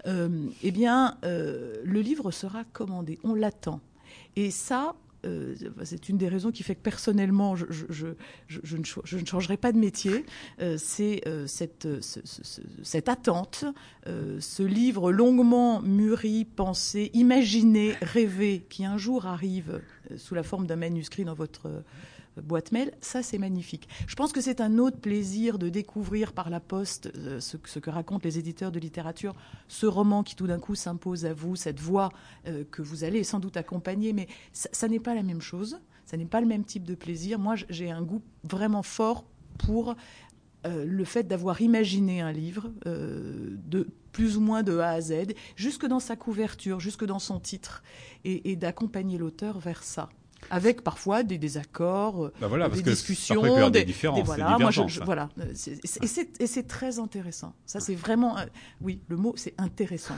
euh, 0.07 0.47
eh 0.63 0.71
bien 0.71 1.19
euh, 1.25 1.83
le 1.85 2.01
livre 2.01 2.31
sera 2.31 2.65
commandé, 2.65 3.19
on 3.23 3.35
l'attend. 3.35 3.81
Et 4.35 4.51
ça, 4.51 4.95
euh, 5.25 5.55
c'est 5.85 6.09
une 6.09 6.19
des 6.19 6.29
raisons 6.29 6.51
qui 6.51 6.63
fait 6.63 6.75
que 6.75 6.83
personnellement, 6.83 7.55
je, 7.57 7.67
ne, 8.07 9.25
changerai 9.25 9.57
pas 9.57 9.73
de 9.73 9.79
métier. 9.79 10.25
Euh, 10.61 10.77
c'est 10.79 11.23
euh, 11.27 11.47
cette, 11.47 11.89
cette, 12.01 13.09
attente, 13.09 13.65
ce 14.07 14.63
livre 14.63 15.13
longuement 15.13 15.81
mûri, 15.81 16.45
pensé, 16.45 17.11
imaginé, 17.15 17.95
rêvé, 18.03 18.65
qui 18.69 18.85
un 18.85 18.99
jour 18.99 19.27
arrive 19.27 19.81
sous 20.17 20.35
la 20.35 20.43
forme 20.43 20.67
d'un 20.67 20.77
manuscrit 20.77 21.25
dans 21.25 21.35
votre 21.35 21.71
boîte 22.41 22.73
mail, 22.73 22.93
ça 23.01 23.23
c'est 23.23 23.39
magnifique. 23.39 23.89
Je 24.07 24.15
pense 24.15 24.33
que 24.33 24.41
c'est 24.41 24.61
un 24.61 24.79
autre 24.79 24.99
plaisir 24.99 25.59
de 25.59 25.69
découvrir 25.69 26.33
par 26.33 26.51
la 26.51 26.61
poste 26.61 27.11
euh, 27.17 27.41
ce, 27.41 27.57
que 27.57 27.91
racontent 27.91 28.23
les 28.25 28.39
éditeurs 28.39 28.73
de 28.73 28.79
littérature, 28.79 29.35
ce 29.69 29.87
roman 29.87 30.23
qui 30.23 30.37
tout 30.37 30.47
d'un 30.47 30.59
coup 30.59 30.75
s'impose 30.75 31.27
à 31.27 31.35
vous, 31.35 31.57
cette 31.57 31.81
voix 31.81 32.11
euh, 32.47 32.65
que 32.71 32.83
vous 32.83 33.05
allez 33.05 33.25
sans 33.25 33.41
doute 33.41 33.57
accompagner, 33.57 34.13
mais 34.13 34.29
ça, 34.53 34.89
n'est 34.89 35.01
pas 35.01 35.15
la 35.15 35.23
même 35.23 35.43
chose, 35.43 35.81
ça 36.07 36.17
n'est 36.17 36.27
pas 36.27 36.41
le 36.41 36.47
même 36.47 36.65
type 36.65 36.85
de 36.85 36.95
plaisir. 36.95 37.39
Moi 37.39 37.55
j'ai 37.69 37.91
un 37.91 38.03
goût 38.03 38.23
vraiment 38.45 38.83
fort 38.83 39.25
pour 39.59 39.95
euh, 40.67 40.85
le 40.87 41.05
fait 41.05 41.25
d'avoir 41.25 41.61
imaginé 41.61 42.21
un 42.21 42.33
livre 42.33 42.71
de 42.87 43.89
plus 44.13 44.37
ou 44.37 44.41
moins 44.41 44.63
de 44.63 44.79
A 44.79 44.91
à 44.91 45.01
Z, 45.01 45.33
jusque 45.57 45.87
dans 45.87 46.01
sa 46.01 46.17
couverture, 46.17 46.81
jusque 46.81 47.05
dans 47.05 47.19
son 47.19 47.41
titre, 47.41 47.83
et 48.25 48.57
d'accompagner 48.57 49.17
l'auteur 49.17 49.59
vers 49.59 49.83
ça 49.83 50.11
avec 50.53 50.83
parfois 50.83 51.23
des 51.23 51.39
désaccords, 51.39 52.31
bah 52.39 52.69
des 52.69 52.83
discussions, 52.83 53.71
des, 53.71 53.85
différences, 53.85 54.27
voilà, 54.27 54.59
voilà, 55.03 55.29
et 56.39 56.47
c'est 56.47 56.67
très 56.69 56.99
intéressant. 56.99 57.55
Ça, 57.65 57.81
c'est 57.81 57.95
vraiment, 57.95 58.37
euh, 58.37 58.45
oui, 58.83 59.01
le 59.09 59.17
mot, 59.17 59.33
c'est 59.35 59.55
intéressant. 59.57 60.15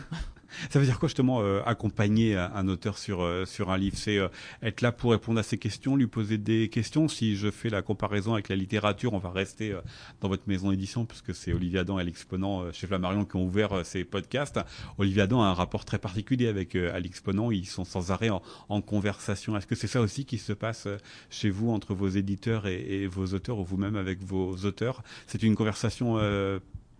Ça 0.71 0.79
veut 0.79 0.85
dire 0.85 0.99
quoi 0.99 1.09
justement 1.09 1.41
euh, 1.41 1.61
accompagner 1.65 2.37
un 2.37 2.69
auteur 2.69 2.99
sur 2.99 3.23
euh, 3.23 3.45
sur 3.45 3.71
un 3.71 3.79
livre? 3.79 3.97
C'est 3.97 4.19
euh, 4.19 4.29
être 4.63 4.81
là 4.81 4.93
pour 4.93 5.13
répondre 5.13 5.39
à 5.39 5.43
ses 5.43 5.59
questions, 5.59 5.97
lui 5.97 6.07
poser 6.07 6.39
des 6.39 6.69
questions. 6.69 7.09
Si 7.09 7.37
je 7.37 7.51
fais 7.51 7.69
la 7.69 7.83
comparaison 7.83 8.35
avec 8.35 8.49
la 8.49 8.57
littérature, 8.57 9.13
on 9.15 9.19
va 9.19 9.31
rester 9.31 9.75
dans 10.21 10.29
votre 10.29 10.45
maison 10.47 10.71
d'édition 10.71 11.05
puisque 11.05 11.35
c'est 11.35 11.53
Olivier 11.53 11.81
Adam 11.81 11.99
et 11.99 12.05
l'exponent 12.05 12.71
chez 12.73 12.87
Flammarion 12.87 13.25
qui 13.25 13.37
ont 13.37 13.45
ouvert 13.45 13.85
ces 13.85 14.05
podcasts. 14.05 14.61
Olivier 14.99 15.23
Adam 15.23 15.43
a 15.43 15.47
un 15.47 15.55
rapport 15.55 15.85
très 15.85 15.99
particulier 15.99 16.49
avec 16.49 16.75
l'exponent. 16.75 17.51
Ils 17.51 17.67
sont 17.67 17.85
sans 17.85 18.11
arrêt 18.11 18.31
en, 18.31 18.81
conversation. 18.81 19.57
Est-ce 19.57 19.67
que 19.67 19.75
c'est 19.75 19.87
ça 19.87 20.01
aussi 20.01 20.25
qui 20.25 20.39
se 20.39 20.53
passe 20.53 20.89
chez 21.31 21.51
vous 21.51 21.71
entre 21.71 21.95
vos 21.95 22.09
éditeurs 22.09 22.67
et, 22.67 23.03
et 23.03 23.07
vos 23.07 23.27
auteurs 23.35 23.59
ou 23.59 23.65
vous-même 23.65 23.97
avec 23.97 24.23
vos 24.23 24.55
auteurs? 24.65 25.03
C'est 25.27 25.43
une 25.43 25.55
conversation 25.55 26.19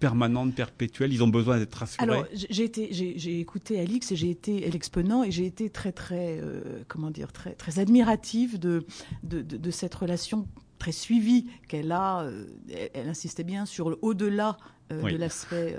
permanente, 0.01 0.55
perpétuelle 0.55 1.13
Ils 1.13 1.23
ont 1.23 1.29
besoin 1.29 1.59
d'être 1.59 1.75
rassurés. 1.75 2.03
Alors, 2.03 2.27
j'ai 2.33 3.41
écouté 3.41 3.81
Alix 3.81 4.13
et 4.13 4.17
j'ai 4.17 4.31
été 4.31 4.71
l'exponent 4.71 5.25
et 5.25 5.31
j'ai 5.31 5.47
été 5.47 5.71
très, 5.71 5.93
très, 5.93 6.39
euh, 6.41 6.83
comment 6.89 7.11
dire, 7.11 7.33
très, 7.33 7.53
très 7.53 7.79
admirative 7.79 8.59
de, 8.59 8.85
de, 9.23 9.71
cette 9.71 9.95
relation 9.95 10.47
très 10.85 10.93
suivie 10.93 11.47
qu'elle 11.67 11.93
a. 11.93 12.25
Euh, 12.25 12.45
elle, 12.93 13.09
insistait 13.09 13.45
bien 13.45 13.65
sur 13.65 13.89
le 13.89 13.99
au-delà 14.03 14.59
euh, 14.93 15.11
de 15.11 15.17
l'aspect 15.17 15.75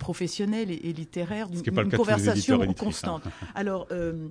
professionnel 0.00 0.72
et, 0.72 0.92
littéraire 0.92 1.48
d'une 1.48 1.62
conversation 1.90 2.60
hein. 2.60 2.72
constante. 2.72 3.22
Alors, 3.54 3.86
euh, 3.92 4.28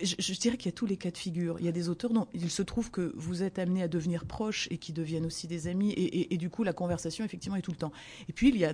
je, 0.00 0.38
dirais 0.38 0.56
qu'il 0.56 0.70
y 0.70 0.74
a 0.74 0.76
tous 0.76 0.86
les 0.86 0.96
cas 0.96 1.10
de 1.10 1.16
figure. 1.16 1.56
Il 1.58 1.66
y 1.66 1.68
a 1.68 1.72
des 1.72 1.88
auteurs 1.88 2.12
dont 2.12 2.28
il 2.32 2.48
se 2.48 2.62
trouve 2.62 2.92
que 2.92 3.12
vous 3.16 3.42
êtes 3.42 3.58
amené 3.58 3.82
à 3.82 3.88
devenir 3.88 4.24
proche 4.24 4.68
et 4.70 4.78
qui 4.78 4.92
deviennent 4.92 5.26
aussi 5.26 5.48
des 5.48 5.66
amis, 5.66 5.90
et, 5.90 6.32
et 6.32 6.36
du 6.36 6.48
coup, 6.48 6.62
la 6.62 6.72
conversation, 6.72 7.24
effectivement, 7.24 7.56
est 7.56 7.62
tout 7.62 7.72
le 7.72 7.76
temps. 7.76 7.92
Et 8.28 8.32
puis, 8.32 8.50
il 8.50 8.56
y 8.56 8.64
a 8.64 8.72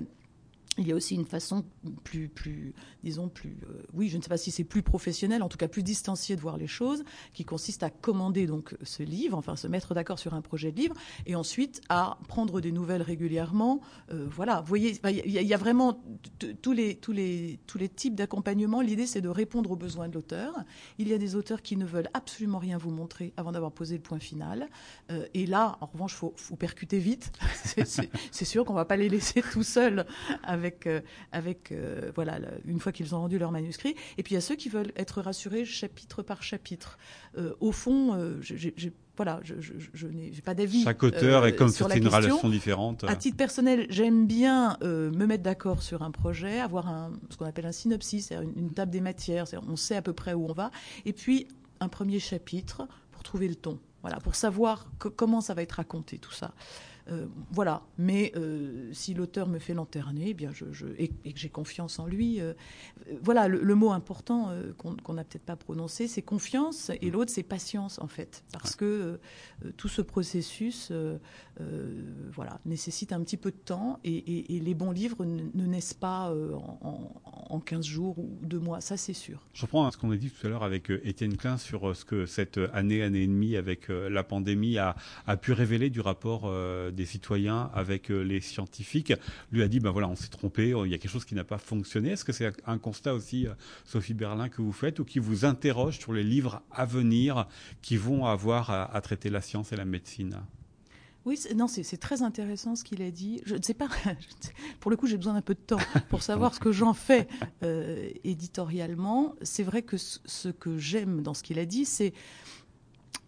il 0.79 0.89
y 0.89 0.93
a 0.93 0.95
aussi 0.95 1.15
une 1.15 1.27
façon 1.27 1.65
plus, 2.03 2.29
plus 2.29 2.75
disons, 3.03 3.29
plus, 3.29 3.57
euh, 3.69 3.83
oui, 3.93 4.09
je 4.09 4.17
ne 4.17 4.23
sais 4.23 4.29
pas 4.29 4.37
si 4.37 4.51
c'est 4.51 4.65
plus 4.65 4.83
professionnel, 4.83 5.43
en 5.43 5.49
tout 5.49 5.59
cas 5.59 5.69
plus 5.69 5.83
distancié 5.83 6.37
de 6.37 6.41
voir 6.41 6.57
les 6.57 6.67
choses, 6.67 7.05
qui 7.33 7.45
consiste 7.45 7.83
à 7.83 7.91
commander 7.91 8.47
donc 8.47 8.77
ce 8.83 9.03
livre, 9.03 9.39
enfin 9.39 9.57
se 9.57 9.69
mettre 9.69 9.95
d'accord 9.95 10.19
sur 10.19 10.35
un 10.35 10.41
projet 10.41 10.73
de 10.73 10.77
livre, 10.77 10.95
et 11.27 11.37
ensuite 11.37 11.81
à 11.89 12.19
prendre 12.29 12.61
des 12.61 12.73
nouvelles 12.73 13.03
régulièrement. 13.03 13.81
Euh, 14.11 14.27
voilà, 14.29 14.61
vous 14.61 14.67
voyez, 14.67 15.01
il 15.05 15.31
y, 15.31 15.55
a 15.55 15.57
vraiment 15.57 16.03
tous 16.63 16.73
les, 16.73 16.97
tous, 16.97 17.13
les, 17.13 17.61
tous 17.67 17.79
les 17.79 17.89
types 17.89 18.15
d'accompagnement. 18.15 18.81
L'idée, 18.81 19.07
c'est 19.07 19.21
de 19.21 19.29
répondre 19.29 19.71
aux 19.71 19.77
besoins 19.77 20.09
de 20.09 20.15
l'auteur. 20.15 20.55
Il 20.99 21.09
y 21.09 21.15
a 21.15 21.19
des 21.19 21.37
auteurs 21.37 21.63
qui 21.63 21.77
ne 21.77 21.85
veulent 21.85 22.11
absolument 22.15 22.59
rien 22.59 22.79
vous 22.79 22.91
montrer 22.91 23.33
avant 23.37 23.53
d'avoir 23.53 23.73
posé 23.73 23.97
le 23.97 24.03
point 24.03 24.19
final. 24.19 24.69
Euh, 25.11 25.27
et 25.35 25.47
là, 25.47 25.77
en 25.81 25.87
revanche, 25.87 26.15
il 26.15 26.17
faut, 26.17 26.35
faut, 26.37 26.57
percuter 26.57 26.99
vite. 26.99 27.33
c'est 28.31 28.45
sûr 28.45 28.65
qu'on 28.65 28.73
ne 28.73 28.79
va 28.79 28.85
pas 28.85 28.97
les 28.97 29.09
laisser 29.09 29.43
tout 29.43 29.63
seuls 29.63 30.07
avec 30.43 30.64
avec, 30.65 30.89
avec 31.33 31.75
voilà, 32.15 32.39
une 32.65 32.81
fois 32.81 32.93
qu'ils 32.93 33.15
ont 33.15 33.21
rendu 33.21 33.39
leur 33.39 33.51
manuscrit. 33.51 33.95
Et 34.19 34.23
puis 34.23 34.33
il 34.33 34.35
y 34.35 34.39
a 34.39 34.41
ceux 34.41 34.57
qui 34.57 34.69
veulent 34.69 34.93
être 34.97 35.21
rassurés 35.21 35.65
chapitre 35.65 36.23
par 36.23 36.43
chapitre. 36.43 36.99
au 37.61 37.73
fond, 37.73 38.39
j'ai 38.41 38.93
voilà, 39.17 39.39
je, 39.45 39.55
je, 39.61 39.75
je 39.93 40.09
n'ai 40.09 40.33
pas 40.45 40.55
d'avis. 40.55 40.83
Chaque 40.83 41.03
auteur 41.05 41.47
est 41.47 41.55
comme 41.55 41.69
c'est 41.69 41.97
une 41.97 42.09
relation 42.09 42.49
différente. 42.49 43.05
À 43.05 43.15
titre 43.15 43.37
personnel, 43.37 43.87
j'aime 43.89 44.27
bien 44.27 44.77
me 44.83 45.27
mettre 45.27 45.43
d'accord 45.43 45.83
sur 45.83 46.03
un 46.03 46.11
projet, 46.11 46.61
avoir 46.61 46.89
un, 46.89 47.13
ce 47.31 47.37
qu'on 47.37 47.47
appelle 47.47 47.67
un 47.67 47.73
synopsis, 47.73 48.33
une, 48.33 48.53
une 48.57 48.71
table 48.73 48.91
des 48.91 49.01
matières, 49.01 49.47
on 49.69 49.77
sait 49.77 49.97
à 49.97 50.03
peu 50.03 50.13
près 50.13 50.35
où 50.35 50.47
on 50.49 50.53
va, 50.53 50.71
et 51.05 51.13
puis 51.13 51.47
un 51.81 51.89
premier 51.89 52.19
chapitre 52.19 52.89
pour 53.13 53.23
trouver 53.23 53.49
le 53.49 53.55
ton. 53.55 53.79
Voilà, 54.03 54.19
pour 54.19 54.35
savoir 54.35 54.87
comment 54.99 55.41
ça 55.41 55.55
va 55.55 55.63
être 55.63 55.73
raconté 55.73 56.19
tout 56.19 56.33
ça. 56.33 56.53
Euh, 57.11 57.27
voilà. 57.51 57.83
Mais 57.99 58.33
euh, 58.37 58.89
si 58.93 59.15
l'auteur 59.15 59.49
me 59.49 59.59
fait 59.59 59.75
lanterner, 59.75 60.29
eh 60.29 60.35
bien 60.35 60.51
je, 60.53 60.87
et, 60.99 61.09
que 61.09 61.39
j'ai 61.39 61.51
confiance 61.51 61.99
en 61.99 62.07
lui, 62.07 62.41
euh, 62.41 62.55
voilà, 63.23 63.49
le, 63.49 63.75
mot 63.75 63.91
important 63.93 64.53
qu'on 64.79 65.15
n'a 65.15 65.25
peut-être 65.25 65.45
pas 65.45 65.57
prononcé, 65.57 66.07
c'est 66.07 66.23
confiance, 66.23 66.91
et 67.01 67.11
l'autre 67.11 67.31
c'est 67.31 67.43
patience 67.43 67.99
en 67.99 68.07
fait, 68.07 68.45
parce 68.53 68.77
que 68.77 69.19
tout 69.77 69.89
ce 69.89 70.01
processus, 70.01 70.93
voilà, 72.33 72.61
nécessite 72.65 73.13
un 73.13 73.23
petit 73.23 73.37
peu 73.37 73.51
de 73.51 73.57
temps, 73.57 73.99
et, 74.05 74.45
les 74.49 74.75
bons 74.75 74.93
livres 74.93 75.25
ne, 75.25 75.67
naissent 75.67 75.95
pas 75.95 76.33
en, 76.33 77.21
en, 77.51 77.61
15 77.61 77.85
jours 77.85 78.19
ou 78.19 78.39
deux 78.43 78.61
mois, 78.61 78.81
ça 78.81 78.97
c'est 78.97 79.13
sûr. 79.13 79.47
Je 79.53 79.63
reprends 79.63 79.91
ce 79.91 79.99
qu'on 79.99 80.11
a 80.11 80.17
dit 80.17 80.31
tout 80.31 80.47
à 80.47 80.51
l'heure 80.51 80.63
avec 80.63 80.91
Étienne 81.03 81.37
Klein 81.37 81.59
sur 81.59 81.95
ce 81.97 82.05
que 82.05 82.27
cette 82.27 82.59
année, 82.73 83.03
année 83.03 83.23
et 83.23 83.27
demie 83.27 83.57
avec 83.57 83.89
la 83.89 84.23
pandémie 84.23 84.79
a, 84.79 84.95
a 85.27 85.37
pu 85.37 85.53
révéler 85.53 85.91
du 85.91 86.01
rapport 86.01 86.49
des 86.95 87.07
citoyens 87.07 87.71
avec 87.75 88.11
euh, 88.11 88.23
les 88.23 88.41
scientifiques, 88.41 89.13
lui 89.53 89.63
a 89.63 89.69
dit 89.69 89.81
ben 89.81 89.91
voilà, 89.91 90.09
on 90.09 90.17
s'est 90.17 90.29
trompé, 90.29 90.69
il 90.85 90.91
y 90.91 90.95
a 90.95 90.99
quelque 90.99 91.11
chose 91.11 91.25
qui 91.25 91.35
n'a 91.35 91.45
pas 91.45 91.59
fonctionné. 91.59 92.11
Est-ce 92.11 92.25
que 92.25 92.33
c'est 92.33 92.53
un 92.67 92.79
constat 92.79 93.15
aussi, 93.15 93.47
euh, 93.47 93.55
Sophie 93.85 94.15
Berlin, 94.15 94.49
que 94.49 94.63
vous 94.63 94.73
faites 94.73 94.99
ou 95.01 95.05
qui 95.05 95.19
vous 95.19 95.45
interroge 95.45 95.99
sur 95.99 96.13
les 96.13 96.25
livres 96.25 96.63
à 96.71 96.85
venir 96.85 97.47
qui 97.83 97.97
vont 97.97 98.27
avoir 98.27 98.71
à, 98.71 99.01
traiter 99.01 99.31
la 99.31 99.41
science 99.41 99.73
et 99.73 99.77
la 99.77 99.85
médecine? 99.85 100.41
Oui, 101.25 101.41
non, 101.57 101.69
c'est 101.69 101.97
très 101.97 102.21
intéressant 102.21 102.77
ce 102.77 102.85
qu'il 102.85 103.01
a 103.01 103.11
dit. 103.11 103.41
Je 103.47 103.55
ne 103.55 103.63
sais 103.63 103.73
pas, 103.73 103.89
pour 104.81 104.91
le 104.91 104.97
coup, 104.97 105.07
j'ai 105.07 105.17
besoin 105.17 105.33
d'un 105.33 105.43
peu 105.43 105.55
de 105.55 105.61
temps 105.61 105.79
pour 106.11 106.23
savoir 106.23 106.55
ce 106.55 106.61
que 106.61 106.71
j'en 106.71 106.93
fais 106.93 107.29
euh, 107.63 108.11
éditorialement. 108.25 109.35
C'est 109.41 109.63
vrai 109.63 109.83
que 109.83 109.97
ce 109.97 110.49
que 110.51 110.77
j'aime 110.77 111.23
dans 111.23 111.33
ce 111.33 111.43
qu'il 111.43 111.59
a 111.59 111.65
dit, 111.65 111.87
c'est 111.87 112.13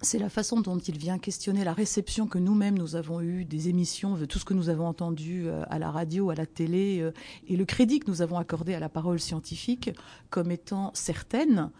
c'est 0.02 0.18
la 0.18 0.28
façon 0.28 0.60
dont 0.60 0.78
il 0.78 0.98
vient 0.98 1.18
questionner 1.18 1.64
la 1.64 1.72
réception 1.72 2.26
que 2.26 2.38
nous-mêmes 2.38 2.78
nous 2.78 2.96
avons 2.96 3.20
eue 3.20 3.44
des 3.44 3.68
émissions, 3.68 4.16
tout 4.26 4.38
ce 4.38 4.44
que 4.44 4.54
nous 4.54 4.68
avons 4.68 4.86
entendu 4.86 5.48
euh, 5.48 5.62
à 5.70 5.78
la 5.78 5.90
radio, 5.90 6.30
à 6.30 6.34
la 6.34 6.46
télé, 6.46 7.00
euh, 7.00 7.12
et 7.48 7.56
le 7.56 7.64
crédit 7.64 8.00
que 8.00 8.10
nous 8.10 8.22
avons 8.22 8.38
accordé 8.38 8.74
à 8.74 8.80
la 8.80 8.88
parole 8.88 9.18
scientifique 9.18 9.90
comme 10.30 10.50
étant 10.50 10.90
certaine, 10.94 11.70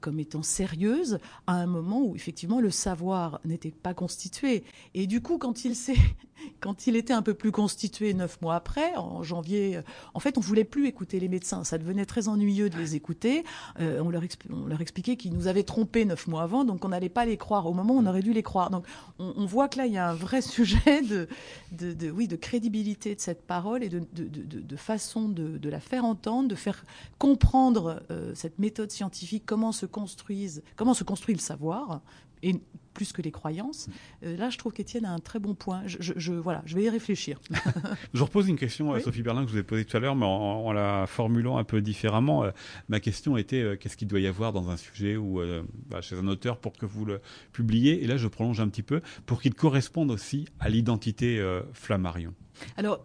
comme 0.00 0.18
étant 0.20 0.42
sérieuse, 0.42 1.18
à 1.46 1.54
un 1.54 1.66
moment 1.66 2.02
où 2.02 2.14
effectivement 2.16 2.60
le 2.60 2.70
savoir 2.70 3.40
n'était 3.44 3.70
pas 3.70 3.94
constitué. 3.94 4.64
Et 4.94 5.06
du 5.06 5.20
coup, 5.20 5.38
quand 5.38 5.64
il 5.64 5.74
s'est 5.74 5.96
quand 6.60 6.86
il 6.86 6.96
était 6.96 7.14
un 7.14 7.22
peu 7.22 7.34
plus 7.34 7.50
constitué 7.50 8.12
neuf 8.12 8.40
mois 8.42 8.56
après, 8.56 8.94
en 8.96 9.22
janvier, 9.22 9.80
en 10.12 10.20
fait, 10.20 10.36
on 10.36 10.40
voulait 10.40 10.64
plus 10.64 10.86
écouter 10.86 11.18
les 11.18 11.28
médecins. 11.28 11.64
Ça 11.64 11.78
devenait 11.78 12.04
très 12.04 12.28
ennuyeux 12.28 12.68
de 12.68 12.76
les 12.76 12.94
écouter. 12.94 13.44
on, 13.78 14.10
leur 14.10 14.22
on 14.50 14.66
leur 14.66 14.80
expliquait 14.80 15.16
qu'ils 15.16 15.32
nous 15.32 15.48
avaient 15.48 15.62
trompés 15.62 16.04
neuf 16.04 16.26
mois 16.26 16.42
avant, 16.42 16.64
donc 16.64 16.84
on 16.84 16.88
n'allait 16.88 17.08
pas 17.08 17.24
les 17.24 17.36
croire 17.36 17.66
au 17.66 17.72
moment 17.72 17.94
où 17.94 17.98
on 17.98 18.06
aurait 18.06 18.22
dû 18.22 18.32
les 18.32 18.42
croire. 18.42 18.70
Donc 18.70 18.84
on, 19.18 19.46
voit 19.46 19.68
que 19.68 19.78
là, 19.78 19.86
il 19.86 19.92
y 19.92 19.98
a 19.98 20.10
un 20.10 20.14
vrai 20.14 20.40
sujet 20.42 21.02
de, 21.02 21.28
de, 21.72 22.10
oui, 22.10 22.28
de 22.28 22.36
crédibilité 22.36 23.14
de 23.14 23.20
cette 23.20 23.46
parole 23.46 23.82
et 23.82 23.88
de, 23.88 24.02
de 24.12 24.76
façon 24.76 25.28
de, 25.28 25.68
la 25.68 25.80
faire 25.80 26.04
entendre, 26.04 26.48
de 26.48 26.54
faire 26.54 26.84
comprendre 27.18 28.02
euh, 28.10 28.32
cette 28.34 28.58
méthode 28.58 28.90
scientifique, 28.90 29.44
comment 29.46 29.72
se 29.76 29.86
construisent, 29.86 30.62
comment 30.76 30.94
se 30.94 31.04
construit 31.04 31.34
le 31.34 31.40
savoir, 31.40 32.00
et 32.42 32.54
plus 32.94 33.12
que 33.12 33.20
les 33.20 33.30
croyances. 33.30 33.88
Euh, 34.22 34.36
là, 34.36 34.48
je 34.48 34.56
trouve 34.56 34.72
qu'Étienne 34.72 35.04
a 35.04 35.12
un 35.12 35.18
très 35.18 35.38
bon 35.38 35.54
point. 35.54 35.82
Je, 35.86 36.32
voilà, 36.32 36.62
je 36.64 36.76
vais 36.76 36.84
y 36.84 36.88
réfléchir. 36.88 37.38
je 38.14 38.22
repose 38.22 38.48
une 38.48 38.56
question 38.56 38.92
à 38.92 39.00
Sophie 39.00 39.22
Berlin 39.22 39.42
que 39.42 39.48
je 39.48 39.52
vous 39.52 39.58
ai 39.58 39.62
posée 39.62 39.84
tout 39.84 39.96
à 39.96 40.00
l'heure, 40.00 40.16
mais 40.16 40.24
en, 40.24 40.72
la 40.72 41.06
formulant 41.06 41.58
un 41.58 41.64
peu 41.64 41.82
différemment. 41.82 42.44
Euh, 42.44 42.50
ma 42.88 43.00
question 43.00 43.36
était 43.36 43.60
euh, 43.60 43.76
qu'est-ce 43.76 43.98
qu'il 43.98 44.08
doit 44.08 44.20
y 44.20 44.26
avoir 44.26 44.52
dans 44.52 44.70
un 44.70 44.78
sujet 44.78 45.16
ou 45.16 45.40
bah, 45.88 46.00
chez 46.00 46.16
un 46.16 46.26
auteur 46.26 46.58
pour 46.58 46.72
que 46.72 46.86
vous 46.86 47.04
le 47.04 47.20
publiez? 47.52 48.02
Et 48.02 48.06
là, 48.06 48.16
je 48.16 48.28
prolonge 48.28 48.60
un 48.60 48.68
petit 48.68 48.82
peu 48.82 49.02
pour 49.26 49.42
qu'il 49.42 49.54
corresponde 49.54 50.10
aussi 50.10 50.46
à 50.58 50.70
l'identité 50.70 51.44
Flammarion. 51.74 52.32
Alors, 52.76 53.04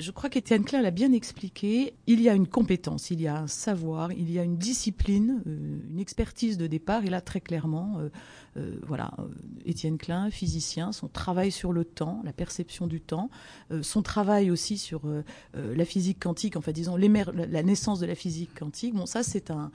je 0.00 0.10
crois 0.10 0.30
qu'Étienne 0.30 0.64
Klein 0.64 0.82
l'a 0.82 0.90
bien 0.90 1.12
expliqué. 1.12 1.94
Il 2.06 2.20
y 2.20 2.28
a 2.28 2.34
une 2.34 2.46
compétence, 2.46 3.10
il 3.10 3.20
y 3.20 3.28
a 3.28 3.38
un 3.38 3.46
savoir, 3.46 4.12
il 4.12 4.30
y 4.30 4.38
a 4.38 4.42
une 4.42 4.56
discipline, 4.56 5.42
euh, 5.46 5.78
une 5.90 6.00
expertise 6.00 6.56
de 6.58 6.66
départ. 6.66 7.04
Et 7.04 7.10
là, 7.10 7.20
très 7.20 7.40
clairement, 7.40 7.98
euh, 8.56 8.60
euh, 8.60 8.78
voilà, 8.86 9.12
Étienne 9.64 9.98
Klein, 9.98 10.30
physicien, 10.30 10.92
son 10.92 11.08
travail 11.08 11.52
sur 11.52 11.72
le 11.72 11.84
temps, 11.84 12.20
la 12.24 12.32
perception 12.32 12.86
du 12.86 13.00
temps, 13.00 13.30
son 13.82 14.02
travail 14.02 14.50
aussi 14.50 14.78
sur 14.78 15.02
la 15.54 15.84
physique 15.84 16.20
quantique, 16.20 16.56
enfin 16.56 16.72
disons 16.72 16.96
la 16.96 17.62
naissance 17.62 18.00
de 18.00 18.06
la 18.06 18.14
physique 18.14 18.58
quantique. 18.58 18.94
Bon, 18.94 19.06
ça, 19.06 19.22
c'est 19.22 19.50
un, 19.50 19.70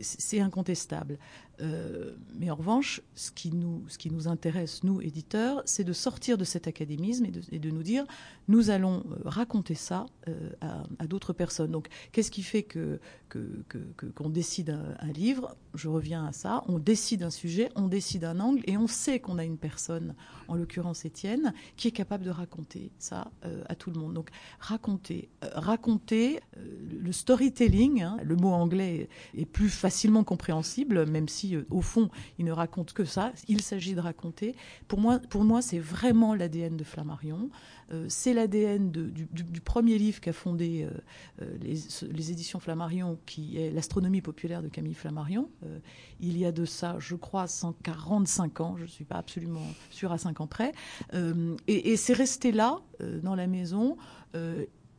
c'est 0.00 0.40
incontestable. 0.40 1.18
Euh, 1.60 2.12
mais 2.38 2.50
en 2.50 2.56
revanche, 2.56 3.02
ce 3.14 3.30
qui, 3.30 3.50
nous, 3.50 3.84
ce 3.88 3.98
qui 3.98 4.10
nous 4.10 4.26
intéresse, 4.26 4.82
nous, 4.82 5.00
éditeurs, 5.00 5.62
c'est 5.64 5.84
de 5.84 5.92
sortir 5.92 6.38
de 6.38 6.44
cet 6.44 6.66
académisme 6.66 7.26
et 7.26 7.58
de, 7.58 7.70
nous 7.70 7.82
dire, 7.82 8.04
nous 8.48 8.70
allons 8.70 9.04
euh, 9.10 9.16
raconter 9.24 9.74
ça 9.74 10.06
euh, 10.28 10.50
à, 10.60 11.06
d'autres 11.06 11.32
personnes. 11.32 11.70
Donc, 11.70 11.88
qu'est-ce 12.12 12.30
qui 12.30 12.42
fait 12.42 12.62
que 12.62 13.00
qu'on 13.28 14.28
décide 14.28 14.78
un, 14.98 15.12
livre? 15.12 15.56
Je 15.74 15.88
reviens 15.88 16.26
à 16.26 16.32
ça. 16.32 16.62
On 16.68 16.78
décide 16.78 17.22
un 17.22 17.30
sujet, 17.30 17.70
on 17.76 17.88
décide 17.88 18.24
un 18.24 18.40
angle, 18.40 18.62
et 18.66 18.76
on 18.76 18.86
sait 18.86 19.20
qu'on 19.20 19.38
a 19.38 19.44
une 19.44 19.58
personne, 19.58 20.14
en 20.48 20.54
l'occurrence 20.54 21.04
Étienne, 21.04 21.54
qui 21.76 21.88
est 21.88 21.92
capable 21.92 22.24
de 22.24 22.30
raconter 22.30 22.90
ça 22.98 23.30
à 23.68 23.74
tout 23.74 23.90
le 23.90 23.98
monde. 23.98 24.14
Donc, 24.14 24.30
raconter, 24.60 25.28
raconter 25.54 26.40
le 26.56 27.12
storytelling, 27.12 28.02
hein, 28.02 28.16
le 28.22 28.36
mot 28.36 28.50
anglais 28.50 29.08
est 29.36 29.44
plus 29.44 29.68
facilement 29.68 30.24
compréhensible, 30.24 31.06
même 31.06 31.28
si 31.28 31.56
euh, 31.56 31.66
au 31.70 31.80
fond, 31.80 32.10
il 32.38 32.44
ne 32.44 32.52
raconte 32.52 32.92
que 32.92 33.04
ça. 33.04 33.32
Il 33.48 33.62
s'agit 33.62 33.94
de 33.94 34.00
raconter. 34.00 34.54
Pour 34.88 35.00
moi, 35.00 35.18
pour 35.18 35.44
moi 35.44 35.62
c'est 35.62 35.78
vraiment 35.78 36.34
l'ADN 36.34 36.76
de 36.76 36.84
Flammarion. 36.84 37.50
Euh, 37.92 38.06
c'est 38.08 38.32
l'ADN 38.32 38.90
du, 38.90 39.60
premier 39.60 39.98
livre 39.98 40.20
qu'a 40.20 40.32
fondé 40.32 40.88
euh, 41.40 41.58
les, 41.60 42.30
éditions 42.30 42.60
Flammarion, 42.60 43.18
qui 43.26 43.58
est 43.58 43.70
L'astronomie 43.70 44.20
populaire 44.20 44.62
de 44.62 44.68
Camille 44.68 44.94
Flammarion. 44.94 45.48
Il 46.20 46.38
y 46.38 46.44
a 46.44 46.52
de 46.52 46.64
ça, 46.64 46.96
je 46.98 47.14
crois, 47.16 47.46
145 47.46 48.60
ans. 48.60 48.74
Je 48.76 48.82
ne 48.82 48.88
suis 48.88 49.04
pas 49.04 49.16
absolument 49.16 49.66
sûre 49.90 50.12
à 50.12 50.18
5 50.18 50.40
ans 50.40 50.46
près. 50.46 50.72
et, 51.66 51.92
et 51.92 51.96
c'est 51.96 52.12
resté 52.12 52.52
là, 52.52 52.78
dans 53.22 53.34
la 53.34 53.46
maison. 53.46 53.96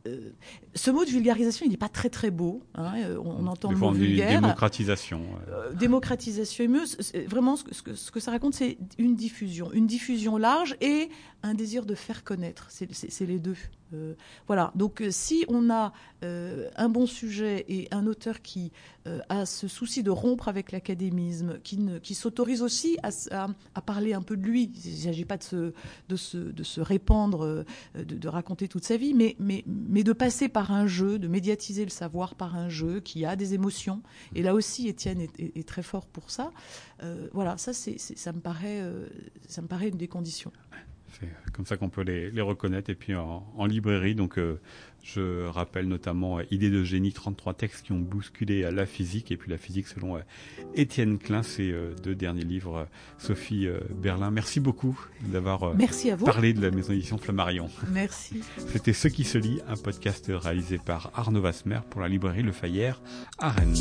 Euh, 0.06 0.30
ce 0.74 0.90
mot 0.90 1.04
de 1.04 1.10
vulgarisation, 1.10 1.64
il 1.64 1.70
n'est 1.70 1.78
pas 1.78 1.88
très 1.88 2.10
très 2.10 2.30
beau. 2.30 2.62
Hein, 2.74 2.94
euh, 2.98 3.18
on, 3.24 3.46
entend 3.46 3.70
le 3.70 3.78
mot 3.78 3.90
vulgaire. 3.90 4.40
Démocratisation. 4.40 5.22
Euh, 5.48 5.72
démocratisation 5.72 6.64
émeuse. 6.64 6.98
Vraiment, 7.26 7.56
ce 7.56 7.82
que, 7.82 7.94
ce 7.94 8.10
que 8.10 8.20
ça 8.20 8.30
raconte, 8.30 8.54
c'est 8.54 8.76
une 8.98 9.16
diffusion, 9.16 9.72
une 9.72 9.86
diffusion 9.86 10.36
large 10.36 10.76
et 10.80 11.08
un 11.42 11.54
désir 11.54 11.86
de 11.86 11.94
faire 11.94 12.22
connaître. 12.22 12.66
C'est 12.70 13.26
les 13.26 13.38
deux. 13.38 13.56
Euh, 13.94 14.14
voilà. 14.46 14.72
Donc, 14.74 15.00
euh, 15.00 15.10
si 15.10 15.44
on 15.48 15.70
a 15.70 15.92
euh, 16.22 16.68
un 16.76 16.88
bon 16.88 17.06
sujet 17.06 17.64
et 17.68 17.88
un 17.90 18.06
auteur 18.06 18.42
qui 18.42 18.72
a 19.28 19.44
ce 19.44 19.68
souci 19.68 20.02
de 20.02 20.10
rompre 20.10 20.48
avec 20.48 20.72
l'académisme, 20.72 21.58
qui, 21.62 22.14
s'autorise 22.14 22.62
aussi 22.62 22.96
à, 23.02 23.80
parler 23.82 24.14
un 24.14 24.22
peu 24.22 24.34
de 24.34 24.42
lui, 24.42 24.72
il 24.82 24.92
ne 24.92 24.96
s'agit 24.96 25.26
pas 25.26 25.36
de 25.36 26.16
se, 26.16 26.80
répandre, 26.80 27.66
de, 27.94 28.28
raconter 28.28 28.66
toute 28.66 28.84
sa 28.84 28.96
vie, 28.96 29.12
mais, 29.12 29.62
de 29.66 30.12
passer 30.14 30.48
par 30.48 30.72
un 30.72 30.86
jeu, 30.86 31.18
de 31.18 31.28
médiatiser 31.28 31.84
le 31.84 31.90
savoir 31.90 32.34
par 32.34 32.56
un 32.56 32.70
jeu 32.70 33.00
qui 33.00 33.26
a 33.26 33.36
des 33.36 33.52
émotions. 33.52 34.00
Et 34.34 34.42
là 34.42 34.54
aussi, 34.54 34.88
Étienne 34.88 35.20
est, 35.20 35.68
très 35.68 35.82
fort 35.82 36.06
pour 36.06 36.30
ça. 36.30 36.50
voilà, 37.34 37.58
ça, 37.58 37.74
ça, 37.74 37.90
ça 38.16 38.32
me 38.32 38.40
paraît 38.40 39.88
une 39.90 39.98
des 39.98 40.08
conditions. 40.08 40.52
C'est 41.20 41.52
comme 41.52 41.66
ça 41.66 41.76
qu'on 41.76 41.88
peut 41.88 42.02
les, 42.02 42.40
reconnaître. 42.40 42.90
Et 42.90 42.94
puis 42.94 43.14
en, 43.14 43.66
librairie, 43.66 44.14
donc 44.14 44.38
euh, 44.38 44.60
je 45.02 45.46
rappelle 45.46 45.86
notamment 45.86 46.38
euh, 46.38 46.42
Idée 46.50 46.70
de 46.70 46.84
génie, 46.84 47.12
33 47.12 47.54
textes 47.54 47.86
qui 47.86 47.92
ont 47.92 47.98
bousculé 47.98 48.64
euh, 48.64 48.70
la 48.70 48.86
physique. 48.86 49.30
Et 49.30 49.36
puis 49.36 49.50
la 49.50 49.58
physique 49.58 49.86
selon 49.86 50.18
Étienne 50.74 51.18
Klein, 51.18 51.42
ces 51.42 51.74
deux 52.02 52.14
derniers 52.14 52.44
livres. 52.44 52.88
Sophie 53.18 53.68
Berlin, 53.90 54.30
merci 54.30 54.60
beaucoup 54.60 54.98
d'avoir 55.20 55.74
parlé 56.24 56.52
de 56.52 56.60
la 56.60 56.70
maison 56.70 56.92
d'édition 56.92 57.18
Flammarion. 57.18 57.68
Merci. 57.90 58.42
C'était 58.72 58.92
Ce 58.92 59.08
qui 59.08 59.24
se 59.24 59.38
lit, 59.38 59.60
un 59.68 59.76
podcast 59.76 60.30
réalisé 60.34 60.78
par 60.78 61.10
Arnaud 61.14 61.40
Vasmer 61.40 61.80
pour 61.90 62.00
la 62.00 62.08
librairie 62.08 62.42
Le 62.42 62.52
Fayère 62.52 63.00
à 63.38 63.50
Rennes. 63.50 63.74